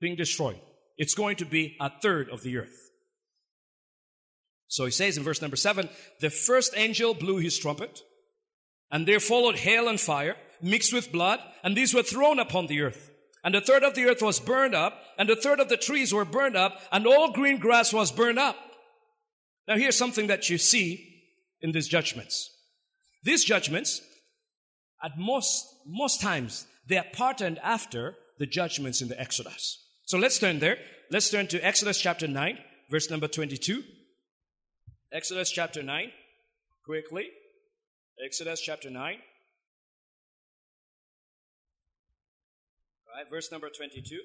being 0.00 0.16
destroyed, 0.16 0.60
it's 0.96 1.14
going 1.14 1.36
to 1.36 1.44
be 1.44 1.76
a 1.80 1.90
third 2.02 2.28
of 2.30 2.42
the 2.42 2.58
earth. 2.58 2.90
So 4.68 4.84
he 4.84 4.90
says 4.90 5.16
in 5.16 5.22
verse 5.22 5.40
number 5.40 5.56
seven, 5.56 5.88
the 6.20 6.30
first 6.30 6.74
angel 6.76 7.14
blew 7.14 7.38
his 7.38 7.58
trumpet, 7.58 8.00
and 8.90 9.06
there 9.06 9.20
followed 9.20 9.56
hail 9.56 9.88
and 9.88 10.00
fire 10.00 10.36
mixed 10.62 10.92
with 10.92 11.12
blood, 11.12 11.40
and 11.62 11.76
these 11.76 11.94
were 11.94 12.02
thrown 12.02 12.38
upon 12.38 12.66
the 12.66 12.80
earth. 12.80 13.10
And 13.44 13.54
a 13.54 13.60
third 13.60 13.84
of 13.84 13.94
the 13.94 14.04
earth 14.06 14.22
was 14.22 14.40
burned 14.40 14.74
up, 14.74 15.00
and 15.18 15.30
a 15.30 15.36
third 15.36 15.60
of 15.60 15.68
the 15.68 15.76
trees 15.76 16.12
were 16.12 16.24
burned 16.24 16.56
up, 16.56 16.80
and 16.90 17.06
all 17.06 17.32
green 17.32 17.58
grass 17.58 17.92
was 17.92 18.10
burned 18.10 18.38
up. 18.38 18.56
Now 19.68 19.76
here's 19.76 19.96
something 19.96 20.26
that 20.28 20.50
you 20.50 20.58
see 20.58 21.22
in 21.60 21.72
these 21.72 21.88
judgments. 21.88 22.50
These 23.22 23.44
judgments 23.44 24.00
at 25.02 25.18
most, 25.18 25.64
most 25.86 26.20
times, 26.20 26.66
they 26.88 26.96
are 26.96 27.06
patterned 27.12 27.58
after 27.62 28.16
the 28.38 28.46
judgments 28.46 29.00
in 29.02 29.08
the 29.08 29.20
Exodus. 29.20 29.82
So 30.06 30.18
let's 30.18 30.38
turn 30.38 30.60
there. 30.60 30.78
Let's 31.10 31.28
turn 31.30 31.48
to 31.48 31.58
Exodus 31.58 32.00
chapter 32.00 32.28
9, 32.28 32.58
verse 32.88 33.10
number 33.10 33.26
22. 33.26 33.82
Exodus 35.12 35.50
chapter 35.50 35.82
9, 35.82 36.12
quickly. 36.84 37.26
Exodus 38.24 38.60
chapter 38.60 38.88
9. 38.88 39.16
All 43.08 43.16
right, 43.16 43.28
verse 43.28 43.50
number 43.50 43.68
22. 43.68 44.16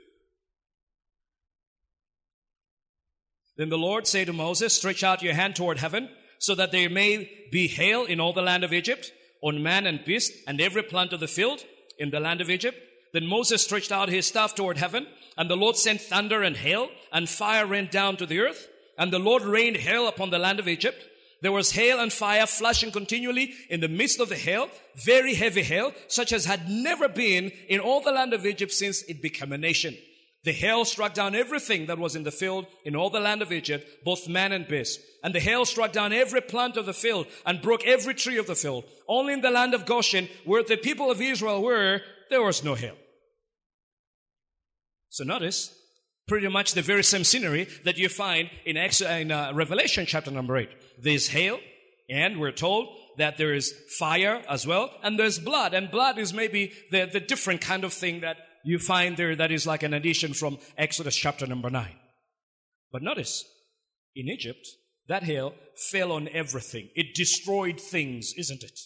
Then 3.58 3.70
the 3.70 3.78
Lord 3.78 4.06
said 4.06 4.28
to 4.28 4.34
Moses, 4.34 4.74
Stretch 4.74 5.04
out 5.04 5.24
your 5.24 5.34
hand 5.34 5.56
toward 5.56 5.80
heaven, 5.80 6.10
so 6.38 6.54
that 6.54 6.72
there 6.72 6.92
may 6.92 7.28
be 7.52 7.68
hail 7.68 8.06
in 8.06 8.20
all 8.20 8.34
the 8.34 8.44
land 8.44 8.64
of 8.64 8.72
Egypt, 8.72 9.12
on 9.42 9.64
man 9.64 9.88
and 9.88 10.06
beast, 10.06 10.32
and 10.46 10.62
every 10.62 10.84
plant 10.84 11.12
of 11.12 11.20
the 11.20 11.28
field 11.28 11.64
in 11.98 12.12
the 12.12 12.20
land 12.20 12.40
of 12.40 12.52
Egypt. 12.52 12.78
Then 13.14 13.28
Moses 13.28 13.64
stretched 13.64 13.92
out 13.92 14.10
his 14.10 14.26
staff 14.26 14.56
toward 14.56 14.78
heaven, 14.78 15.08
and 15.38 15.50
the 15.50 15.58
Lord 15.58 15.76
sent 15.76 16.02
thunder 16.02 16.44
and 16.44 16.56
hail, 16.56 16.90
and 17.12 17.30
fire 17.30 17.66
rained 17.66 17.90
down 17.90 18.18
to 18.18 18.26
the 18.26 18.40
earth. 18.40 18.68
And 18.98 19.12
the 19.12 19.20
Lord 19.20 19.44
rained 19.44 19.78
hail 19.78 20.08
upon 20.08 20.30
the 20.30 20.40
land 20.40 20.60
of 20.60 20.68
Egypt. 20.68 21.04
There 21.42 21.52
was 21.52 21.72
hail 21.72 22.00
and 22.00 22.14
fire 22.14 22.46
flashing 22.46 22.92
continually 22.92 23.54
in 23.70 23.80
the 23.80 23.88
midst 23.88 24.20
of 24.20 24.30
the 24.30 24.36
hail, 24.36 24.70
very 24.96 25.34
heavy 25.34 25.64
hail, 25.64 25.94
such 26.08 26.32
as 26.32 26.46
had 26.46 26.70
never 26.70 27.10
been 27.10 27.52
in 27.68 27.80
all 27.80 28.02
the 28.02 28.12
land 28.12 28.34
of 28.34 28.46
Egypt 28.46 28.72
since 28.72 29.02
it 29.04 29.22
became 29.22 29.52
a 29.52 29.58
nation. 29.58 29.98
The 30.44 30.52
hail 30.52 30.86
struck 30.86 31.14
down 31.14 31.36
everything 31.36 31.86
that 31.88 32.00
was 32.00 32.16
in 32.16 32.24
the 32.24 32.32
field 32.32 32.66
in 32.84 32.96
all 32.96 33.10
the 33.10 33.20
land 33.20 33.42
of 33.42 33.52
Egypt, 33.52 34.04
both 34.04 34.28
man 34.28 34.52
and 34.52 34.68
beast. 34.68 35.00
And 35.24 35.36
the 35.36 35.40
hail 35.40 35.66
struck 35.66 35.92
down 35.92 36.14
every 36.14 36.42
plant 36.42 36.78
of 36.78 36.88
the 36.88 36.94
field 36.94 37.28
and 37.46 37.62
broke 37.62 37.86
every 37.86 38.16
tree 38.16 38.38
of 38.38 38.48
the 38.48 38.56
field. 38.56 38.86
Only 39.08 39.34
in 39.34 39.42
the 39.42 39.52
land 39.52 39.76
of 39.76 39.86
Goshen, 39.86 40.30
where 40.46 40.64
the 40.64 40.78
people 40.78 41.12
of 41.12 41.22
Israel 41.22 41.62
were, 41.62 42.02
there 42.30 42.42
was 42.42 42.64
no 42.64 42.74
hail. 42.74 42.96
So 45.12 45.26
notice, 45.26 45.76
pretty 46.26 46.48
much 46.48 46.72
the 46.72 46.82
very 46.82 47.04
same 47.04 47.26
scenery 47.26 47.68
that 47.84 47.98
you 47.98 48.08
find 48.08 48.50
in, 48.66 48.78
Ex- 48.78 49.02
in 49.02 49.30
uh, 49.30 49.52
Revelation 49.54 50.06
chapter 50.06 50.32
number 50.32 50.56
8. 50.56 50.70
There's 51.04 51.28
hail, 51.28 51.60
and 52.10 52.40
we're 52.40 52.54
told 52.54 52.88
that 53.18 53.38
there 53.38 53.54
is 53.54 53.76
fire 54.00 54.42
as 54.50 54.66
well, 54.66 54.90
and 55.04 55.20
there's 55.20 55.38
blood. 55.38 55.74
And 55.74 55.92
blood 55.92 56.18
is 56.18 56.34
maybe 56.34 56.72
the, 56.92 57.10
the 57.12 57.20
different 57.20 57.60
kind 57.60 57.84
of 57.84 57.92
thing 57.92 58.22
that 58.22 58.38
you 58.64 58.80
find 58.80 59.18
there 59.18 59.36
that 59.36 59.52
is 59.52 59.68
like 59.68 59.84
an 59.84 59.94
addition 59.94 60.34
from 60.34 60.60
Exodus 60.78 61.18
chapter 61.18 61.46
number 61.46 61.70
9. 61.70 61.90
But 62.90 63.04
notice, 63.04 63.44
in 64.16 64.30
Egypt, 64.30 64.66
that 65.10 65.24
hail 65.24 65.56
fell 65.92 66.14
on 66.14 66.30
everything. 66.30 66.88
It 66.96 67.16
destroyed 67.16 67.82
things, 67.82 68.34
isn't 68.38 68.64
it? 68.64 68.80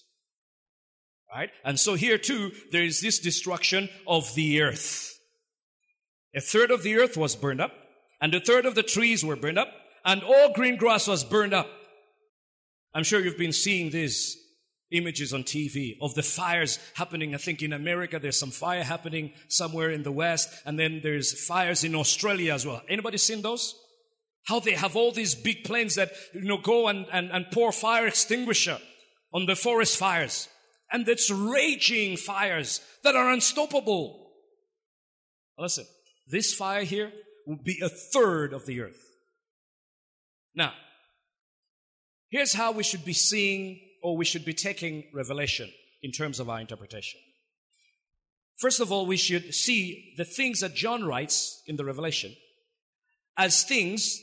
Right? 1.32 1.52
And 1.64 1.80
so 1.80 1.94
here 1.94 2.18
too, 2.18 2.52
there 2.72 2.84
is 2.84 3.00
this 3.00 3.20
destruction 3.20 3.90
of 4.08 4.34
the 4.34 4.64
earth. 4.64 5.15
A 6.36 6.42
third 6.42 6.70
of 6.70 6.84
the 6.84 6.98
earth 6.98 7.16
was 7.16 7.36
burned 7.36 7.62
up, 7.62 7.72
and 8.22 8.34
a 8.34 8.42
third 8.42 8.66
of 8.66 8.76
the 8.76 8.84
trees 8.84 9.24
were 9.24 9.38
burned 9.38 9.58
up, 9.58 9.70
and 10.04 10.22
all 10.22 10.54
green 10.54 10.76
grass 10.76 11.08
was 11.08 11.24
burned 11.24 11.54
up. 11.54 11.70
I'm 12.94 13.04
sure 13.04 13.22
you've 13.22 13.38
been 13.38 13.54
seeing 13.54 13.90
these 13.90 14.38
images 14.92 15.34
on 15.34 15.44
TV 15.44 15.96
of 16.02 16.14
the 16.14 16.24
fires 16.24 16.80
happening. 16.96 17.34
I 17.34 17.38
think 17.38 17.62
in 17.62 17.74
America 17.74 18.20
there's 18.20 18.40
some 18.40 18.52
fire 18.52 18.84
happening 18.84 19.34
somewhere 19.48 19.90
in 19.90 20.04
the 20.04 20.12
West, 20.12 20.50
and 20.66 20.78
then 20.78 21.00
there's 21.02 21.46
fires 21.46 21.84
in 21.84 21.96
Australia 21.96 22.54
as 22.54 22.66
well. 22.66 22.82
Anybody 22.90 23.18
seen 23.18 23.42
those? 23.42 23.76
How 24.44 24.60
they 24.60 24.74
have 24.74 24.96
all 24.96 25.12
these 25.12 25.36
big 25.36 25.64
planes 25.64 25.96
that, 25.96 26.12
you 26.34 26.44
know, 26.44 26.58
go 26.58 26.88
and, 26.88 27.08
and, 27.12 27.32
and 27.32 27.48
pour 27.52 27.72
fire 27.72 28.08
extinguisher 28.08 28.78
on 29.34 29.46
the 29.46 29.56
forest 29.56 29.98
fires. 29.98 30.48
And 30.92 31.08
it's 31.08 31.32
raging 31.32 32.16
fires 32.16 32.80
that 33.04 33.16
are 33.16 33.32
unstoppable. 33.32 34.34
Listen, 35.58 35.86
this 36.28 36.54
fire 36.54 36.84
here 36.84 37.12
will 37.46 37.58
be 37.58 37.80
a 37.82 37.90
third 37.90 38.54
of 38.54 38.66
the 38.66 38.82
earth. 38.82 39.02
Now, 40.56 40.74
here's 42.30 42.54
how 42.54 42.72
we 42.72 42.84
should 42.84 43.06
be 43.06 43.14
seeing 43.14 43.80
or 44.02 44.18
we 44.18 44.26
should 44.26 44.46
be 44.46 44.54
taking 44.54 45.06
revelation 45.14 45.72
in 46.02 46.12
terms 46.12 46.40
of 46.40 46.50
our 46.50 46.60
interpretation. 46.60 47.20
First 48.58 48.80
of 48.80 48.92
all, 48.92 49.06
we 49.06 49.18
should 49.18 49.54
see 49.54 50.14
the 50.18 50.26
things 50.26 50.62
that 50.62 50.76
John 50.76 51.04
writes 51.04 51.62
in 51.68 51.76
the 51.76 51.84
Revelation 51.84 52.36
as 53.38 53.64
things 53.64 54.22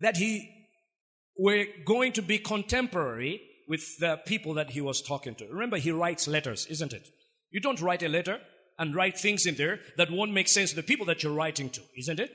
that 0.00 0.16
he 0.16 0.50
were 1.38 1.64
going 1.86 2.12
to 2.12 2.22
be 2.22 2.38
contemporary 2.38 3.40
with 3.66 3.98
the 3.98 4.20
people 4.26 4.54
that 4.54 4.70
he 4.70 4.80
was 4.80 5.00
talking 5.00 5.34
to. 5.36 5.46
Remember, 5.46 5.78
he 5.78 5.90
writes 5.90 6.28
letters, 6.28 6.66
isn't 6.66 6.92
it? 6.92 7.08
You 7.50 7.60
don't 7.60 7.80
write 7.80 8.02
a 8.02 8.08
letter 8.08 8.40
and 8.78 8.94
write 8.94 9.18
things 9.18 9.46
in 9.46 9.54
there 9.56 9.80
that 9.96 10.10
won't 10.10 10.32
make 10.32 10.48
sense 10.48 10.70
to 10.70 10.76
the 10.76 10.82
people 10.82 11.06
that 11.06 11.22
you're 11.22 11.32
writing 11.32 11.70
to, 11.70 11.80
isn't 11.96 12.20
it? 12.20 12.32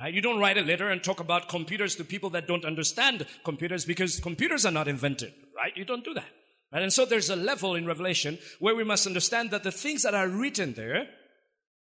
Right? 0.00 0.14
You 0.14 0.20
don't 0.20 0.38
write 0.38 0.58
a 0.58 0.62
letter 0.62 0.90
and 0.90 1.02
talk 1.02 1.20
about 1.20 1.48
computers 1.48 1.96
to 1.96 2.04
people 2.04 2.30
that 2.30 2.46
don't 2.46 2.64
understand 2.64 3.26
computers 3.44 3.84
because 3.84 4.20
computers 4.20 4.64
are 4.64 4.72
not 4.72 4.86
invented, 4.86 5.32
right? 5.56 5.76
You 5.76 5.84
don't 5.84 6.04
do 6.04 6.14
that. 6.14 6.28
Right? 6.72 6.82
And 6.82 6.92
so 6.92 7.04
there's 7.04 7.30
a 7.30 7.36
level 7.36 7.74
in 7.74 7.86
Revelation 7.86 8.38
where 8.60 8.76
we 8.76 8.84
must 8.84 9.06
understand 9.06 9.50
that 9.50 9.64
the 9.64 9.72
things 9.72 10.02
that 10.02 10.14
are 10.14 10.28
written 10.28 10.74
there 10.74 11.08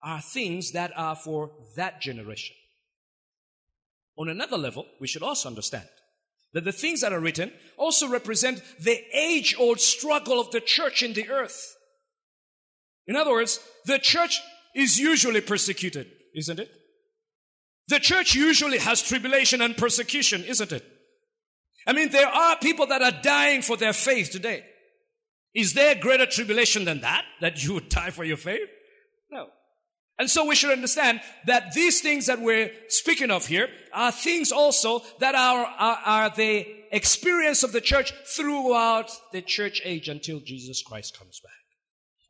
are 0.02 0.20
things 0.20 0.72
that 0.72 0.92
are 0.96 1.16
for 1.16 1.52
that 1.76 2.00
generation. 2.00 2.56
On 4.18 4.28
another 4.28 4.58
level, 4.58 4.86
we 5.00 5.06
should 5.06 5.22
also 5.22 5.48
understand 5.48 5.88
that 6.52 6.64
the 6.64 6.72
things 6.72 7.00
that 7.00 7.12
are 7.12 7.20
written 7.20 7.50
also 7.78 8.08
represent 8.08 8.62
the 8.78 9.00
age 9.16 9.54
old 9.58 9.80
struggle 9.80 10.38
of 10.38 10.50
the 10.50 10.60
church 10.60 11.02
in 11.02 11.14
the 11.14 11.30
earth. 11.30 11.76
In 13.06 13.16
other 13.16 13.30
words, 13.30 13.60
the 13.86 13.98
church 13.98 14.40
is 14.74 14.98
usually 14.98 15.40
persecuted, 15.40 16.06
isn't 16.34 16.58
it? 16.58 16.70
The 17.88 17.98
church 17.98 18.34
usually 18.34 18.78
has 18.78 19.02
tribulation 19.02 19.60
and 19.60 19.76
persecution, 19.76 20.44
isn't 20.44 20.72
it? 20.72 20.84
I 21.86 21.92
mean, 21.92 22.10
there 22.10 22.28
are 22.28 22.56
people 22.58 22.86
that 22.86 23.02
are 23.02 23.22
dying 23.22 23.62
for 23.62 23.76
their 23.76 23.92
faith 23.92 24.30
today. 24.30 24.64
Is 25.54 25.74
there 25.74 25.94
greater 25.94 26.26
tribulation 26.26 26.84
than 26.84 27.00
that? 27.00 27.24
That 27.40 27.62
you 27.62 27.74
would 27.74 27.88
die 27.88 28.10
for 28.10 28.24
your 28.24 28.36
faith? 28.36 28.68
No. 29.30 29.48
And 30.18 30.30
so 30.30 30.46
we 30.46 30.54
should 30.54 30.70
understand 30.70 31.20
that 31.46 31.74
these 31.74 32.00
things 32.00 32.26
that 32.26 32.40
we're 32.40 32.70
speaking 32.88 33.30
of 33.30 33.46
here 33.46 33.68
are 33.92 34.12
things 34.12 34.52
also 34.52 35.02
that 35.18 35.34
are, 35.34 35.66
are, 35.66 35.98
are 36.04 36.30
the 36.30 36.66
experience 36.92 37.62
of 37.62 37.72
the 37.72 37.80
church 37.80 38.12
throughout 38.36 39.10
the 39.32 39.42
church 39.42 39.82
age 39.84 40.08
until 40.08 40.40
Jesus 40.40 40.82
Christ 40.82 41.18
comes 41.18 41.40
back. 41.40 41.61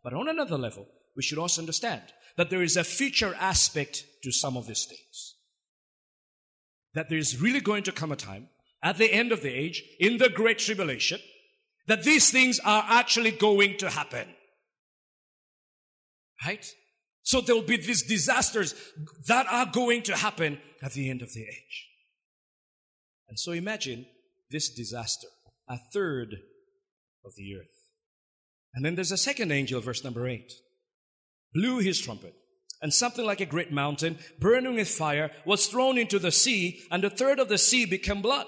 But 0.02 0.14
on 0.14 0.28
another 0.28 0.58
level, 0.58 0.86
we 1.16 1.22
should 1.22 1.38
also 1.38 1.60
understand 1.60 2.02
that 2.36 2.50
there 2.50 2.62
is 2.62 2.76
a 2.76 2.84
future 2.84 3.34
aspect 3.38 4.04
to 4.22 4.32
some 4.32 4.56
of 4.56 4.66
these 4.66 4.84
things 4.86 5.34
that 6.94 7.08
there's 7.08 7.40
really 7.40 7.60
going 7.60 7.82
to 7.84 7.92
come 7.92 8.12
a 8.12 8.16
time 8.16 8.48
at 8.82 8.98
the 8.98 9.12
end 9.12 9.32
of 9.32 9.42
the 9.42 9.48
age, 9.48 9.82
in 10.00 10.18
the 10.18 10.28
Great 10.28 10.58
Tribulation, 10.58 11.20
that 11.86 12.02
these 12.02 12.30
things 12.30 12.60
are 12.64 12.84
actually 12.88 13.30
going 13.30 13.76
to 13.78 13.88
happen. 13.88 14.28
Right? 16.44 16.66
So 17.22 17.40
there 17.40 17.54
will 17.54 17.62
be 17.62 17.76
these 17.76 18.02
disasters 18.02 18.74
that 19.28 19.46
are 19.48 19.66
going 19.66 20.02
to 20.02 20.16
happen 20.16 20.58
at 20.82 20.92
the 20.92 21.08
end 21.08 21.22
of 21.22 21.32
the 21.32 21.42
age. 21.42 21.88
And 23.28 23.38
so 23.38 23.52
imagine 23.52 24.06
this 24.50 24.68
disaster, 24.68 25.28
a 25.68 25.78
third 25.92 26.34
of 27.24 27.32
the 27.36 27.54
earth. 27.54 27.81
And 28.74 28.84
then 28.84 28.94
there's 28.94 29.12
a 29.12 29.16
second 29.16 29.52
angel, 29.52 29.80
verse 29.80 30.02
number 30.02 30.26
eight, 30.26 30.52
blew 31.54 31.78
his 31.78 32.00
trumpet 32.00 32.34
and 32.82 32.92
something 32.92 33.24
like 33.24 33.40
a 33.40 33.46
great 33.46 33.72
mountain, 33.72 34.18
burning 34.40 34.74
with 34.74 34.88
fire, 34.88 35.30
was 35.46 35.68
thrown 35.68 35.96
into 35.96 36.18
the 36.18 36.32
sea, 36.32 36.82
and 36.90 37.04
a 37.04 37.10
third 37.10 37.38
of 37.38 37.48
the 37.48 37.56
sea 37.56 37.86
became 37.86 38.20
blood. 38.20 38.46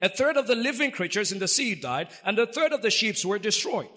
A 0.00 0.08
third 0.08 0.36
of 0.36 0.46
the 0.46 0.54
living 0.54 0.92
creatures 0.92 1.32
in 1.32 1.40
the 1.40 1.48
sea 1.48 1.74
died, 1.74 2.08
and 2.24 2.38
a 2.38 2.46
third 2.46 2.72
of 2.72 2.82
the 2.82 2.90
ships 2.90 3.24
were 3.24 3.38
destroyed. 3.38 3.88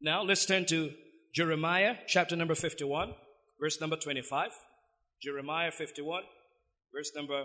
Now 0.00 0.22
let's 0.22 0.44
turn 0.44 0.66
to 0.66 0.92
Jeremiah 1.34 1.96
chapter 2.06 2.36
number 2.36 2.54
51, 2.54 3.14
verse 3.58 3.80
number 3.80 3.96
25. 3.96 4.50
Jeremiah 5.22 5.72
51, 5.72 6.22
verse 6.94 7.10
number 7.16 7.44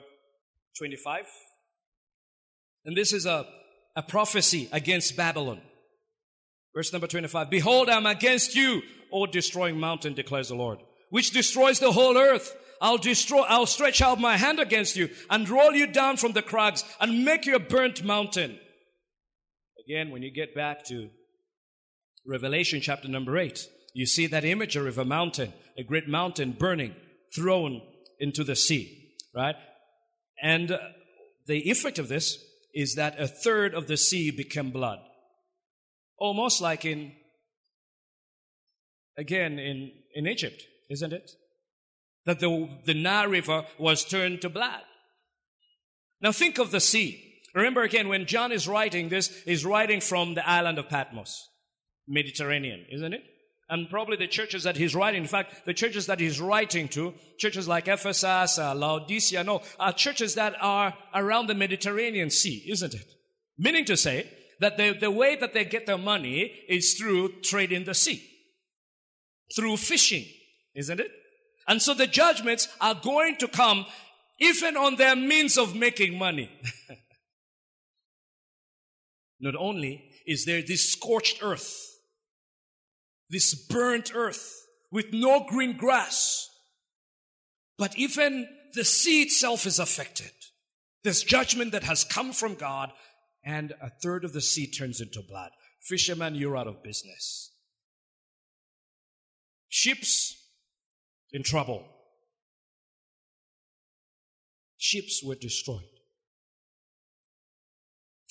25. 0.77 1.25
And 2.85 2.97
this 2.97 3.13
is 3.13 3.25
a, 3.25 3.47
a 3.95 4.03
prophecy 4.03 4.67
against 4.71 5.15
Babylon. 5.15 5.61
Verse 6.75 6.91
number 6.91 7.07
25. 7.07 7.49
Behold, 7.49 7.89
I'm 7.89 8.05
against 8.05 8.55
you, 8.55 8.81
O 9.11 9.25
destroying 9.25 9.79
mountain, 9.79 10.13
declares 10.13 10.49
the 10.49 10.55
Lord, 10.55 10.79
which 11.09 11.31
destroys 11.31 11.79
the 11.79 11.91
whole 11.91 12.17
earth. 12.17 12.55
I'll 12.81 12.97
destroy, 12.97 13.41
I'll 13.41 13.65
stretch 13.65 14.01
out 14.01 14.19
my 14.19 14.35
hand 14.35 14.59
against 14.59 14.95
you 14.95 15.09
and 15.29 15.47
roll 15.47 15.73
you 15.73 15.87
down 15.87 16.17
from 16.17 16.33
the 16.33 16.41
crags 16.41 16.83
and 16.99 17.23
make 17.23 17.45
you 17.45 17.55
a 17.55 17.59
burnt 17.59 18.03
mountain. 18.03 18.59
Again, 19.87 20.11
when 20.11 20.21
you 20.21 20.31
get 20.31 20.55
back 20.55 20.83
to 20.85 21.09
Revelation 22.25 22.81
chapter 22.81 23.07
number 23.07 23.37
eight, 23.37 23.67
you 23.93 24.05
see 24.05 24.27
that 24.27 24.43
imagery 24.43 24.89
of 24.89 24.97
a 24.97 25.05
mountain, 25.05 25.53
a 25.77 25.83
great 25.83 26.07
mountain 26.07 26.53
burning, 26.53 26.95
thrown 27.35 27.81
into 28.19 28.43
the 28.43 28.55
sea, 28.55 29.13
right? 29.35 29.55
And 30.41 30.71
uh, 30.71 30.79
the 31.47 31.69
effect 31.69 31.99
of 31.99 32.07
this 32.07 32.37
is 32.73 32.95
that 32.95 33.19
a 33.19 33.27
third 33.27 33.73
of 33.75 33.87
the 33.87 33.97
sea 33.97 34.31
became 34.31 34.71
blood. 34.71 34.99
Almost 36.23 36.61
like 36.61 36.85
in, 36.85 37.11
again, 39.17 39.59
in, 39.59 39.91
in 40.15 40.25
Egypt, 40.25 40.63
isn't 40.89 41.11
it? 41.11 41.31
That 42.25 42.39
the, 42.39 42.69
the 42.85 42.93
Nile 42.93 43.27
River 43.27 43.65
was 43.77 44.05
turned 44.05 44.39
to 44.39 44.49
blood. 44.49 44.83
Now 46.21 46.31
think 46.31 46.59
of 46.59 46.71
the 46.71 46.79
sea. 46.79 47.41
Remember 47.53 47.81
again, 47.81 48.07
when 48.07 48.25
John 48.25 48.53
is 48.53 48.69
writing 48.69 49.09
this, 49.09 49.43
he's 49.43 49.65
writing 49.65 49.99
from 49.99 50.35
the 50.35 50.47
island 50.49 50.79
of 50.79 50.87
Patmos, 50.87 51.49
Mediterranean, 52.07 52.85
isn't 52.89 53.13
it? 53.13 53.23
And 53.67 53.89
probably 53.89 54.15
the 54.15 54.27
churches 54.27 54.63
that 54.63 54.77
he's 54.77 54.95
writing, 54.95 55.23
in 55.23 55.27
fact, 55.27 55.65
the 55.65 55.73
churches 55.73 56.05
that 56.05 56.21
he's 56.21 56.39
writing 56.39 56.87
to, 56.89 57.15
churches 57.37 57.67
like 57.67 57.89
Ephesus, 57.89 58.57
uh, 58.57 58.73
Laodicea, 58.73 59.43
no, 59.43 59.61
are 59.77 59.91
churches 59.91 60.35
that 60.35 60.55
are 60.61 60.93
around 61.13 61.47
the 61.47 61.53
Mediterranean 61.53 62.29
Sea, 62.29 62.65
isn't 62.69 62.93
it? 62.93 63.11
Meaning 63.57 63.83
to 63.83 63.97
say 63.97 64.29
that 64.59 64.77
the, 64.77 64.93
the 64.93 65.11
way 65.11 65.35
that 65.35 65.53
they 65.53 65.65
get 65.65 65.85
their 65.85 65.97
money 65.97 66.51
is 66.67 66.93
through 66.93 67.41
trade 67.41 67.71
in 67.71 67.83
the 67.83 67.93
sea, 67.93 68.23
through 69.55 69.77
fishing, 69.77 70.25
isn't 70.75 70.99
it? 70.99 71.11
And 71.67 71.81
so 71.81 71.93
the 71.93 72.07
judgments 72.07 72.67
are 72.81 72.95
going 72.95 73.37
to 73.37 73.47
come 73.47 73.85
even 74.39 74.75
on 74.75 74.95
their 74.95 75.15
means 75.15 75.57
of 75.57 75.75
making 75.75 76.17
money. 76.17 76.51
Not 79.39 79.55
only 79.55 80.03
is 80.25 80.45
there 80.45 80.61
this 80.61 80.91
scorched 80.91 81.43
earth, 81.43 81.77
this 83.29 83.53
burnt 83.53 84.11
earth 84.15 84.65
with 84.91 85.11
no 85.11 85.45
green 85.47 85.77
grass, 85.77 86.49
but 87.77 87.97
even 87.97 88.47
the 88.73 88.85
sea 88.85 89.23
itself 89.23 89.65
is 89.65 89.79
affected. 89.79 90.31
There's 91.03 91.23
judgment 91.23 91.71
that 91.73 91.83
has 91.83 92.03
come 92.03 92.31
from 92.31 92.55
God, 92.55 92.91
and 93.43 93.73
a 93.81 93.89
third 93.89 94.23
of 94.23 94.33
the 94.33 94.41
sea 94.41 94.69
turns 94.69 95.01
into 95.01 95.21
blood. 95.21 95.51
Fishermen, 95.81 96.35
you're 96.35 96.57
out 96.57 96.67
of 96.67 96.83
business. 96.83 97.51
Ships 99.67 100.35
in 101.31 101.43
trouble. 101.43 101.83
Ships 104.77 105.23
were 105.23 105.35
destroyed. 105.35 105.81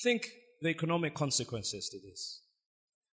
Think 0.03 0.29
the 0.61 0.69
economic 0.69 1.15
consequences 1.15 1.89
to 1.91 1.99
this. 1.99 2.43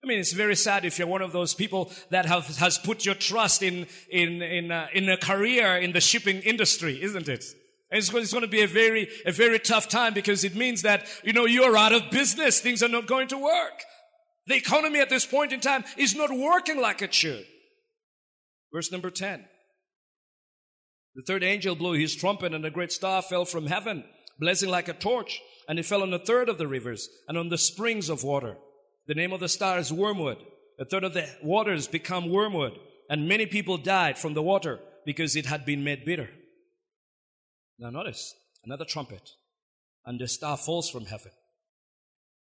I 0.03 0.07
mean, 0.07 0.19
it's 0.19 0.31
very 0.31 0.55
sad 0.55 0.85
if 0.85 0.97
you're 0.97 1.07
one 1.07 1.21
of 1.21 1.33
those 1.33 1.53
people 1.53 1.91
that 2.09 2.25
have, 2.25 2.45
has 2.57 2.77
put 2.77 3.05
your 3.05 3.15
trust 3.15 3.61
in, 3.61 3.85
in, 4.09 4.41
in, 4.41 4.71
uh, 4.71 4.87
in 4.93 5.09
a 5.09 5.17
career 5.17 5.77
in 5.77 5.91
the 5.91 5.99
shipping 5.99 6.41
industry, 6.41 7.01
isn't 7.01 7.27
it? 7.27 7.43
It's, 7.91 8.13
it's 8.13 8.31
going 8.31 8.43
to 8.43 8.47
be 8.47 8.61
a 8.61 8.67
very, 8.67 9.09
a 9.25 9.31
very 9.31 9.59
tough 9.59 9.87
time 9.87 10.13
because 10.13 10.43
it 10.43 10.55
means 10.55 10.83
that, 10.83 11.07
you 11.23 11.33
know, 11.33 11.45
you're 11.45 11.77
out 11.77 11.93
of 11.93 12.11
business. 12.11 12.59
Things 12.59 12.83
are 12.83 12.89
not 12.89 13.07
going 13.07 13.27
to 13.29 13.37
work. 13.37 13.83
The 14.47 14.55
economy 14.55 14.99
at 14.99 15.09
this 15.09 15.25
point 15.25 15.51
in 15.51 15.59
time 15.59 15.83
is 15.97 16.15
not 16.15 16.31
working 16.31 16.79
like 16.79 17.01
it 17.01 17.13
should. 17.13 17.45
Verse 18.73 18.91
number 18.91 19.09
10. 19.09 19.45
The 21.15 21.23
third 21.23 21.43
angel 21.43 21.75
blew 21.75 21.93
his 21.93 22.15
trumpet 22.15 22.53
and 22.53 22.65
a 22.65 22.69
great 22.69 22.91
star 22.91 23.21
fell 23.21 23.45
from 23.45 23.65
heaven, 23.65 24.03
blazing 24.39 24.69
like 24.69 24.87
a 24.87 24.93
torch 24.93 25.41
and 25.69 25.77
it 25.77 25.85
fell 25.85 26.01
on 26.01 26.11
a 26.11 26.19
third 26.19 26.49
of 26.49 26.57
the 26.57 26.67
rivers 26.67 27.07
and 27.27 27.37
on 27.37 27.49
the 27.49 27.57
springs 27.57 28.09
of 28.09 28.23
water. 28.23 28.57
The 29.05 29.13
name 29.13 29.31
of 29.31 29.39
the 29.39 29.47
star 29.47 29.77
is 29.77 29.93
wormwood. 29.93 30.39
A 30.79 30.85
third 30.85 31.03
of 31.03 31.13
the 31.13 31.29
waters 31.43 31.87
become 31.87 32.31
wormwood, 32.31 32.73
and 33.07 33.29
many 33.29 33.45
people 33.45 33.77
died 33.77 34.17
from 34.17 34.33
the 34.33 34.41
water 34.41 34.79
because 35.05 35.35
it 35.35 35.45
had 35.45 35.65
been 35.65 35.83
made 35.83 36.05
bitter. 36.05 36.29
Now 37.79 37.89
notice 37.89 38.35
another 38.65 38.83
trumpet, 38.83 39.31
and 40.05 40.19
the 40.19 40.27
star 40.27 40.57
falls 40.57 40.89
from 40.89 41.05
heaven. 41.05 41.31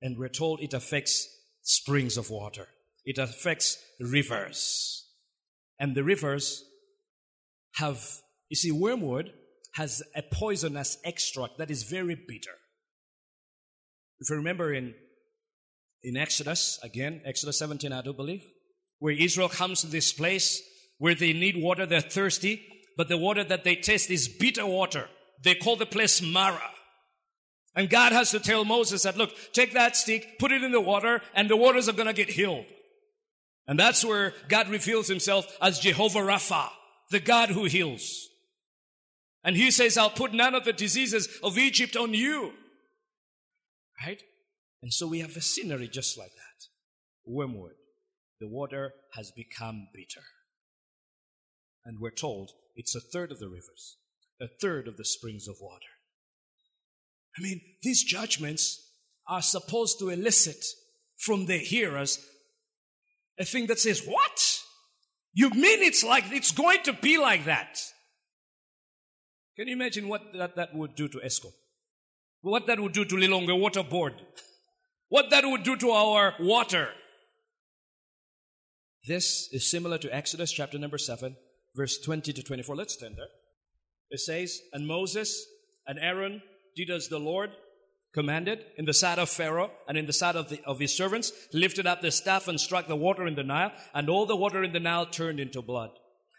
And 0.01 0.17
we're 0.17 0.29
told 0.29 0.61
it 0.61 0.73
affects 0.73 1.27
springs 1.61 2.15
of 2.15 2.29
water. 2.29 2.67
It 3.03 3.17
affects 3.17 3.77
rivers. 3.99 5.05
And 5.77 5.93
the 5.93 6.05
rivers 6.05 6.63
have, 7.75 8.01
you 8.47 8.55
see, 8.55 8.71
wormwood 8.71 9.33
has 9.73 10.01
a 10.15 10.21
poisonous 10.21 10.97
extract 11.03 11.57
that 11.57 11.69
is 11.69 11.83
very 11.83 12.15
bitter. 12.15 12.55
If 14.19 14.29
you 14.29 14.37
remember 14.37 14.73
in, 14.73 14.93
in 16.01 16.15
Exodus, 16.15 16.79
again, 16.81 17.21
Exodus 17.25 17.59
17, 17.59 17.91
I 17.91 18.01
do 18.01 18.13
believe, 18.13 18.45
where 18.99 19.13
Israel 19.13 19.49
comes 19.49 19.81
to 19.81 19.87
this 19.87 20.13
place 20.13 20.61
where 20.97 21.15
they 21.15 21.33
need 21.33 21.55
water, 21.57 21.85
they're 21.85 22.01
thirsty, 22.01 22.65
but 22.99 23.07
the 23.07 23.17
water 23.17 23.45
that 23.45 23.63
they 23.63 23.77
taste 23.77 24.11
is 24.11 24.27
bitter 24.27 24.65
water. 24.65 25.07
They 25.41 25.55
call 25.55 25.77
the 25.77 25.85
place 25.85 26.21
Marah. 26.21 26.73
And 27.73 27.89
God 27.89 28.11
has 28.11 28.31
to 28.31 28.41
tell 28.41 28.65
Moses 28.65 29.03
that, 29.03 29.15
look, 29.15 29.31
take 29.53 29.71
that 29.71 29.95
stick, 29.95 30.37
put 30.37 30.51
it 30.51 30.63
in 30.63 30.73
the 30.73 30.81
water, 30.81 31.21
and 31.33 31.49
the 31.49 31.55
waters 31.55 31.87
are 31.87 31.93
gonna 31.93 32.11
get 32.11 32.29
healed. 32.29 32.65
And 33.69 33.79
that's 33.79 34.03
where 34.03 34.33
God 34.49 34.67
reveals 34.67 35.07
himself 35.07 35.45
as 35.61 35.79
Jehovah 35.79 36.19
Rapha, 36.19 36.67
the 37.09 37.21
God 37.21 37.51
who 37.51 37.63
heals. 37.63 38.27
And 39.45 39.55
he 39.55 39.71
says, 39.71 39.97
I'll 39.97 40.09
put 40.09 40.33
none 40.33 40.53
of 40.53 40.65
the 40.65 40.73
diseases 40.73 41.29
of 41.41 41.57
Egypt 41.57 41.95
on 41.95 42.13
you. 42.13 42.51
Right? 44.05 44.21
And 44.83 44.91
so 44.93 45.07
we 45.07 45.19
have 45.21 45.37
a 45.37 45.41
scenery 45.41 45.87
just 45.87 46.17
like 46.17 46.31
that. 46.35 46.65
Wormwood. 47.25 47.75
The 48.41 48.49
water 48.49 48.91
has 49.13 49.31
become 49.31 49.87
bitter. 49.93 50.25
And 51.85 51.99
we're 52.01 52.11
told 52.11 52.51
it's 52.79 52.95
a 52.95 53.01
third 53.01 53.31
of 53.31 53.39
the 53.39 53.49
rivers, 53.49 53.97
a 54.39 54.47
third 54.47 54.87
of 54.87 54.95
the 54.95 55.03
springs 55.03 55.49
of 55.49 55.57
water. 55.59 55.93
I 57.37 57.41
mean, 57.41 57.59
these 57.83 58.03
judgments 58.03 58.81
are 59.27 59.41
supposed 59.41 59.99
to 59.99 60.09
elicit 60.09 60.63
from 61.17 61.45
the 61.45 61.57
hearers 61.57 62.25
a 63.37 63.43
thing 63.43 63.67
that 63.67 63.79
says, 63.79 64.01
What? 64.05 64.61
You 65.33 65.49
mean 65.49 65.83
it's 65.83 66.03
like, 66.03 66.23
it's 66.31 66.51
going 66.51 66.81
to 66.83 66.93
be 66.93 67.17
like 67.17 67.45
that? 67.45 67.79
Can 69.57 69.67
you 69.67 69.73
imagine 69.73 70.07
what 70.07 70.33
that, 70.33 70.55
that 70.55 70.73
would 70.73 70.95
do 70.95 71.09
to 71.09 71.17
ESCOM? 71.19 71.51
What 72.41 72.65
that 72.67 72.79
would 72.79 72.93
do 72.93 73.03
to 73.03 73.15
Lilongwe 73.15 73.59
Water 73.59 73.83
Board. 73.83 74.13
What 75.09 75.29
that 75.31 75.43
would 75.45 75.63
do 75.63 75.75
to 75.75 75.91
our 75.91 76.33
water. 76.39 76.89
This 79.05 79.49
is 79.51 79.69
similar 79.69 79.97
to 79.97 80.15
Exodus 80.15 80.51
chapter 80.51 80.79
number 80.79 80.97
7, 80.97 81.35
verse 81.75 81.99
20 81.99 82.33
to 82.33 82.43
24. 82.43 82.75
Let's 82.75 82.97
turn 82.97 83.15
there. 83.15 83.27
It 84.09 84.19
says, 84.19 84.59
And 84.73 84.87
Moses 84.87 85.45
and 85.87 85.99
Aaron 85.99 86.41
did 86.75 86.89
as 86.89 87.07
the 87.07 87.19
Lord 87.19 87.51
commanded 88.13 88.65
in 88.77 88.85
the 88.85 88.93
sight 88.93 89.19
of 89.19 89.29
Pharaoh 89.29 89.71
and 89.87 89.97
in 89.97 90.05
the 90.05 90.13
sight 90.13 90.35
of, 90.35 90.49
the, 90.49 90.59
of 90.65 90.79
his 90.79 90.95
servants, 90.95 91.31
lifted 91.53 91.85
up 91.85 92.01
the 92.01 92.11
staff 92.11 92.47
and 92.47 92.59
struck 92.59 92.87
the 92.87 92.95
water 92.95 93.27
in 93.27 93.35
the 93.35 93.43
Nile, 93.43 93.71
and 93.93 94.09
all 94.09 94.25
the 94.25 94.35
water 94.35 94.63
in 94.63 94.73
the 94.73 94.79
Nile 94.79 95.05
turned 95.05 95.39
into 95.39 95.61
blood. 95.61 95.91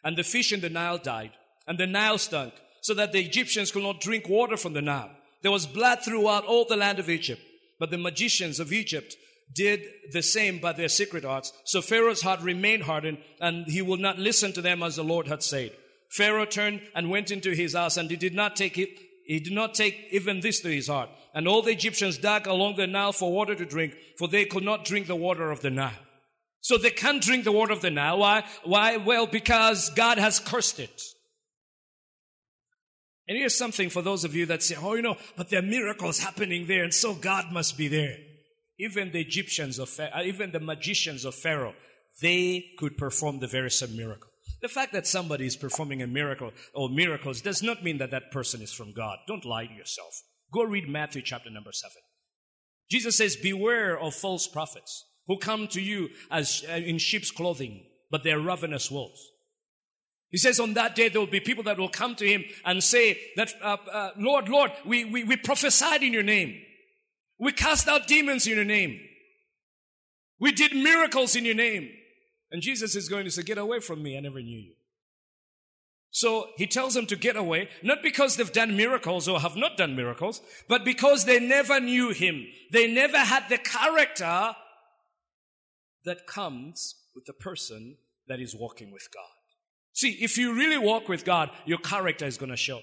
And 0.03 0.17
the 0.17 0.25
fish 0.25 0.53
in 0.53 0.61
the 0.61 0.71
Nile 0.71 0.99
died, 0.99 1.33
and 1.67 1.79
the 1.79 1.87
Nile 1.87 2.19
stunk, 2.19 2.55
so 2.83 2.95
that 2.95 3.13
the 3.13 3.21
Egyptians 3.21 3.71
could 3.71 3.83
not 3.83 4.01
drink 4.01 4.29
water 4.29 4.57
from 4.57 4.73
the 4.73 4.83
Nile. 4.83 5.11
There 5.43 5.53
was 5.53 5.67
blood 5.67 6.01
throughout 6.03 6.45
all 6.45 6.65
the 6.65 6.77
land 6.77 6.99
of 6.99 7.09
Egypt. 7.09 7.43
But 7.79 7.91
the 7.91 7.99
magicians 7.99 8.61
of 8.61 8.73
Egypt 8.73 9.17
did 9.55 9.85
the 10.13 10.23
same 10.23 10.59
by 10.59 10.73
their 10.73 10.89
secret 10.89 11.25
arts. 11.25 11.53
So 11.65 11.83
Pharaoh's 11.83 12.23
heart 12.23 12.41
remained 12.41 12.85
hardened 12.85 13.19
and 13.41 13.67
he 13.67 13.83
will 13.83 13.97
not 13.97 14.19
listen 14.19 14.53
to 14.53 14.63
them 14.63 14.83
as 14.83 14.97
the 14.97 15.05
Lord 15.05 15.27
had 15.27 15.43
said. 15.43 15.73
Pharaoh 16.11 16.45
turned 16.45 16.83
and 16.95 17.11
went 17.11 17.31
into 17.31 17.53
his 17.53 17.75
house 17.75 17.97
and 17.97 18.11
he 18.11 18.17
did 18.17 18.35
not 18.35 18.57
take 18.57 18.79
it. 18.79 18.91
He 19.25 19.41
did 19.41 19.53
not 19.53 19.75
take 19.75 20.09
even 20.11 20.41
this 20.41 20.61
to 20.61 20.69
his 20.69 20.89
heart. 20.89 21.09
And 21.35 21.47
all 21.47 21.63
the 21.63 21.71
Egyptians 21.71 22.19
dug 22.19 22.47
along 22.47 22.77
the 22.77 22.87
Nile 22.87 23.13
for 23.13 23.33
water 23.33 23.55
to 23.55 23.65
drink, 23.65 23.95
for 24.19 24.27
they 24.27 24.45
could 24.45 24.65
not 24.65 24.85
drink 24.85 25.07
the 25.07 25.15
water 25.15 25.51
of 25.51 25.61
the 25.61 25.71
Nile. 25.71 25.93
So 26.63 26.77
they 26.77 26.91
can't 26.91 27.23
drink 27.23 27.45
the 27.45 27.53
water 27.53 27.73
of 27.73 27.81
the 27.81 27.91
Nile. 27.91 28.19
Why? 28.19 28.45
Why? 28.65 28.97
Well, 28.97 29.27
because 29.27 29.91
God 29.91 30.19
has 30.19 30.41
cursed 30.41 30.81
it. 30.81 31.01
And 33.29 33.39
here's 33.39 33.57
something 33.57 33.91
for 33.91 34.03
those 34.03 34.25
of 34.25 34.35
you 34.35 34.47
that 34.47 34.65
say, 34.65 34.75
oh, 34.81 34.95
you 34.95 35.03
know, 35.03 35.17
but 35.37 35.49
there 35.49 35.61
are 35.61 35.63
miracles 35.63 36.19
happening 36.19 36.67
there, 36.67 36.83
and 36.83 36.93
so 36.93 37.15
God 37.15 37.53
must 37.53 37.79
be 37.79 37.87
there. 37.87 38.17
Even 38.81 39.13
the 39.13 39.21
Egyptians 39.21 39.79
of, 39.79 40.01
uh, 40.01 40.09
even 40.25 40.53
the 40.53 40.61
magicians 40.61 41.27
of 41.27 41.35
Pharaoh, 41.35 41.75
they 42.23 42.65
could 42.79 42.97
perform 42.97 43.39
the 43.39 43.47
very 43.47 43.71
same 43.71 43.95
miracle. 43.95 44.31
The 44.63 44.69
fact 44.69 44.93
that 44.95 45.07
somebody 45.07 45.47
is 45.47 45.57
performing 45.57 46.03
a 46.03 46.07
miracle 46.07 46.53
or 46.75 46.89
miracles 46.89 47.43
does 47.43 47.63
not 47.63 47.85
mean 47.85 47.99
that 47.99 48.11
that 48.11 48.31
person 48.31 48.63
is 48.63 48.73
from 48.73 48.93
God. 48.93 49.19
Don't 49.29 49.45
lie 49.45 49.67
to 49.67 49.73
yourself. 49.73 50.23
Go 50.53 50.65
read 50.65 50.89
Matthew 50.89 51.23
chapter 51.23 51.51
number 51.51 51.73
seven. 51.73 52.03
Jesus 52.91 53.17
says, 53.17 53.37
beware 53.37 53.99
of 53.99 54.15
false 54.15 54.49
prophets 54.49 55.07
who 55.27 55.39
come 55.39 55.69
to 55.69 55.81
you 55.81 56.09
as 56.31 56.65
uh, 56.69 56.73
in 56.73 56.99
sheep's 56.99 57.31
clothing, 57.31 57.85
but 58.11 58.25
they're 58.25 58.41
ravenous 58.41 58.91
wolves. 58.91 59.21
He 60.31 60.39
says 60.39 60.59
on 60.59 60.75
that 60.75 60.95
day 60.95 61.09
there 61.09 61.21
will 61.21 61.27
be 61.27 61.41
people 61.41 61.65
that 61.65 61.79
will 61.79 61.89
come 61.89 62.15
to 62.17 62.27
him 62.27 62.45
and 62.65 62.83
say 62.83 63.19
that, 63.37 63.53
uh, 63.63 63.77
uh, 63.93 64.11
Lord, 64.17 64.49
Lord, 64.49 64.73
we, 64.87 65.05
we, 65.05 65.25
we 65.25 65.37
prophesied 65.37 66.03
in 66.03 66.13
your 66.13 66.23
name. 66.23 66.61
We 67.41 67.53
cast 67.53 67.89
out 67.89 68.07
demons 68.07 68.47
in 68.47 68.55
your 68.55 68.65
name. 68.65 69.01
We 70.39 70.53
did 70.53 70.73
miracles 70.73 71.35
in 71.35 71.45
your 71.47 71.55
name. 71.55 71.89
And 72.53 72.63
Jesus 72.63 72.95
is 72.95 73.09
going 73.09 73.25
to 73.25 73.31
say, 73.31 73.43
get 73.43 73.59
away 73.59 73.81
from 73.81 74.03
me. 74.03 74.17
I 74.17 74.21
never 74.21 74.41
knew 74.41 74.59
you. 74.59 74.75
So 76.11 76.49
he 76.57 76.67
tells 76.67 76.95
them 76.95 77.07
to 77.07 77.17
get 77.17 77.37
away, 77.37 77.69
not 77.83 78.03
because 78.03 78.37
they've 78.37 78.53
done 78.53 78.77
miracles 78.77 79.27
or 79.29 79.41
have 79.41 79.57
not 79.57 79.77
done 79.77 79.97
miracles, 79.97 80.43
but 80.69 80.85
because 80.85 81.25
they 81.25 81.41
never 81.41 81.81
knew 81.81 82.11
him. 82.11 82.47
They 82.73 82.93
never 82.93 83.19
had 83.19 83.49
the 83.49 83.59
character 83.59 84.55
that 86.05 86.27
comes 86.27 86.97
with 87.15 87.27
the 87.27 87.33
person 87.33 87.97
that 88.27 88.41
is 88.41 88.55
walking 88.55 88.93
with 88.93 89.09
God. 89.15 89.25
See, 89.93 90.19
if 90.21 90.37
you 90.37 90.55
really 90.55 90.79
walk 90.79 91.09
with 91.09 91.25
God, 91.25 91.51
your 91.65 91.79
character 91.79 92.27
is 92.27 92.39
going 92.39 92.51
to 92.51 92.57
show. 92.57 92.81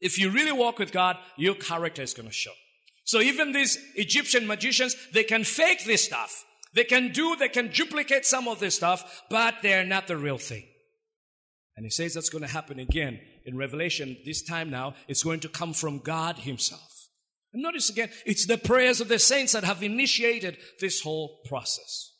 If 0.00 0.18
you 0.18 0.30
really 0.30 0.52
walk 0.52 0.78
with 0.78 0.92
God, 0.92 1.16
your 1.36 1.54
character 1.54 2.02
is 2.02 2.12
going 2.12 2.28
to 2.28 2.34
show. 2.34 2.52
So 3.06 3.20
even 3.20 3.52
these 3.52 3.78
Egyptian 3.94 4.46
magicians, 4.46 4.96
they 5.12 5.22
can 5.22 5.44
fake 5.44 5.84
this 5.84 6.04
stuff. 6.04 6.44
They 6.74 6.84
can 6.84 7.12
do, 7.12 7.36
they 7.36 7.48
can 7.48 7.68
duplicate 7.68 8.26
some 8.26 8.48
of 8.48 8.60
this 8.60 8.74
stuff, 8.74 9.22
but 9.30 9.54
they're 9.62 9.86
not 9.86 10.08
the 10.08 10.16
real 10.16 10.38
thing. 10.38 10.64
And 11.76 11.84
he 11.86 11.90
says 11.90 12.14
that's 12.14 12.30
going 12.30 12.42
to 12.44 12.50
happen 12.50 12.78
again 12.78 13.20
in 13.44 13.56
Revelation. 13.56 14.16
This 14.24 14.42
time 14.42 14.70
now, 14.70 14.94
it's 15.08 15.22
going 15.22 15.40
to 15.40 15.48
come 15.48 15.72
from 15.72 16.00
God 16.00 16.38
himself. 16.38 17.08
And 17.52 17.62
notice 17.62 17.88
again, 17.88 18.10
it's 18.26 18.46
the 18.46 18.58
prayers 18.58 19.00
of 19.00 19.08
the 19.08 19.18
saints 19.18 19.52
that 19.52 19.64
have 19.64 19.82
initiated 19.82 20.58
this 20.80 21.00
whole 21.00 21.40
process. 21.46 22.12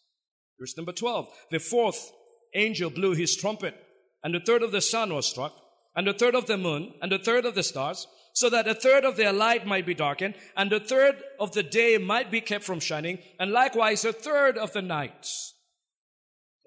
Verse 0.59 0.77
number 0.77 0.93
12. 0.93 1.29
The 1.51 1.59
fourth 1.59 2.13
angel 2.55 2.91
blew 2.91 3.15
his 3.15 3.37
trumpet, 3.37 3.75
and 4.23 4.35
the 4.35 4.41
third 4.41 4.63
of 4.63 4.73
the 4.73 4.81
sun 4.81 5.13
was 5.13 5.27
struck, 5.27 5.53
and 5.97 6.07
the 6.07 6.13
third 6.13 6.35
of 6.35 6.47
the 6.47 6.57
moon, 6.57 6.95
and 7.03 7.11
the 7.11 7.19
third 7.19 7.45
of 7.45 7.55
the 7.55 7.63
stars, 7.63 8.07
so 8.37 8.51
that 8.51 8.69
a 8.69 8.75
third 8.75 9.07
of 9.07 9.17
their 9.17 9.33
light 9.33 9.67
might 9.67 9.87
be 9.87 9.95
darkened, 9.95 10.35
and 10.59 10.71
a 10.71 10.79
third 10.79 11.17
of 11.41 11.53
the 11.53 11.63
day 11.63 11.97
might 11.97 12.31
be 12.31 12.43
kept 12.43 12.65
from 12.65 12.79
shining, 12.79 13.19
and 13.41 13.51
likewise 13.51 14.05
a 14.05 14.13
third 14.13 14.59
of 14.59 14.75
the 14.75 14.83
night. 14.83 15.27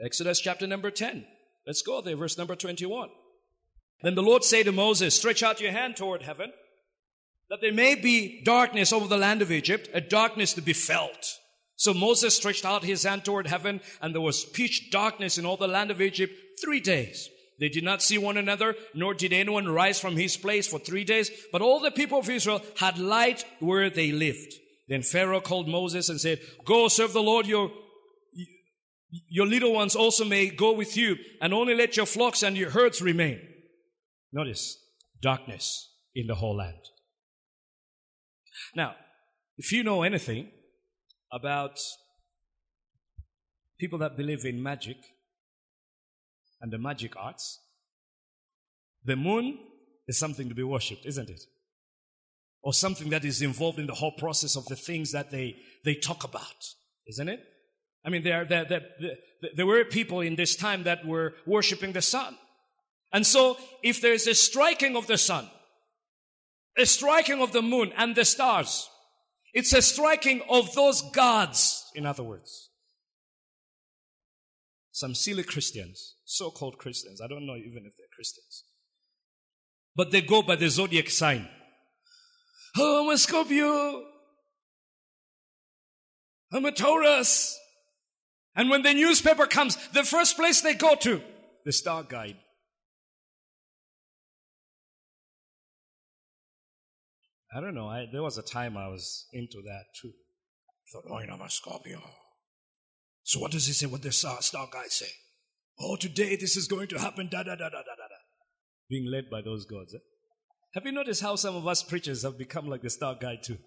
Exodus 0.04 0.40
chapter 0.40 0.66
number 0.66 0.90
10. 0.90 1.28
Let's 1.68 1.84
go 1.84 2.02
there, 2.02 2.16
verse 2.16 2.40
number 2.40 2.56
21. 2.56 3.10
Then 4.02 4.16
the 4.16 4.24
Lord 4.24 4.44
said 4.44 4.66
to 4.66 4.72
Moses, 4.72 5.14
Stretch 5.14 5.44
out 5.44 5.62
your 5.62 5.72
hand 5.72 5.96
toward 5.96 6.24
heaven, 6.24 6.52
that 7.52 7.62
there 7.62 7.72
may 7.72 7.94
be 7.94 8.42
darkness 8.44 8.92
over 8.92 9.08
the 9.08 9.18
land 9.18 9.44
of 9.44 9.52
Egypt, 9.52 9.90
a 9.94 10.02
darkness 10.02 10.56
to 10.56 10.62
be 10.62 10.74
felt. 10.74 11.38
So 11.76 11.94
Moses 11.94 12.36
stretched 12.36 12.66
out 12.66 12.84
his 12.84 13.04
hand 13.04 13.26
toward 13.26 13.46
heaven, 13.46 13.80
and 14.02 14.16
there 14.16 14.22
was 14.22 14.44
pitch 14.44 14.90
darkness 14.90 15.38
in 15.38 15.46
all 15.46 15.56
the 15.56 15.68
land 15.68 15.92
of 15.92 16.02
Egypt 16.02 16.34
three 16.60 16.80
days. 16.80 17.30
They 17.60 17.70
did 17.70 17.84
not 17.84 18.02
see 18.02 18.18
one 18.18 18.38
another, 18.38 18.76
nor 18.94 19.14
did 19.14 19.34
anyone 19.34 19.68
rise 19.68 20.00
from 20.00 20.16
his 20.16 20.38
place 20.38 20.68
for 20.68 20.80
three 20.80 21.04
days, 21.04 21.30
but 21.52 21.62
all 21.62 21.80
the 21.80 21.92
people 21.92 22.20
of 22.20 22.30
Israel 22.30 22.62
had 22.78 22.98
light 22.98 23.44
where 23.60 23.90
they 23.90 24.12
lived. 24.12 24.54
Then 24.88 25.04
Pharaoh 25.04 25.42
called 25.42 25.68
Moses 25.68 26.10
and 26.10 26.20
said, 26.20 26.40
Go 26.66 26.88
serve 26.88 27.14
the 27.14 27.22
Lord 27.22 27.46
your 27.46 27.72
your 29.28 29.48
little 29.48 29.74
ones 29.74 29.96
also 29.96 30.24
may 30.24 30.50
go 30.50 30.72
with 30.72 30.96
you, 30.96 31.18
and 31.42 31.52
only 31.52 31.74
let 31.74 31.98
your 31.98 32.06
flocks 32.06 32.44
and 32.44 32.56
your 32.56 32.70
herds 32.70 33.02
remain. 33.02 33.42
Notice 34.32 34.78
darkness 35.20 35.92
in 36.14 36.28
the 36.28 36.36
whole 36.36 36.58
land. 36.58 36.78
Now, 38.76 38.96
if 39.58 39.72
you 39.72 39.84
know 39.84 40.04
anything 40.04 40.52
about 41.32 41.80
people 43.80 43.98
that 44.00 44.16
believe 44.16 44.46
in 44.46 44.62
magic 44.62 44.98
and 46.62 46.72
the 46.72 46.78
magic 46.78 47.16
arts, 47.16 47.60
the 49.04 49.16
moon 49.16 49.58
is 50.08 50.18
something 50.18 50.50
to 50.50 50.56
be 50.56 50.64
worshipped, 50.64 51.06
isn't 51.06 51.30
it? 51.30 51.42
Or 52.62 52.74
something 52.74 53.10
that 53.10 53.24
is 53.24 53.42
involved 53.42 53.80
in 53.80 53.88
the 53.88 53.94
whole 53.94 54.12
process 54.12 54.56
of 54.56 54.66
the 54.66 54.76
things 54.76 55.12
that 55.12 55.32
they, 55.32 55.56
they 55.86 55.96
talk 55.96 56.24
about, 56.24 56.74
isn't 57.08 57.30
it? 57.30 57.40
I 58.06 58.10
mean, 58.10 58.24
there, 58.24 58.46
there, 58.46 58.66
there, 58.66 58.82
there 59.56 59.66
were 59.66 59.84
people 59.86 60.22
in 60.22 60.36
this 60.36 60.56
time 60.56 60.84
that 60.84 61.06
were 61.06 61.36
worshiping 61.46 61.94
the 61.94 62.02
sun. 62.02 62.38
And 63.12 63.26
so, 63.26 63.58
if 63.84 64.02
there's 64.02 64.28
a 64.28 64.36
striking 64.36 64.96
of 64.96 65.08
the 65.08 65.18
sun, 65.18 65.50
a 66.78 66.86
striking 66.86 67.42
of 67.42 67.52
the 67.52 67.62
moon 67.62 67.92
and 67.98 68.16
the 68.16 68.26
stars, 68.26 68.90
it's 69.54 69.74
a 69.74 69.82
striking 69.82 70.42
of 70.50 70.74
those 70.76 71.02
gods, 71.02 71.92
in 71.96 72.06
other 72.06 72.24
words. 72.24 72.69
Some 75.00 75.16
silly 75.16 75.44
Christians, 75.44 76.16
so 76.26 76.52
called 76.52 76.78
Christians, 76.78 77.22
I 77.22 77.28
don't 77.30 77.48
know 77.48 77.56
even 77.56 77.86
if 77.86 77.96
they're 77.96 78.14
Christians, 78.14 78.66
but 79.96 80.12
they 80.12 80.20
go 80.20 80.42
by 80.42 80.58
the 80.58 80.68
zodiac 80.68 81.10
sign. 81.10 81.48
Oh, 82.78 83.06
I'm 83.06 83.14
a 83.14 83.18
Scorpio. 83.18 84.04
I'm 86.52 86.66
a 86.66 86.74
Taurus. 86.74 87.58
And 88.58 88.70
when 88.70 88.82
the 88.82 88.94
newspaper 88.94 89.48
comes, 89.48 89.78
the 89.94 90.04
first 90.04 90.36
place 90.36 90.60
they 90.60 90.74
go 90.74 90.96
to, 90.96 91.22
the 91.64 91.72
star 91.72 92.04
guide. 92.04 92.36
I 97.56 97.62
don't 97.62 97.74
know. 97.74 97.88
I, 97.88 98.08
there 98.12 98.22
was 98.22 98.38
a 98.38 98.44
time 98.44 98.76
I 98.76 98.90
was 98.90 99.28
into 99.32 99.62
that 99.62 99.84
too. 100.02 100.12
I 100.12 100.86
thought, 100.92 101.06
oh, 101.10 101.34
I'm 101.34 101.40
a 101.40 101.50
Scorpio. 101.50 102.02
So 103.30 103.40
what 103.40 103.52
does 103.52 103.68
he 103.68 103.74
say? 103.74 103.86
What 103.86 104.02
the 104.02 104.12
star, 104.12 104.40
guide 104.74 104.92
say? 104.92 105.06
Oh, 105.80 105.96
today 105.96 106.36
this 106.36 106.58
is 106.58 106.68
going 106.68 106.88
to 106.88 106.98
happen. 106.98 107.28
Da 107.30 107.44
da 107.44 107.56
da 107.56 107.70
da 107.70 107.70
da 107.70 107.96
da 107.96 108.08
da. 108.10 108.20
Being 108.90 109.06
led 109.06 109.30
by 109.30 109.44
those 109.44 109.68
gods. 109.68 109.94
Eh? 109.94 110.00
Have 110.74 110.84
you 110.88 110.92
noticed 110.92 111.22
how 111.22 111.36
some 111.36 111.56
of 111.56 111.68
us 111.68 111.84
preachers 111.84 112.24
have 112.24 112.40
become 112.40 112.68
like 112.68 112.82
the 112.82 112.90
star 112.90 113.14
guide 113.22 113.44
too? 113.44 113.60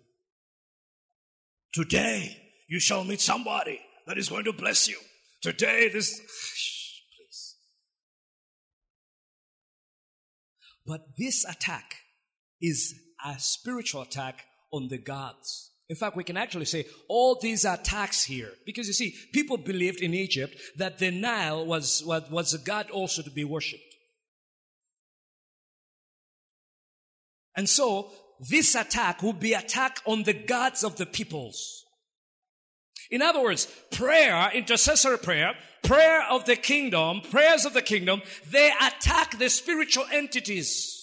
Today 1.72 2.36
you 2.68 2.80
shall 2.80 3.04
meet 3.04 3.20
somebody 3.20 3.78
that 4.08 4.18
is 4.18 4.28
going 4.28 4.46
to 4.46 4.52
bless 4.52 4.88
you. 4.88 4.96
Today, 5.42 5.88
this. 5.88 6.18
Please. 6.18 7.56
But 10.84 11.02
this 11.16 11.44
attack 11.44 11.98
is 12.60 12.96
a 13.24 13.38
spiritual 13.38 14.02
attack 14.02 14.44
on 14.72 14.88
the 14.88 14.98
gods. 14.98 15.71
In 15.93 15.97
fact, 15.97 16.16
we 16.16 16.24
can 16.24 16.38
actually 16.38 16.64
say 16.64 16.86
all 17.07 17.38
these 17.38 17.66
attacks 17.66 18.24
here, 18.24 18.49
because 18.64 18.86
you 18.86 18.95
see, 18.95 19.14
people 19.30 19.59
believed 19.59 20.01
in 20.01 20.14
Egypt 20.14 20.57
that 20.78 20.97
the 20.99 21.11
Nile 21.11 21.66
was, 21.66 22.03
was, 22.07 22.22
was 22.30 22.55
a 22.55 22.59
god 22.59 22.90
also 22.90 23.20
to 23.20 23.30
be 23.30 23.45
worshipped. 23.45 23.95
And 27.55 27.68
so, 27.68 28.11
this 28.40 28.74
attack 28.74 29.22
would 29.22 29.38
be 29.38 29.53
attack 29.53 30.01
on 30.07 30.22
the 30.22 30.32
gods 30.32 30.82
of 30.82 30.97
the 30.97 31.05
peoples. 31.05 31.84
In 33.11 33.20
other 33.20 33.43
words, 33.43 33.68
prayer, 33.90 34.51
intercessory 34.55 35.18
prayer, 35.18 35.53
prayer 35.82 36.24
of 36.30 36.47
the 36.47 36.57
kingdom, 36.57 37.20
prayers 37.20 37.66
of 37.66 37.74
the 37.74 37.82
kingdom, 37.82 38.22
they 38.51 38.72
attack 38.80 39.38
the 39.38 39.51
spiritual 39.51 40.07
entities. 40.11 41.01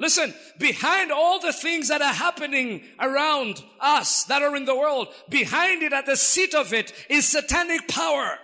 Listen, 0.00 0.32
behind 0.58 1.12
all 1.12 1.38
the 1.40 1.52
things 1.52 1.88
that 1.88 2.00
are 2.00 2.14
happening 2.14 2.82
around 2.98 3.62
us 3.78 4.24
that 4.24 4.40
are 4.40 4.56
in 4.56 4.64
the 4.64 4.74
world, 4.74 5.08
behind 5.28 5.82
it 5.82 5.92
at 5.92 6.06
the 6.06 6.16
seat 6.16 6.54
of 6.54 6.72
it 6.72 6.90
is 7.10 7.28
satanic 7.28 7.86
power. 7.86 8.38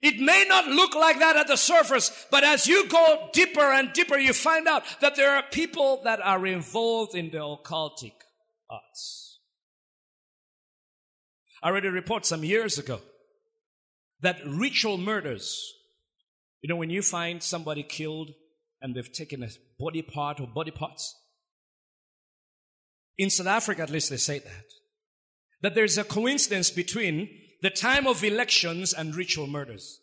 It 0.00 0.18
may 0.18 0.46
not 0.48 0.66
look 0.66 0.94
like 0.94 1.18
that 1.18 1.36
at 1.36 1.48
the 1.48 1.56
surface, 1.56 2.26
but 2.30 2.42
as 2.42 2.66
you 2.66 2.88
go 2.88 3.28
deeper 3.34 3.60
and 3.60 3.92
deeper, 3.92 4.16
you 4.16 4.32
find 4.32 4.66
out 4.66 4.84
that 5.02 5.16
there 5.16 5.36
are 5.36 5.42
people 5.52 6.00
that 6.04 6.22
are 6.22 6.46
involved 6.46 7.14
in 7.14 7.30
the 7.30 7.36
occultic 7.36 8.14
arts. 8.70 9.38
I 11.62 11.68
read 11.68 11.84
a 11.84 11.90
report 11.90 12.24
some 12.24 12.42
years 12.42 12.78
ago 12.78 13.02
that 14.22 14.40
ritual 14.46 14.96
murders, 14.96 15.74
you 16.62 16.68
know, 16.70 16.76
when 16.76 16.88
you 16.88 17.02
find 17.02 17.42
somebody 17.42 17.82
killed 17.82 18.30
and 18.80 18.94
they've 18.94 19.12
taken 19.12 19.42
a 19.42 19.48
body 19.78 20.02
part 20.02 20.40
or 20.40 20.46
body 20.46 20.70
parts, 20.70 21.16
in 23.18 23.28
South 23.28 23.46
Africa 23.46 23.82
at 23.82 23.90
least 23.90 24.10
they 24.10 24.16
say 24.16 24.38
that, 24.38 24.64
that 25.62 25.74
there's 25.74 25.98
a 25.98 26.04
coincidence 26.04 26.70
between 26.70 27.28
the 27.62 27.70
time 27.70 28.06
of 28.06 28.24
elections 28.24 28.94
and 28.94 29.14
ritual 29.14 29.46
murders. 29.46 30.00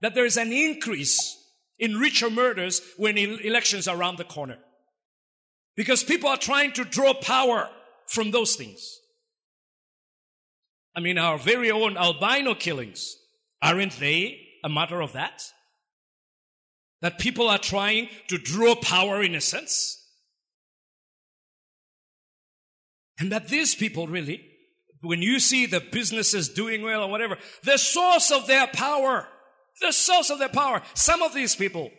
That 0.00 0.14
there's 0.14 0.36
an 0.36 0.52
increase 0.52 1.36
in 1.78 1.96
ritual 1.96 2.30
murders 2.30 2.80
when 2.96 3.18
elections 3.18 3.88
are 3.88 3.96
around 3.96 4.18
the 4.18 4.24
corner. 4.24 4.58
Because 5.76 6.04
people 6.04 6.28
are 6.28 6.36
trying 6.36 6.72
to 6.72 6.84
draw 6.84 7.14
power 7.14 7.68
from 8.06 8.30
those 8.30 8.54
things. 8.54 8.98
I 10.94 11.00
mean, 11.00 11.18
our 11.18 11.38
very 11.38 11.70
own 11.70 11.96
albino 11.96 12.54
killings, 12.54 13.16
aren't 13.62 13.98
they 13.98 14.40
a 14.64 14.68
matter 14.68 15.00
of 15.00 15.12
that? 15.14 15.42
That 17.02 17.18
people 17.18 17.48
are 17.48 17.58
trying 17.58 18.08
to 18.28 18.38
draw 18.38 18.74
power 18.74 19.22
in 19.22 19.34
a 19.34 19.40
sense? 19.40 19.96
And 23.18 23.32
that 23.32 23.48
these 23.48 23.74
people 23.74 24.06
really, 24.06 24.42
when 25.02 25.22
you 25.22 25.40
see 25.40 25.66
the 25.66 25.80
businesses 25.80 26.48
doing 26.48 26.82
well 26.82 27.02
or 27.02 27.10
whatever, 27.10 27.36
the 27.64 27.78
source 27.78 28.30
of 28.30 28.46
their 28.46 28.66
power, 28.66 29.28
the 29.80 29.92
source 29.92 30.30
of 30.30 30.38
their 30.38 30.48
power, 30.48 30.82
some 30.94 31.22
of 31.22 31.34
these 31.34 31.54
people 31.54 31.90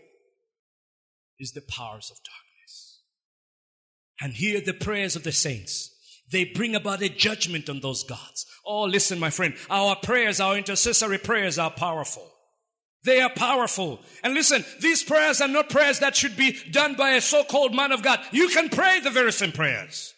is 1.39 1.51
the 1.51 1.61
powers 1.61 2.11
of 2.11 2.17
darkness. 2.17 3.01
And 4.19 4.33
hear 4.33 4.61
the 4.61 4.73
prayers 4.73 5.15
of 5.15 5.23
the 5.23 5.31
saints. 5.31 5.89
They 6.31 6.45
bring 6.45 6.75
about 6.75 7.01
a 7.01 7.09
judgment 7.09 7.69
on 7.69 7.81
those 7.81 8.03
gods. 8.03 8.45
Oh, 8.65 8.83
listen, 8.83 9.19
my 9.19 9.31
friend. 9.31 9.55
Our 9.69 9.95
prayers, 9.95 10.39
our 10.39 10.57
intercessory 10.57 11.17
prayers 11.17 11.59
are 11.59 11.71
powerful. 11.71 12.30
They 13.03 13.19
are 13.21 13.31
powerful. 13.31 13.99
And 14.23 14.33
listen, 14.33 14.63
these 14.79 15.03
prayers 15.03 15.41
are 15.41 15.47
not 15.47 15.69
prayers 15.69 15.99
that 15.99 16.15
should 16.15 16.37
be 16.37 16.57
done 16.69 16.95
by 16.95 17.11
a 17.11 17.21
so-called 17.21 17.73
man 17.75 17.91
of 17.91 18.03
God. 18.03 18.19
You 18.31 18.49
can 18.49 18.69
pray 18.69 18.99
the 18.99 19.09
very 19.09 19.31
same 19.33 19.51
prayers. 19.51 20.13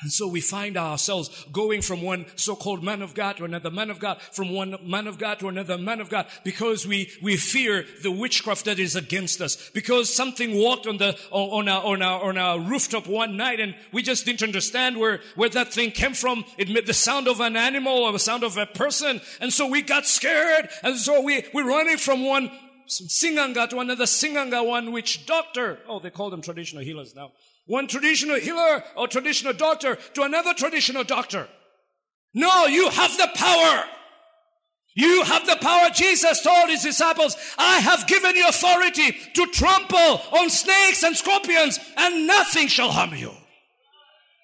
And 0.00 0.10
so 0.12 0.26
we 0.26 0.40
find 0.40 0.76
ourselves 0.76 1.46
going 1.52 1.80
from 1.80 2.02
one 2.02 2.26
so-called 2.34 2.82
man 2.82 3.00
of 3.00 3.14
God 3.14 3.36
to 3.36 3.44
another 3.44 3.70
man 3.70 3.90
of 3.90 4.00
God, 4.00 4.20
from 4.20 4.50
one 4.52 4.76
man 4.82 5.06
of 5.06 5.18
God 5.18 5.38
to 5.38 5.48
another 5.48 5.78
man 5.78 6.00
of 6.00 6.10
God, 6.10 6.26
because 6.42 6.86
we, 6.86 7.10
we 7.22 7.36
fear 7.36 7.86
the 8.02 8.10
witchcraft 8.10 8.64
that 8.64 8.80
is 8.80 8.96
against 8.96 9.40
us. 9.40 9.70
Because 9.70 10.12
something 10.14 10.58
walked 10.58 10.88
on 10.88 10.98
the, 10.98 11.16
on 11.30 11.68
our, 11.68 11.84
on 11.84 12.02
our, 12.02 12.22
on 12.22 12.36
our 12.36 12.58
rooftop 12.58 13.06
one 13.06 13.36
night 13.36 13.60
and 13.60 13.74
we 13.92 14.02
just 14.02 14.26
didn't 14.26 14.42
understand 14.42 14.98
where, 14.98 15.20
where 15.36 15.48
that 15.50 15.72
thing 15.72 15.92
came 15.92 16.14
from. 16.14 16.44
It 16.58 16.68
made 16.68 16.86
the 16.86 16.92
sound 16.92 17.28
of 17.28 17.40
an 17.40 17.56
animal 17.56 18.02
or 18.02 18.10
the 18.10 18.18
sound 18.18 18.42
of 18.42 18.58
a 18.58 18.66
person. 18.66 19.20
And 19.40 19.52
so 19.52 19.68
we 19.68 19.80
got 19.80 20.06
scared. 20.06 20.68
And 20.82 20.98
so 20.98 21.22
we, 21.22 21.44
we're 21.54 21.68
running 21.68 21.98
from 21.98 22.26
one 22.26 22.50
singanga 22.88 23.70
to 23.70 23.78
another 23.78 24.04
singanga, 24.04 24.66
one 24.66 24.90
witch 24.90 25.24
doctor. 25.24 25.78
Oh, 25.88 26.00
they 26.00 26.10
call 26.10 26.30
them 26.30 26.42
traditional 26.42 26.82
healers 26.82 27.14
now 27.14 27.30
one 27.66 27.86
traditional 27.86 28.38
healer 28.38 28.82
or 28.96 29.08
traditional 29.08 29.52
doctor 29.52 29.96
to 30.14 30.22
another 30.22 30.54
traditional 30.54 31.04
doctor. 31.04 31.48
No, 32.34 32.66
you 32.66 32.90
have 32.90 33.16
the 33.16 33.30
power. 33.34 33.84
You 34.96 35.22
have 35.22 35.46
the 35.46 35.56
power. 35.56 35.90
Jesus 35.90 36.42
told 36.42 36.68
his 36.68 36.82
disciples, 36.82 37.36
I 37.58 37.78
have 37.78 38.06
given 38.06 38.36
you 38.36 38.48
authority 38.48 39.12
to 39.34 39.46
trample 39.46 40.20
on 40.38 40.50
snakes 40.50 41.02
and 41.02 41.16
scorpions 41.16 41.80
and 41.96 42.26
nothing 42.26 42.68
shall 42.68 42.90
harm 42.90 43.14
you. 43.14 43.32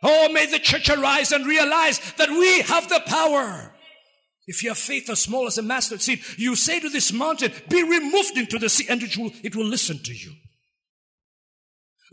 Oh, 0.03 0.33
may 0.33 0.47
the 0.47 0.59
church 0.59 0.89
arise 0.89 1.31
and 1.31 1.47
realize 1.47 2.01
that 2.15 2.31
we 2.31 2.63
have 2.63 2.89
the 2.89 3.03
power. 3.07 3.75
If 4.47 4.65
you 4.65 4.71
have 4.71 4.79
faith 4.79 5.09
as 5.11 5.21
small 5.21 5.47
as 5.47 5.59
a 5.59 5.63
mustard 5.63 6.01
seed, 6.01 6.23
you 6.37 6.57
say 6.57 6.81
to 6.81 6.89
this 6.89 7.13
mountain, 7.13 7.53
be 7.69 7.83
removed 7.83 8.37
into 8.37 8.59
the 8.59 8.69
sea 8.69 8.87
and 8.89 9.03
it 9.03 9.17
will, 9.17 9.31
it 9.45 9.55
will 9.55 9.67
listen 9.67 9.99
to 10.03 10.13
you. 10.13 10.33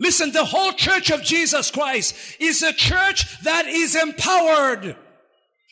Listen, 0.00 0.32
the 0.32 0.44
whole 0.44 0.72
church 0.72 1.10
of 1.10 1.22
Jesus 1.22 1.70
Christ 1.70 2.14
is 2.38 2.62
a 2.62 2.72
church 2.72 3.40
that 3.42 3.66
is 3.66 3.96
empowered. 3.96 4.96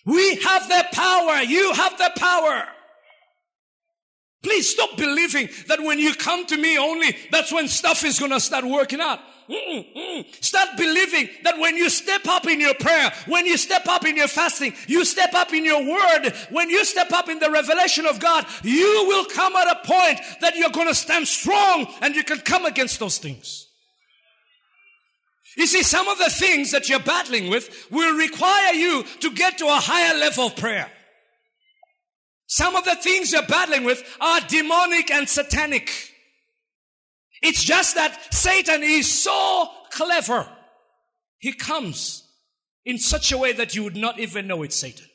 We 0.05 0.37
have 0.37 0.69
the 0.69 0.87
power. 0.93 1.43
You 1.43 1.73
have 1.73 1.99
the 1.99 2.13
power. 2.17 2.65
Please 4.43 4.71
stop 4.71 4.97
believing 4.97 5.49
that 5.69 5.81
when 5.81 5.99
you 5.99 6.15
come 6.15 6.47
to 6.47 6.57
me 6.57 6.79
only, 6.79 7.17
that's 7.33 7.53
when 7.53 7.67
stuff 7.67 8.05
is 8.05 8.19
going 8.19 8.31
to 8.31 8.41
start 8.41 8.65
working 8.65 9.01
out. 9.01 9.19
Mm-mm. 9.49 9.95
Mm. 9.95 10.45
Start 10.45 10.77
believing 10.77 11.29
that 11.45 11.59
when 11.59 11.77
you 11.77 11.89
step 11.89 12.27
up 12.27 12.47
in 12.47 12.61
your 12.61 12.75
prayer, 12.75 13.13
when 13.27 13.47
you 13.47 13.57
step 13.57 13.87
up 13.89 14.05
in 14.05 14.17
your 14.17 14.29
fasting, 14.29 14.75
you 14.89 15.05
step 15.05 15.35
up 15.35 15.53
in 15.53 15.65
your 15.65 15.85
word, 15.85 16.33
when 16.51 16.69
you 16.69 16.85
step 16.85 17.13
up 17.13 17.29
in 17.29 17.39
the 17.39 17.51
revelation 17.51 18.07
of 18.07 18.19
God, 18.19 18.45
you 18.63 19.05
will 19.07 19.25
come 19.25 19.55
at 19.55 19.69
a 19.69 19.87
point 19.87 20.21
that 20.41 20.57
you're 20.57 20.71
going 20.71 20.89
to 20.89 20.95
stand 20.95 21.29
strong 21.29 21.87
and 22.03 22.17
you 22.17 22.25
can 22.25 22.39
come 22.39 22.65
against 22.65 22.99
those 22.99 23.19
things. 23.19 23.66
You 25.57 25.67
see, 25.67 25.83
some 25.83 26.07
of 26.07 26.19
the 26.19 26.29
things 26.29 26.71
that 26.73 26.89
you're 26.89 27.01
battling 27.01 27.49
with 27.49 27.89
will 27.91 28.17
require 28.17 28.75
you 28.75 29.05
to 29.21 29.31
get 29.31 29.59
to 29.59 29.67
a 29.67 29.81
higher 29.81 30.19
level 30.19 30.49
of 30.49 30.57
prayer. 30.57 30.91
Some 32.47 32.77
of 32.77 32.85
the 32.85 32.95
things 32.95 33.33
you're 33.33 33.43
battling 33.43 33.85
with 33.85 34.05
are 34.21 34.41
demonic 34.41 35.11
and 35.11 35.27
satanic. 35.29 35.91
It's 37.43 37.65
just 37.65 37.95
that 37.95 38.35
Satan 38.35 38.83
is 38.83 39.11
so 39.11 39.69
clever. 39.91 40.47
He 41.39 41.53
comes 41.55 42.23
in 42.85 42.99
such 42.99 43.33
a 43.33 43.39
way 43.39 43.53
that 43.53 43.75
you 43.75 43.83
would 43.83 43.97
not 43.97 44.21
even 44.21 44.47
know 44.47 44.63
it's 44.63 44.77
Satan. 44.77 45.07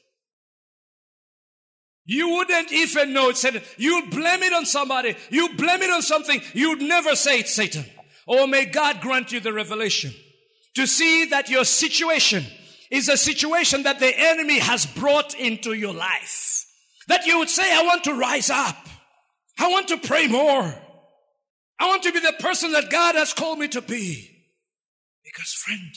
You 2.06 2.30
wouldn't 2.30 2.72
even 2.72 3.14
know 3.14 3.30
it's 3.30 3.42
Satan. 3.42 3.62
You'd 3.78 4.10
blame 4.10 4.42
it 4.42 4.54
on 4.54 4.66
somebody. 4.66 5.16
You 5.30 5.50
blame 5.56 5.84
it 5.84 5.92
on 5.92 6.02
something. 6.02 6.42
You'd 6.54 6.82
never 6.82 7.16
say 7.16 7.40
it's 7.40 7.54
Satan. 7.54 7.86
Oh, 8.28 8.48
may 8.48 8.66
God 8.66 9.02
grant 9.02 9.32
you 9.32 9.40
the 9.40 9.54
revelation 9.54 10.14
to 10.76 10.88
see 10.88 11.26
that 11.26 11.50
your 11.50 11.66
situation 11.66 12.46
is 12.90 13.10
a 13.10 13.18
situation 13.18 13.84
that 13.84 14.00
the 14.00 14.14
enemy 14.16 14.60
has 14.60 14.86
brought 14.86 15.34
into 15.34 15.74
your 15.74 15.94
life. 15.94 16.66
That 17.08 17.26
you 17.26 17.40
would 17.40 17.50
say, 17.50 17.64
I 17.64 17.84
want 17.84 18.04
to 18.06 18.14
rise 18.14 18.50
up. 18.50 18.78
I 19.60 19.70
want 19.70 19.88
to 19.90 19.98
pray 19.98 20.28
more. 20.28 20.74
I 21.80 21.88
want 21.88 22.04
to 22.04 22.12
be 22.12 22.20
the 22.20 22.36
person 22.40 22.74
that 22.74 22.90
God 22.90 23.16
has 23.16 23.34
called 23.34 23.60
me 23.60 23.68
to 23.70 23.82
be. 23.82 24.30
Because 25.24 25.52
friend, 25.54 25.92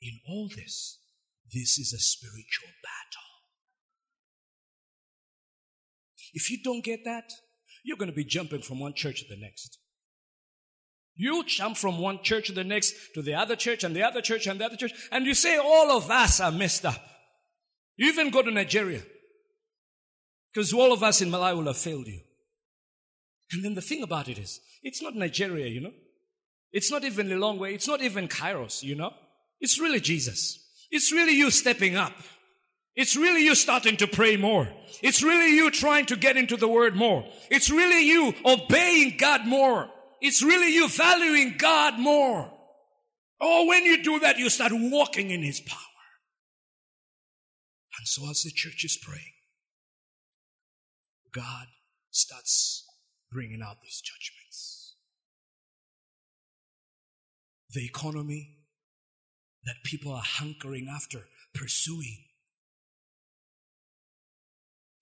in 0.00 0.20
all 0.28 0.48
this, 0.48 1.00
this 1.52 1.78
is 1.78 1.92
a 1.92 1.98
spiritual 1.98 2.68
battle. 2.82 3.26
If 6.32 6.50
you 6.50 6.58
don't 6.62 6.84
get 6.84 7.04
that, 7.04 7.32
you're 7.84 7.96
going 7.96 8.10
to 8.10 8.16
be 8.16 8.24
jumping 8.24 8.62
from 8.62 8.80
one 8.80 8.94
church 8.94 9.22
to 9.22 9.28
the 9.28 9.40
next. 9.40 9.78
You 11.16 11.44
jump 11.44 11.76
from 11.76 11.98
one 11.98 12.22
church 12.22 12.48
to 12.48 12.52
the 12.52 12.64
next, 12.64 12.94
to 13.14 13.22
the 13.22 13.34
other 13.34 13.56
church 13.56 13.84
and 13.84 13.96
the 13.96 14.02
other 14.02 14.20
church 14.20 14.46
and 14.46 14.60
the 14.60 14.66
other 14.66 14.76
church, 14.76 14.92
and 15.10 15.26
you 15.26 15.34
say 15.34 15.56
all 15.56 15.90
of 15.90 16.10
us 16.10 16.40
are 16.40 16.52
messed 16.52 16.84
up. 16.84 17.00
You 17.96 18.08
even 18.08 18.30
go 18.30 18.42
to 18.42 18.50
Nigeria. 18.50 19.02
Because 20.52 20.72
all 20.72 20.92
of 20.92 21.02
us 21.02 21.20
in 21.20 21.30
Malawi 21.30 21.56
will 21.56 21.66
have 21.66 21.76
failed 21.76 22.06
you. 22.06 22.20
And 23.52 23.64
then 23.64 23.74
the 23.74 23.80
thing 23.80 24.02
about 24.02 24.28
it 24.28 24.38
is, 24.38 24.60
it's 24.82 25.02
not 25.02 25.14
Nigeria, 25.14 25.66
you 25.66 25.80
know. 25.80 25.92
It's 26.72 26.90
not 26.90 27.04
even 27.04 27.28
Lilongwe. 27.28 27.72
It's 27.74 27.88
not 27.88 28.02
even 28.02 28.28
Kairos, 28.28 28.82
you 28.82 28.94
know. 28.94 29.12
It's 29.60 29.80
really 29.80 30.00
Jesus. 30.00 30.58
It's 30.90 31.12
really 31.12 31.32
you 31.32 31.50
stepping 31.50 31.96
up. 31.96 32.12
It's 32.94 33.16
really 33.16 33.44
you 33.44 33.54
starting 33.54 33.96
to 33.98 34.06
pray 34.06 34.36
more. 34.36 34.68
It's 35.02 35.22
really 35.22 35.54
you 35.54 35.70
trying 35.70 36.06
to 36.06 36.16
get 36.16 36.36
into 36.36 36.56
the 36.56 36.68
word 36.68 36.96
more. 36.96 37.26
It's 37.50 37.70
really 37.70 38.06
you 38.06 38.34
obeying 38.44 39.16
God 39.18 39.46
more. 39.46 39.88
It's 40.20 40.42
really 40.42 40.72
you 40.72 40.88
valuing 40.88 41.56
God 41.58 41.98
more. 41.98 42.52
Oh, 43.40 43.66
when 43.66 43.84
you 43.84 44.02
do 44.02 44.18
that, 44.20 44.38
you 44.38 44.48
start 44.48 44.72
walking 44.74 45.30
in 45.30 45.42
His 45.42 45.60
power. 45.60 45.78
And 47.98 48.06
so 48.06 48.28
as 48.30 48.42
the 48.42 48.50
church 48.50 48.84
is 48.84 48.96
praying, 48.96 49.32
God 51.32 51.66
starts 52.10 52.84
bringing 53.30 53.60
out 53.62 53.82
these 53.82 54.00
judgments. 54.00 54.94
The 57.70 57.84
economy 57.84 58.56
that 59.64 59.82
people 59.84 60.12
are 60.12 60.22
hankering 60.22 60.88
after, 60.88 61.26
pursuing, 61.52 62.24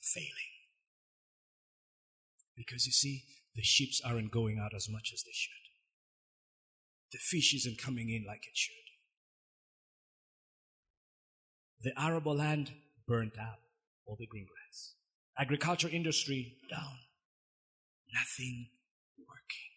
failing. 0.00 0.30
Because 2.56 2.86
you 2.86 2.92
see, 2.92 3.24
the 3.55 3.62
ships 3.62 4.00
aren't 4.05 4.32
going 4.32 4.59
out 4.59 4.74
as 4.74 4.88
much 4.88 5.11
as 5.12 5.22
they 5.22 5.32
should. 5.32 5.52
The 7.12 7.18
fish 7.18 7.55
isn't 7.55 7.78
coming 7.78 8.11
in 8.11 8.24
like 8.26 8.46
it 8.46 8.57
should. 8.57 8.74
The 11.82 11.92
arable 12.00 12.36
land 12.36 12.72
burnt 13.07 13.34
out, 13.38 13.59
all 14.07 14.16
the 14.18 14.26
green 14.26 14.46
grass. 14.46 14.94
Agriculture 15.38 15.88
industry 15.88 16.57
down. 16.70 16.98
Nothing 18.12 18.68
working. 19.18 19.70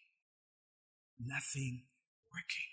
Nothing 1.20 1.82
working. 2.32 2.66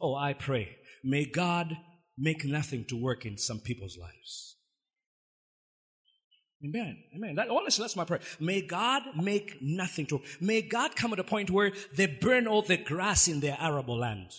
Oh, 0.00 0.14
I 0.14 0.32
pray. 0.34 0.76
May 1.02 1.24
God 1.24 1.76
make 2.16 2.44
nothing 2.44 2.84
to 2.86 2.96
work 2.96 3.24
in 3.24 3.38
some 3.38 3.60
people's 3.60 3.96
lives. 3.96 4.57
Amen. 6.64 6.98
Amen. 7.14 7.36
That, 7.36 7.48
oh, 7.50 7.58
honestly, 7.58 7.82
that's 7.82 7.94
my 7.94 8.04
prayer. 8.04 8.20
May 8.40 8.62
God 8.62 9.02
make 9.14 9.58
nothing 9.62 10.06
to. 10.06 10.20
May 10.40 10.62
God 10.62 10.96
come 10.96 11.12
at 11.12 11.20
a 11.20 11.24
point 11.24 11.50
where 11.50 11.72
they 11.94 12.06
burn 12.06 12.48
all 12.48 12.62
the 12.62 12.76
grass 12.76 13.28
in 13.28 13.40
their 13.40 13.56
arable 13.60 13.98
land. 13.98 14.30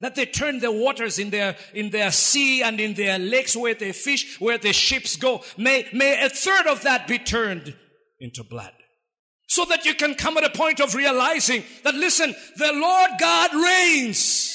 That 0.00 0.14
they 0.14 0.26
turn 0.26 0.60
the 0.60 0.72
waters 0.72 1.18
in 1.18 1.30
their, 1.30 1.56
in 1.74 1.90
their 1.90 2.10
sea 2.10 2.62
and 2.62 2.80
in 2.80 2.94
their 2.94 3.18
lakes 3.18 3.54
where 3.54 3.74
they 3.74 3.92
fish, 3.92 4.40
where 4.40 4.58
the 4.58 4.72
ships 4.72 5.16
go. 5.16 5.42
May, 5.58 5.86
may 5.92 6.24
a 6.24 6.30
third 6.30 6.66
of 6.66 6.82
that 6.82 7.06
be 7.06 7.18
turned 7.18 7.74
into 8.18 8.42
blood. 8.42 8.72
So 9.46 9.66
that 9.66 9.84
you 9.84 9.94
can 9.94 10.14
come 10.14 10.38
at 10.38 10.44
a 10.44 10.50
point 10.50 10.80
of 10.80 10.94
realizing 10.94 11.64
that 11.84 11.94
listen, 11.94 12.34
the 12.56 12.72
Lord 12.72 13.10
God 13.20 13.54
reigns. 13.54 14.53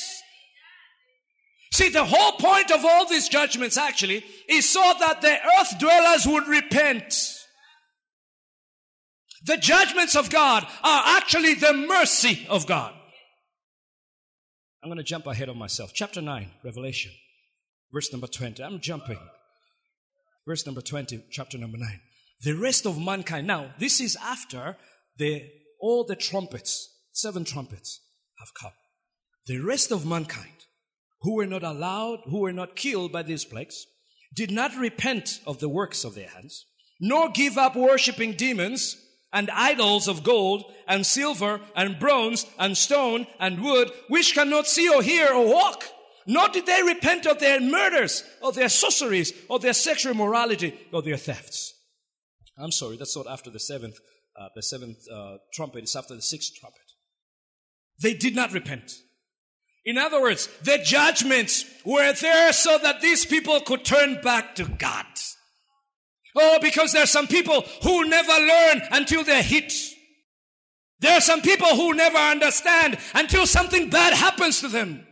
See, 1.71 1.89
the 1.89 2.05
whole 2.05 2.33
point 2.33 2.71
of 2.71 2.83
all 2.83 3.07
these 3.07 3.29
judgments 3.29 3.77
actually 3.77 4.23
is 4.47 4.67
so 4.67 4.93
that 4.99 5.21
the 5.21 5.37
earth 5.59 5.79
dwellers 5.79 6.25
would 6.25 6.47
repent. 6.47 7.13
The 9.45 9.57
judgments 9.57 10.15
of 10.15 10.29
God 10.29 10.63
are 10.83 11.17
actually 11.17 11.53
the 11.53 11.73
mercy 11.73 12.45
of 12.49 12.65
God. 12.65 12.93
I'm 14.83 14.89
going 14.89 14.97
to 14.97 15.03
jump 15.03 15.27
ahead 15.27 15.49
of 15.49 15.57
myself. 15.57 15.91
Chapter 15.93 16.21
9, 16.21 16.49
Revelation, 16.63 17.11
verse 17.93 18.11
number 18.11 18.27
20. 18.27 18.63
I'm 18.63 18.79
jumping. 18.79 19.19
Verse 20.47 20.65
number 20.65 20.81
20, 20.81 21.25
chapter 21.31 21.57
number 21.57 21.77
9. 21.77 21.99
The 22.41 22.53
rest 22.53 22.85
of 22.85 22.99
mankind. 22.99 23.45
Now, 23.45 23.73
this 23.77 23.99
is 23.99 24.17
after 24.23 24.77
the, 25.17 25.43
all 25.79 26.05
the 26.05 26.15
trumpets, 26.15 26.89
seven 27.11 27.43
trumpets 27.43 28.01
have 28.39 28.47
come. 28.59 28.71
The 29.45 29.59
rest 29.59 29.91
of 29.91 30.05
mankind 30.05 30.58
who 31.21 31.35
were 31.35 31.45
not 31.45 31.63
allowed, 31.63 32.21
who 32.25 32.39
were 32.39 32.53
not 32.53 32.75
killed 32.75 33.11
by 33.11 33.23
these 33.23 33.45
plagues, 33.45 33.85
did 34.33 34.51
not 34.51 34.75
repent 34.75 35.41
of 35.45 35.59
the 35.59 35.69
works 35.69 36.03
of 36.03 36.15
their 36.15 36.29
hands, 36.29 36.65
nor 36.99 37.29
give 37.29 37.57
up 37.57 37.75
worshiping 37.75 38.33
demons 38.33 38.97
and 39.31 39.49
idols 39.51 40.07
of 40.07 40.23
gold 40.23 40.63
and 40.87 41.05
silver 41.05 41.61
and 41.75 41.99
bronze 41.99 42.45
and 42.57 42.77
stone 42.77 43.27
and 43.39 43.61
wood, 43.63 43.91
which 44.07 44.33
cannot 44.33 44.67
see 44.67 44.89
or 44.89 45.01
hear 45.01 45.31
or 45.33 45.47
walk, 45.47 45.83
nor 46.25 46.47
did 46.49 46.65
they 46.65 46.81
repent 46.83 47.25
of 47.25 47.39
their 47.39 47.59
murders, 47.59 48.23
of 48.41 48.55
their 48.55 48.69
sorceries, 48.69 49.33
of 49.49 49.61
their 49.61 49.73
sexual 49.73 50.13
immorality, 50.13 50.77
or 50.93 51.01
their 51.01 51.17
thefts. 51.17 51.73
I'm 52.57 52.71
sorry, 52.71 52.97
that's 52.97 53.15
not 53.15 53.27
after 53.27 53.49
the 53.49 53.59
seventh, 53.59 53.97
uh, 54.39 54.49
the 54.55 54.63
seventh 54.63 54.97
uh, 55.11 55.37
trumpet. 55.53 55.83
It's 55.83 55.95
after 55.95 56.15
the 56.15 56.21
sixth 56.21 56.53
trumpet. 56.59 56.81
They 58.01 58.13
did 58.13 58.35
not 58.35 58.51
repent. 58.53 58.91
In 59.89 59.97
other 59.97 60.21
words, 60.21 60.47
the 60.61 60.77
judgments 60.77 61.65
were 61.83 62.13
there 62.13 62.53
so 62.53 62.77
that 62.77 63.01
these 63.01 63.25
people 63.25 63.59
could 63.61 63.83
turn 63.83 64.21
back 64.21 64.53
to 64.53 64.65
God. 64.65 65.07
Oh, 66.35 66.59
because 66.61 66.91
there 66.93 67.01
are 67.01 67.07
some 67.07 67.25
people 67.25 67.65
who 67.81 68.07
never 68.07 68.31
learn 68.31 68.83
until 68.91 69.23
they're 69.23 69.41
hit. 69.41 69.73
There 70.99 71.17
are 71.17 71.21
some 71.21 71.41
people 71.41 71.69
who 71.69 71.95
never 71.95 72.19
understand 72.19 72.99
until 73.15 73.47
something 73.47 73.89
bad 73.89 74.13
happens 74.13 74.59
to 74.59 74.67
them. 74.67 75.07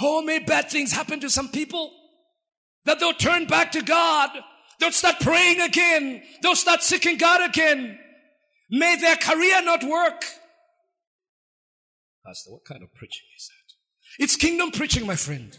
Oh, 0.00 0.22
may 0.22 0.38
bad 0.38 0.70
things 0.70 0.92
happen 0.92 1.18
to 1.18 1.28
some 1.28 1.48
people 1.48 1.90
that 2.84 3.00
they'll 3.00 3.12
turn 3.12 3.46
back 3.46 3.72
to 3.72 3.82
God. 3.82 4.30
They'll 4.78 4.92
start 4.92 5.16
praying 5.18 5.62
again. 5.62 6.22
They'll 6.44 6.54
start 6.54 6.84
seeking 6.84 7.16
God 7.16 7.50
again. 7.50 7.98
May 8.70 8.94
their 9.00 9.16
career 9.16 9.60
not 9.64 9.82
work. 9.82 10.22
Pastor, 12.24 12.52
what 12.52 12.64
kind 12.64 12.84
of 12.84 12.94
preaching 12.94 13.26
is 13.36 13.48
that? 13.48 13.59
It's 14.20 14.36
kingdom 14.36 14.70
preaching, 14.70 15.06
my 15.06 15.16
friend. 15.16 15.58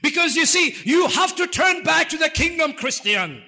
Because 0.00 0.36
you 0.36 0.46
see, 0.46 0.76
you 0.84 1.08
have 1.08 1.34
to 1.36 1.48
turn 1.48 1.82
back 1.82 2.08
to 2.10 2.16
the 2.16 2.30
kingdom, 2.30 2.72
Christian. 2.72 3.42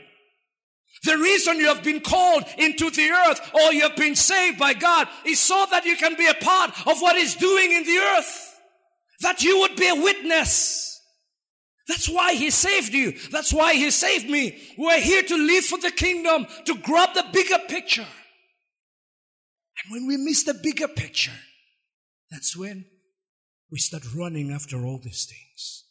The 1.04 1.16
reason 1.16 1.58
you 1.58 1.66
have 1.66 1.84
been 1.84 2.00
called 2.00 2.44
into 2.58 2.90
the 2.90 3.08
earth 3.10 3.50
or 3.54 3.72
you 3.72 3.82
have 3.82 3.96
been 3.96 4.16
saved 4.16 4.58
by 4.58 4.74
God 4.74 5.08
is 5.24 5.38
so 5.40 5.66
that 5.70 5.84
you 5.84 5.96
can 5.96 6.16
be 6.16 6.26
a 6.26 6.34
part 6.34 6.70
of 6.86 7.00
what 7.00 7.16
He's 7.16 7.36
doing 7.36 7.72
in 7.72 7.84
the 7.84 7.98
earth. 7.98 8.60
That 9.20 9.42
you 9.44 9.60
would 9.60 9.76
be 9.76 9.88
a 9.88 9.94
witness. 9.94 11.00
That's 11.86 12.08
why 12.08 12.34
He 12.34 12.50
saved 12.50 12.92
you. 12.92 13.12
That's 13.30 13.52
why 13.52 13.74
He 13.74 13.92
saved 13.92 14.28
me. 14.28 14.60
We're 14.76 15.00
here 15.00 15.22
to 15.22 15.36
live 15.36 15.64
for 15.64 15.78
the 15.78 15.92
kingdom, 15.92 16.46
to 16.66 16.74
grab 16.78 17.14
the 17.14 17.24
bigger 17.32 17.58
picture. 17.68 18.06
And 19.84 19.92
when 19.92 20.06
we 20.08 20.16
miss 20.16 20.42
the 20.42 20.54
bigger 20.54 20.88
picture, 20.88 21.32
that's 22.30 22.56
when 22.56 22.86
we 23.72 23.78
start 23.78 24.02
running 24.14 24.52
after 24.52 24.84
all 24.84 25.00
these 25.02 25.24
things 25.24 25.84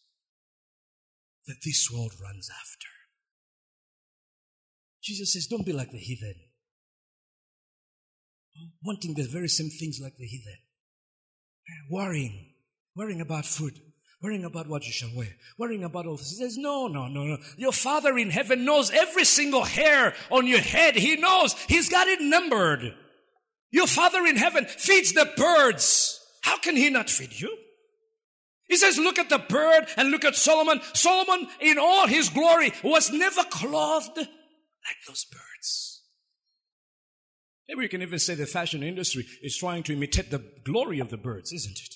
that 1.48 1.58
this 1.66 1.90
world 1.92 2.14
runs 2.22 2.48
after. 2.48 2.88
Jesus 5.02 5.34
says, 5.34 5.48
Don't 5.48 5.66
be 5.66 5.74
like 5.74 5.92
the 5.92 5.98
heathen. 5.98 6.36
Wanting 8.86 9.16
the 9.16 9.24
very 9.24 9.48
same 9.48 9.72
things 9.72 10.00
like 10.02 10.16
the 10.18 10.28
heathen. 10.28 10.58
Worrying. 11.90 12.54
Worrying 12.96 13.20
about 13.20 13.46
food. 13.48 13.74
Worrying 14.22 14.46
about 14.46 14.68
what 14.68 14.86
you 14.86 14.92
shall 14.92 15.10
wear. 15.16 15.30
Worrying 15.58 15.84
about 15.84 16.06
all 16.06 16.18
this. 16.18 16.30
He 16.30 16.36
says, 16.36 16.60
No, 16.60 16.88
no, 16.88 17.08
no, 17.08 17.24
no. 17.24 17.38
Your 17.58 17.72
Father 17.72 18.16
in 18.16 18.30
heaven 18.30 18.64
knows 18.64 18.92
every 18.92 19.26
single 19.26 19.64
hair 19.64 20.14
on 20.30 20.46
your 20.46 20.60
head. 20.60 20.96
He 20.96 21.16
knows. 21.16 21.56
He's 21.68 21.90
got 21.90 22.08
it 22.08 22.22
numbered. 22.22 22.94
Your 23.72 23.88
Father 23.88 24.24
in 24.28 24.38
heaven 24.38 24.66
feeds 24.66 25.14
the 25.14 25.28
birds. 25.36 26.24
How 26.44 26.60
can 26.60 26.76
He 26.76 26.92
not 26.92 27.10
feed 27.10 27.32
you? 27.34 27.58
He 28.72 28.78
says, 28.78 28.98
look 28.98 29.20
at 29.20 29.28
the 29.28 29.38
bird 29.38 29.88
and 29.98 30.12
look 30.12 30.24
at 30.24 30.34
Solomon. 30.34 30.80
Solomon, 30.94 31.50
in 31.60 31.78
all 31.78 32.08
his 32.08 32.30
glory, 32.30 32.72
was 32.82 33.12
never 33.12 33.44
clothed 33.44 34.16
like 34.16 34.98
those 35.06 35.26
birds. 35.26 36.04
Maybe 37.68 37.80
we 37.80 37.90
can 37.90 38.02
even 38.02 38.18
say 38.18 38.34
the 38.36 38.46
fashion 38.46 38.82
industry 38.82 39.28
is 39.42 39.58
trying 39.58 39.84
to 39.84 39.94
imitate 39.94 40.32
the 40.32 40.42
glory 40.64 41.02
of 41.02 41.10
the 41.10 41.18
birds, 41.18 41.52
isn't 41.52 41.78
it? 41.78 41.96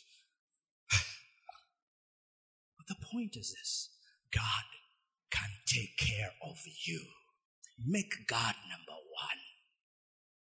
but 2.78 2.88
the 2.90 3.06
point 3.10 3.38
is 3.38 3.56
this 3.58 3.92
God 4.34 4.66
can 5.32 5.52
take 5.66 5.98
care 5.98 6.32
of 6.44 6.58
you. 6.86 7.00
Make 7.86 8.28
God 8.28 8.56
number 8.70 8.92
one. 8.92 9.40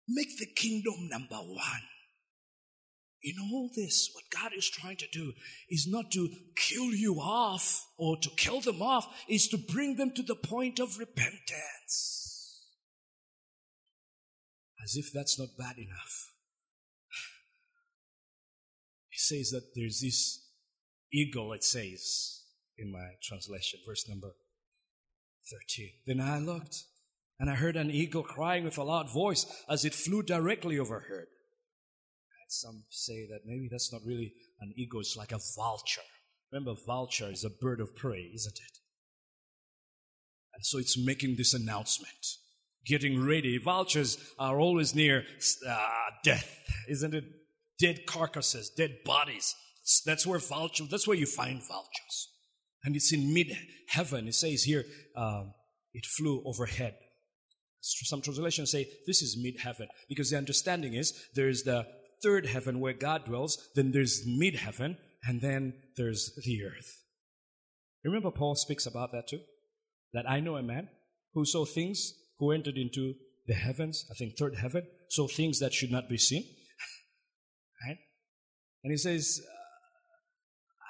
Make 0.08 0.38
the 0.38 0.46
kingdom 0.46 1.10
number 1.10 1.38
one. 1.38 1.82
In 3.22 3.34
all 3.52 3.70
this, 3.76 4.10
what 4.14 4.24
God 4.30 4.52
is 4.56 4.70
trying 4.70 4.96
to 4.98 5.08
do 5.12 5.34
is 5.70 5.88
not 5.90 6.12
to 6.12 6.30
kill 6.56 6.94
you 6.94 7.16
off 7.16 7.86
or 7.98 8.18
to 8.18 8.30
kill 8.38 8.62
them 8.62 8.82
off, 8.82 9.08
is 9.28 9.48
to 9.50 9.58
bring 9.58 9.98
them 9.98 10.12
to 10.16 10.24
the 10.24 10.36
point 10.36 10.80
of 10.80 10.98
repentance. 10.98 12.64
As 14.82 14.96
if 14.96 15.12
that's 15.14 15.38
not 15.38 15.50
bad 15.58 15.78
enough. 15.78 16.32
He 19.10 19.18
says 19.18 19.50
that 19.52 19.76
there's 19.76 20.00
this 20.00 20.46
eagle, 21.12 21.52
it 21.52 21.64
says 21.66 22.44
in 22.78 22.90
my 22.92 23.16
translation, 23.22 23.82
verse 23.86 24.08
number 24.08 24.32
13. 25.52 25.90
Then 26.08 26.22
I 26.22 26.40
looked, 26.40 26.86
and 27.38 27.50
I 27.50 27.56
heard 27.56 27.76
an 27.76 27.92
eagle 27.92 28.24
crying 28.24 28.64
with 28.64 28.78
a 28.78 28.84
loud 28.84 29.12
voice 29.12 29.46
as 29.68 29.84
it 29.84 29.94
flew 29.94 30.24
directly 30.24 30.80
overhead. 30.80 31.26
Some 32.52 32.84
say 32.90 33.28
that 33.28 33.42
maybe 33.46 33.68
that's 33.70 33.94
not 33.94 34.02
really 34.04 34.34
an 34.60 34.74
eagle, 34.76 35.02
it's 35.02 35.16
like 35.16 35.32
a 35.32 35.40
vulture. 35.56 36.02
Remember, 36.52 36.74
vulture 36.86 37.30
is 37.32 37.44
a 37.44 37.50
bird 37.50 37.80
of 37.80 37.96
prey, 37.96 38.32
isn't 38.34 38.58
it? 38.58 38.78
And 40.56 40.66
so 40.66 40.80
it's 40.80 40.98
making 40.98 41.36
this 41.38 41.54
announcement 41.54 42.38
getting 42.86 43.24
ready. 43.24 43.60
Vultures 43.60 44.18
are 44.40 44.60
always 44.60 44.96
near 44.96 45.26
uh, 45.68 45.88
death, 46.24 46.60
isn't 46.90 47.14
it? 47.14 47.24
Dead 47.78 48.08
carcasses, 48.08 48.72
dead 48.72 48.98
bodies. 49.06 49.56
That's 50.06 50.26
where 50.26 50.40
vultures, 50.40 50.90
That's 50.90 51.08
where 51.08 51.18
you 51.18 51.28
find 51.28 51.62
vultures, 51.66 52.30
and 52.84 52.96
it's 52.96 53.14
in 53.14 53.34
mid 53.34 53.56
heaven. 53.88 54.28
It 54.28 54.36
says 54.36 54.64
here, 54.64 54.86
um, 55.16 55.54
it 55.94 56.06
flew 56.06 56.44
overhead. 56.46 56.96
Some 57.82 58.22
translations 58.22 58.72
say 58.72 58.88
this 59.08 59.22
is 59.22 59.38
mid 59.42 59.60
heaven 59.60 59.88
because 60.10 60.30
the 60.32 60.38
understanding 60.38 60.96
is 60.96 61.14
there's 61.36 61.64
the 61.64 61.88
third 62.22 62.46
heaven 62.46 62.80
where 62.80 62.94
God 62.94 63.26
dwells, 63.26 63.70
then 63.76 63.92
there's 63.92 64.24
mid 64.26 64.56
heaven, 64.56 64.98
and 65.24 65.42
then 65.42 65.74
there's 65.98 66.32
the 66.46 66.64
earth. 66.64 67.04
Remember, 68.04 68.32
Paul 68.32 68.56
speaks 68.56 68.86
about 68.86 69.12
that 69.12 69.28
too. 69.28 69.42
That 70.14 70.30
I 70.30 70.40
know 70.40 70.56
a 70.56 70.64
man 70.64 70.90
who 71.34 71.46
saw 71.46 71.66
things 71.66 72.14
who 72.40 72.52
entered 72.52 72.78
into 72.78 73.14
the 73.48 73.54
heavens, 73.54 74.06
I 74.10 74.14
think 74.16 74.38
third 74.38 74.56
heaven, 74.56 74.84
saw 75.10 75.28
things 75.28 75.60
that 75.60 75.74
should 75.74 75.92
not 75.92 76.10
be 76.10 76.18
seen. 76.18 76.44
right? 77.88 77.98
And 78.84 78.92
he 78.92 78.98
says, 78.98 79.42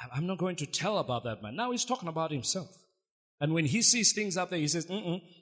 uh, 0.04 0.08
I'm 0.16 0.28
not 0.28 0.38
going 0.38 0.56
to 0.58 0.66
tell 0.66 1.00
about 1.00 1.24
that 1.24 1.42
man. 1.42 1.56
Now 1.56 1.72
he's 1.72 1.86
talking 1.86 2.10
about 2.10 2.32
himself. 2.32 2.70
And 3.42 3.54
when 3.54 3.66
he 3.66 3.82
sees 3.82 4.14
things 4.14 4.38
up 4.38 4.50
there, 4.50 4.60
he 4.60 4.68
says, 4.68 4.88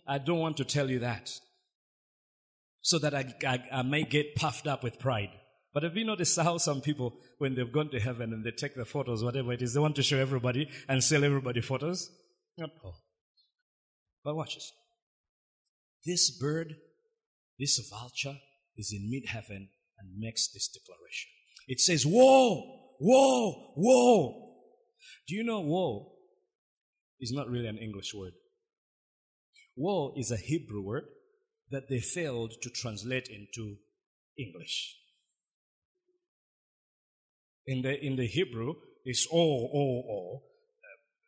I 0.07 0.17
don't 0.19 0.39
want 0.39 0.57
to 0.57 0.65
tell 0.65 0.89
you 0.89 0.99
that. 0.99 1.31
So 2.81 2.99
that 2.99 3.13
I, 3.13 3.33
I, 3.45 3.79
I 3.79 3.81
may 3.81 4.03
get 4.03 4.35
puffed 4.35 4.67
up 4.67 4.83
with 4.83 4.99
pride. 4.99 5.31
But 5.77 5.83
have 5.83 5.95
you 5.95 6.05
noticed 6.05 6.39
how 6.39 6.57
some 6.57 6.81
people, 6.81 7.13
when 7.37 7.53
they've 7.53 7.71
gone 7.71 7.91
to 7.91 7.99
heaven 7.99 8.33
and 8.33 8.43
they 8.43 8.49
take 8.49 8.73
the 8.73 8.83
photos, 8.83 9.23
whatever 9.23 9.53
it 9.53 9.61
is, 9.61 9.75
they 9.75 9.79
want 9.79 9.95
to 9.97 10.01
show 10.01 10.17
everybody 10.17 10.67
and 10.89 11.03
sell 11.03 11.23
everybody 11.23 11.61
photos? 11.61 12.09
Not 12.57 12.71
Paul. 12.81 12.99
But 14.23 14.35
watch 14.35 14.55
this. 14.55 14.73
This 16.03 16.31
bird, 16.31 16.77
this 17.59 17.79
vulture, 17.91 18.39
is 18.75 18.91
in 18.91 19.07
mid 19.07 19.27
heaven 19.27 19.69
and 19.99 20.17
makes 20.17 20.51
this 20.51 20.67
declaration. 20.67 21.29
It 21.67 21.79
says, 21.79 22.07
Woe, 22.07 22.95
woe, 22.99 23.73
woe. 23.77 24.55
Do 25.27 25.35
you 25.35 25.43
know 25.43 25.61
woe 25.61 26.11
is 27.19 27.31
not 27.31 27.49
really 27.49 27.67
an 27.67 27.77
English 27.77 28.15
word? 28.15 28.33
Woe 29.75 30.15
is 30.17 30.31
a 30.31 30.37
Hebrew 30.37 30.81
word 30.81 31.03
that 31.69 31.87
they 31.87 31.99
failed 31.99 32.55
to 32.63 32.71
translate 32.71 33.27
into 33.27 33.75
English. 34.39 34.95
In 37.67 37.81
the, 37.81 38.03
in 38.03 38.15
the 38.15 38.25
Hebrew, 38.25 38.75
it's 39.03 39.27
oh, 39.31 39.69
oh, 39.73 40.03
oh 40.09 40.41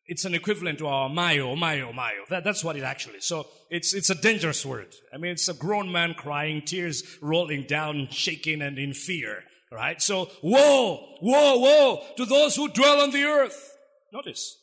it's 0.09 0.25
an 0.25 0.33
equivalent 0.33 0.79
to 0.79 0.87
our 0.87 1.07
mayo, 1.07 1.55
mayo, 1.55 1.93
mayo. 1.93 2.23
That, 2.31 2.43
that's 2.43 2.63
what 2.63 2.75
it 2.75 2.81
actually 2.81 3.17
is. 3.17 3.25
So 3.25 3.45
it's, 3.69 3.93
it's 3.93 4.09
a 4.09 4.15
dangerous 4.15 4.65
word. 4.65 4.95
I 5.13 5.17
mean, 5.17 5.31
it's 5.31 5.47
a 5.47 5.53
grown 5.53 5.91
man 5.91 6.15
crying, 6.15 6.63
tears 6.63 7.03
rolling 7.21 7.67
down, 7.67 8.07
shaking 8.09 8.63
and 8.63 8.79
in 8.79 8.95
fear. 8.95 9.43
Right? 9.71 10.01
So, 10.01 10.31
woe, 10.41 10.99
woe, 11.21 11.59
woe 11.59 12.03
to 12.17 12.25
those 12.25 12.55
who 12.55 12.69
dwell 12.69 13.01
on 13.01 13.11
the 13.11 13.23
earth. 13.23 13.77
Notice, 14.11 14.57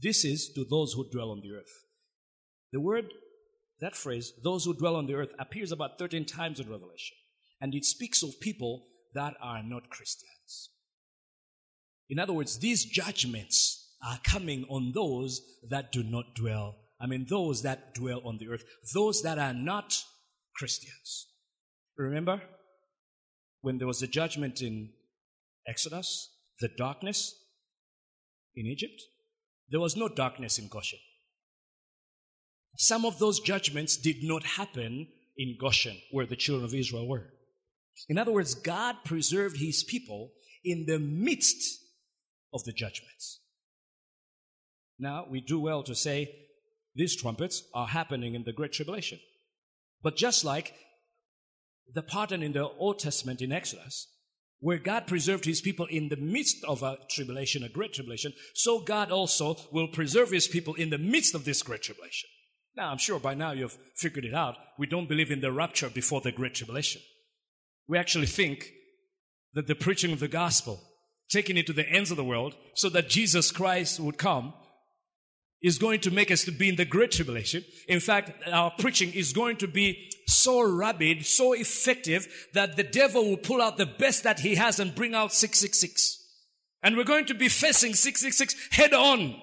this 0.00 0.24
is 0.24 0.50
to 0.54 0.64
those 0.64 0.94
who 0.94 1.06
dwell 1.10 1.32
on 1.32 1.42
the 1.42 1.54
earth. 1.54 1.84
The 2.72 2.80
word, 2.80 3.12
that 3.82 3.94
phrase, 3.94 4.32
those 4.42 4.64
who 4.64 4.72
dwell 4.72 4.96
on 4.96 5.06
the 5.06 5.16
earth, 5.16 5.34
appears 5.38 5.70
about 5.70 5.98
13 5.98 6.24
times 6.24 6.60
in 6.60 6.70
Revelation. 6.70 7.18
And 7.60 7.74
it 7.74 7.84
speaks 7.84 8.22
of 8.22 8.40
people 8.40 8.86
that 9.12 9.34
are 9.42 9.62
not 9.62 9.90
Christians. 9.90 10.37
In 12.08 12.18
other 12.18 12.32
words, 12.32 12.58
these 12.58 12.84
judgments 12.84 13.94
are 14.06 14.18
coming 14.22 14.64
on 14.68 14.92
those 14.94 15.40
that 15.68 15.92
do 15.92 16.02
not 16.02 16.34
dwell. 16.34 16.76
I 17.00 17.06
mean, 17.06 17.26
those 17.28 17.62
that 17.62 17.94
dwell 17.94 18.20
on 18.24 18.38
the 18.38 18.48
earth, 18.48 18.64
those 18.94 19.22
that 19.22 19.38
are 19.38 19.54
not 19.54 20.02
Christians. 20.56 21.26
Remember 21.96 22.42
when 23.60 23.78
there 23.78 23.86
was 23.86 24.02
a 24.02 24.06
judgment 24.06 24.62
in 24.62 24.90
Exodus, 25.66 26.30
the 26.60 26.68
darkness 26.76 27.34
in 28.56 28.66
Egypt? 28.66 29.02
There 29.70 29.80
was 29.80 29.96
no 29.96 30.08
darkness 30.08 30.58
in 30.58 30.68
Goshen. 30.68 30.98
Some 32.76 33.04
of 33.04 33.18
those 33.18 33.40
judgments 33.40 33.96
did 33.96 34.22
not 34.22 34.44
happen 34.44 35.08
in 35.36 35.56
Goshen, 35.60 35.96
where 36.10 36.26
the 36.26 36.36
children 36.36 36.64
of 36.64 36.74
Israel 36.74 37.06
were. 37.06 37.26
In 38.08 38.18
other 38.18 38.32
words, 38.32 38.54
God 38.54 38.96
preserved 39.04 39.58
his 39.58 39.82
people 39.82 40.32
in 40.64 40.86
the 40.86 40.98
midst 40.98 41.80
of 42.52 42.64
the 42.64 42.72
judgments. 42.72 43.40
Now, 44.98 45.26
we 45.28 45.40
do 45.40 45.60
well 45.60 45.82
to 45.84 45.94
say 45.94 46.34
these 46.94 47.16
trumpets 47.16 47.62
are 47.74 47.86
happening 47.88 48.34
in 48.34 48.44
the 48.44 48.52
Great 48.52 48.72
Tribulation. 48.72 49.20
But 50.02 50.16
just 50.16 50.44
like 50.44 50.74
the 51.92 52.02
pattern 52.02 52.42
in 52.42 52.52
the 52.52 52.68
Old 52.68 52.98
Testament 52.98 53.40
in 53.40 53.52
Exodus, 53.52 54.08
where 54.60 54.78
God 54.78 55.06
preserved 55.06 55.44
his 55.44 55.60
people 55.60 55.86
in 55.86 56.08
the 56.08 56.16
midst 56.16 56.64
of 56.64 56.82
a 56.82 56.98
tribulation, 57.08 57.62
a 57.62 57.68
great 57.68 57.92
tribulation, 57.92 58.32
so 58.54 58.80
God 58.80 59.12
also 59.12 59.56
will 59.70 59.88
preserve 59.88 60.30
his 60.30 60.48
people 60.48 60.74
in 60.74 60.90
the 60.90 60.98
midst 60.98 61.34
of 61.34 61.44
this 61.44 61.62
great 61.62 61.82
tribulation. 61.82 62.28
Now, 62.76 62.90
I'm 62.90 62.98
sure 62.98 63.20
by 63.20 63.34
now 63.34 63.52
you've 63.52 63.78
figured 63.96 64.24
it 64.24 64.34
out. 64.34 64.56
We 64.78 64.86
don't 64.86 65.08
believe 65.08 65.30
in 65.30 65.40
the 65.40 65.52
rapture 65.52 65.90
before 65.90 66.20
the 66.20 66.32
great 66.32 66.54
tribulation. 66.54 67.02
We 67.86 67.98
actually 67.98 68.26
think 68.26 68.72
that 69.54 69.66
the 69.66 69.74
preaching 69.74 70.12
of 70.12 70.20
the 70.20 70.28
gospel, 70.28 70.80
taking 71.30 71.56
it 71.56 71.66
to 71.66 71.72
the 71.72 71.88
ends 71.88 72.10
of 72.10 72.16
the 72.16 72.24
world 72.24 72.54
so 72.74 72.88
that 72.88 73.08
Jesus 73.08 73.50
Christ 73.50 74.00
would 74.00 74.18
come, 74.18 74.54
is 75.60 75.78
going 75.78 76.00
to 76.00 76.10
make 76.10 76.30
us 76.30 76.44
to 76.44 76.52
be 76.52 76.68
in 76.68 76.76
the 76.76 76.84
great 76.84 77.10
tribulation. 77.10 77.64
In 77.88 78.00
fact, 78.00 78.30
our 78.48 78.70
preaching 78.78 79.12
is 79.12 79.32
going 79.32 79.56
to 79.56 79.66
be 79.66 80.10
so 80.26 80.60
rabid, 80.60 81.26
so 81.26 81.52
effective 81.52 82.28
that 82.54 82.76
the 82.76 82.84
devil 82.84 83.24
will 83.24 83.36
pull 83.36 83.60
out 83.60 83.76
the 83.76 83.86
best 83.86 84.22
that 84.22 84.40
he 84.40 84.54
has 84.54 84.78
and 84.78 84.94
bring 84.94 85.14
out 85.14 85.32
666. 85.32 86.16
And 86.82 86.96
we're 86.96 87.04
going 87.04 87.26
to 87.26 87.34
be 87.34 87.48
facing 87.48 87.94
666 87.94 88.76
head 88.76 88.94
on. 88.94 89.34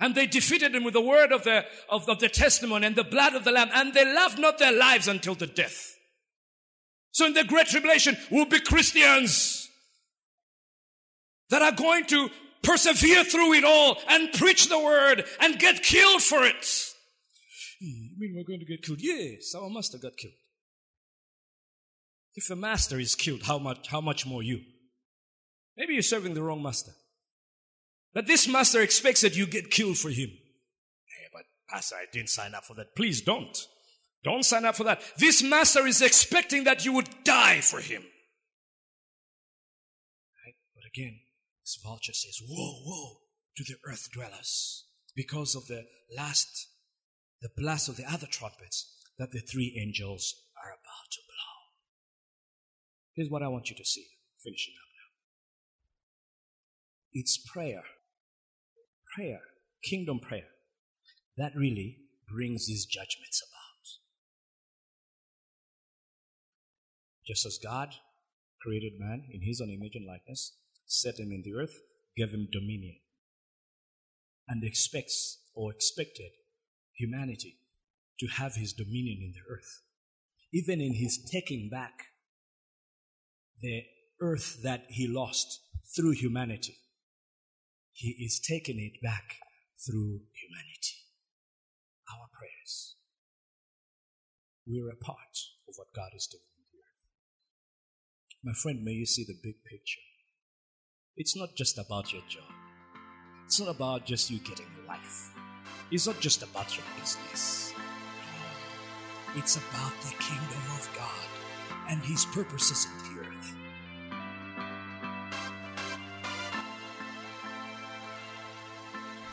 And 0.00 0.14
they 0.14 0.26
defeated 0.26 0.74
him 0.74 0.82
with 0.82 0.94
the 0.94 1.00
word 1.00 1.30
of 1.30 1.44
the, 1.44 1.64
of, 1.90 2.08
of 2.08 2.18
the 2.20 2.28
testimony 2.28 2.86
and 2.86 2.96
the 2.96 3.04
blood 3.04 3.34
of 3.34 3.44
the 3.44 3.52
lamb. 3.52 3.68
And 3.72 3.92
they 3.92 4.04
loved 4.04 4.38
not 4.38 4.58
their 4.58 4.72
lives 4.72 5.08
until 5.08 5.34
the 5.34 5.46
death. 5.46 5.94
So 7.12 7.26
in 7.26 7.34
the 7.34 7.44
great 7.44 7.68
tribulation 7.68 8.16
we'll 8.30 8.46
be 8.46 8.60
Christians 8.60 9.63
that 11.50 11.62
are 11.62 11.72
going 11.72 12.04
to 12.06 12.30
persevere 12.62 13.24
through 13.24 13.54
it 13.54 13.64
all 13.64 13.98
and 14.08 14.32
preach 14.32 14.68
the 14.68 14.78
word 14.78 15.24
and 15.40 15.58
get 15.58 15.82
killed 15.82 16.22
for 16.22 16.42
it. 16.44 16.64
Hmm, 17.80 17.86
you 17.86 18.16
mean 18.18 18.34
we're 18.36 18.44
going 18.44 18.60
to 18.60 18.66
get 18.66 18.82
killed? 18.82 19.00
Yes, 19.00 19.54
our 19.54 19.68
master 19.68 19.98
got 19.98 20.16
killed. 20.16 20.34
If 22.34 22.50
a 22.50 22.56
master 22.56 22.98
is 22.98 23.14
killed, 23.14 23.42
how 23.44 23.58
much, 23.58 23.88
how 23.88 24.00
much 24.00 24.26
more 24.26 24.42
you? 24.42 24.60
Maybe 25.76 25.94
you're 25.94 26.02
serving 26.02 26.34
the 26.34 26.42
wrong 26.42 26.62
master. 26.62 26.92
But 28.12 28.26
this 28.26 28.48
master 28.48 28.80
expects 28.80 29.20
that 29.22 29.36
you 29.36 29.46
get 29.46 29.70
killed 29.70 29.98
for 29.98 30.08
him. 30.08 30.30
Hey, 30.30 31.28
but 31.32 31.42
pastor, 31.68 31.96
I 31.96 32.06
didn't 32.12 32.30
sign 32.30 32.54
up 32.54 32.64
for 32.64 32.74
that. 32.74 32.94
Please 32.96 33.20
don't. 33.20 33.56
Don't 34.22 34.44
sign 34.44 34.64
up 34.64 34.76
for 34.76 34.84
that. 34.84 35.02
This 35.18 35.42
master 35.42 35.86
is 35.86 36.00
expecting 36.00 36.64
that 36.64 36.84
you 36.84 36.92
would 36.94 37.08
die 37.24 37.60
for 37.60 37.80
him. 37.80 38.02
Right? 40.44 40.54
But 40.74 40.84
again, 40.86 41.20
this 41.64 41.80
vulture 41.82 42.12
says, 42.12 42.42
Woe, 42.46 42.82
woe 42.84 43.20
to 43.56 43.64
the 43.64 43.78
earth 43.90 44.10
dwellers 44.12 44.84
because 45.16 45.54
of 45.54 45.66
the 45.66 45.84
last, 46.14 46.68
the 47.40 47.48
blast 47.56 47.88
of 47.88 47.96
the 47.96 48.04
other 48.04 48.26
trumpets 48.26 48.94
that 49.18 49.32
the 49.32 49.40
three 49.40 49.80
angels 49.80 50.42
are 50.62 50.68
about 50.68 51.10
to 51.10 51.20
blow. 51.26 51.56
Here's 53.14 53.30
what 53.30 53.42
I 53.42 53.48
want 53.48 53.70
you 53.70 53.76
to 53.76 53.84
see, 53.84 54.06
finishing 54.42 54.74
up 54.76 54.88
now. 54.92 55.08
It's 57.20 57.38
prayer, 57.38 57.84
prayer, 59.16 59.40
kingdom 59.82 60.20
prayer, 60.20 60.48
that 61.38 61.56
really 61.56 62.00
brings 62.28 62.66
these 62.66 62.84
judgments 62.84 63.42
about. 63.42 63.52
Just 67.26 67.46
as 67.46 67.58
God 67.62 67.94
created 68.60 68.98
man 68.98 69.22
in 69.32 69.40
his 69.40 69.62
own 69.62 69.70
image 69.70 69.94
and 69.94 70.06
likeness, 70.06 70.52
set 70.86 71.18
him 71.18 71.30
in 71.32 71.42
the 71.44 71.54
earth, 71.54 71.80
gave 72.16 72.30
him 72.30 72.48
dominion, 72.52 72.96
and 74.48 74.62
expects 74.64 75.40
or 75.54 75.72
expected 75.72 76.30
humanity 76.94 77.58
to 78.20 78.26
have 78.26 78.54
his 78.54 78.72
dominion 78.72 79.18
in 79.20 79.32
the 79.32 79.52
earth. 79.52 79.82
Even 80.52 80.80
in 80.80 80.94
his 80.94 81.18
taking 81.30 81.68
back 81.68 82.04
the 83.60 83.82
earth 84.20 84.62
that 84.62 84.84
he 84.88 85.08
lost 85.08 85.60
through 85.96 86.12
humanity, 86.12 86.76
he 87.92 88.10
is 88.24 88.40
taking 88.40 88.78
it 88.78 89.02
back 89.02 89.36
through 89.84 90.20
humanity. 90.32 90.98
Our 92.10 92.26
prayers. 92.32 92.96
We're 94.66 94.90
a 94.90 94.96
part 94.96 95.36
of 95.68 95.74
what 95.76 95.94
God 95.94 96.10
is 96.14 96.26
doing 96.26 96.42
in 96.56 96.64
the 96.72 96.78
earth. 96.78 97.02
My 98.44 98.52
friend, 98.52 98.84
may 98.84 98.92
you 98.92 99.06
see 99.06 99.24
the 99.24 99.38
big 99.42 99.64
picture. 99.64 100.00
It's 101.16 101.36
not 101.36 101.54
just 101.54 101.78
about 101.78 102.12
your 102.12 102.22
job. 102.28 102.50
It's 103.46 103.60
not 103.60 103.68
about 103.68 104.04
just 104.04 104.32
you 104.32 104.40
getting 104.40 104.66
a 104.82 104.88
life. 104.88 105.32
It's 105.92 106.08
not 106.08 106.18
just 106.18 106.42
about 106.42 106.76
your 106.76 106.84
business. 106.98 107.72
It's 109.36 109.54
about 109.56 109.92
the 110.00 110.12
kingdom 110.18 110.62
of 110.74 110.90
God 110.96 111.28
and 111.88 112.02
His 112.02 112.24
purposes 112.24 112.86
in 112.86 113.18
earth. 113.20 113.23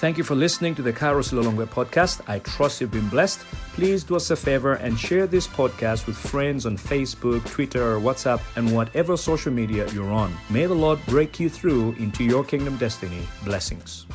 Thank 0.02 0.18
you 0.18 0.24
for 0.24 0.34
listening 0.34 0.74
to 0.74 0.82
the 0.82 0.92
Kairos 0.92 1.32
Lilongwe 1.32 1.68
podcast. 1.68 2.22
I 2.28 2.40
trust 2.40 2.82
you've 2.82 2.90
been 2.90 3.08
blessed. 3.10 3.42
Please 3.74 4.04
do 4.04 4.16
us 4.16 4.32
a 4.32 4.36
favor 4.36 4.74
and 4.74 4.98
share 4.98 5.28
this 5.28 5.46
podcast 5.46 6.08
with 6.08 6.18
friends 6.18 6.66
on 6.66 6.76
Facebook, 6.76 7.46
Twitter, 7.46 8.00
WhatsApp, 8.00 8.42
and 8.56 8.74
whatever 8.74 9.16
social 9.16 9.54
media 9.54 9.88
you're 9.94 10.12
on. 10.12 10.34
May 10.50 10.66
the 10.66 10.74
Lord 10.74 11.00
break 11.06 11.40
you 11.40 11.50
through 11.50 11.92
into 12.00 12.24
your 12.24 12.44
kingdom 12.44 12.78
destiny. 12.78 13.22
Blessings. 13.46 14.08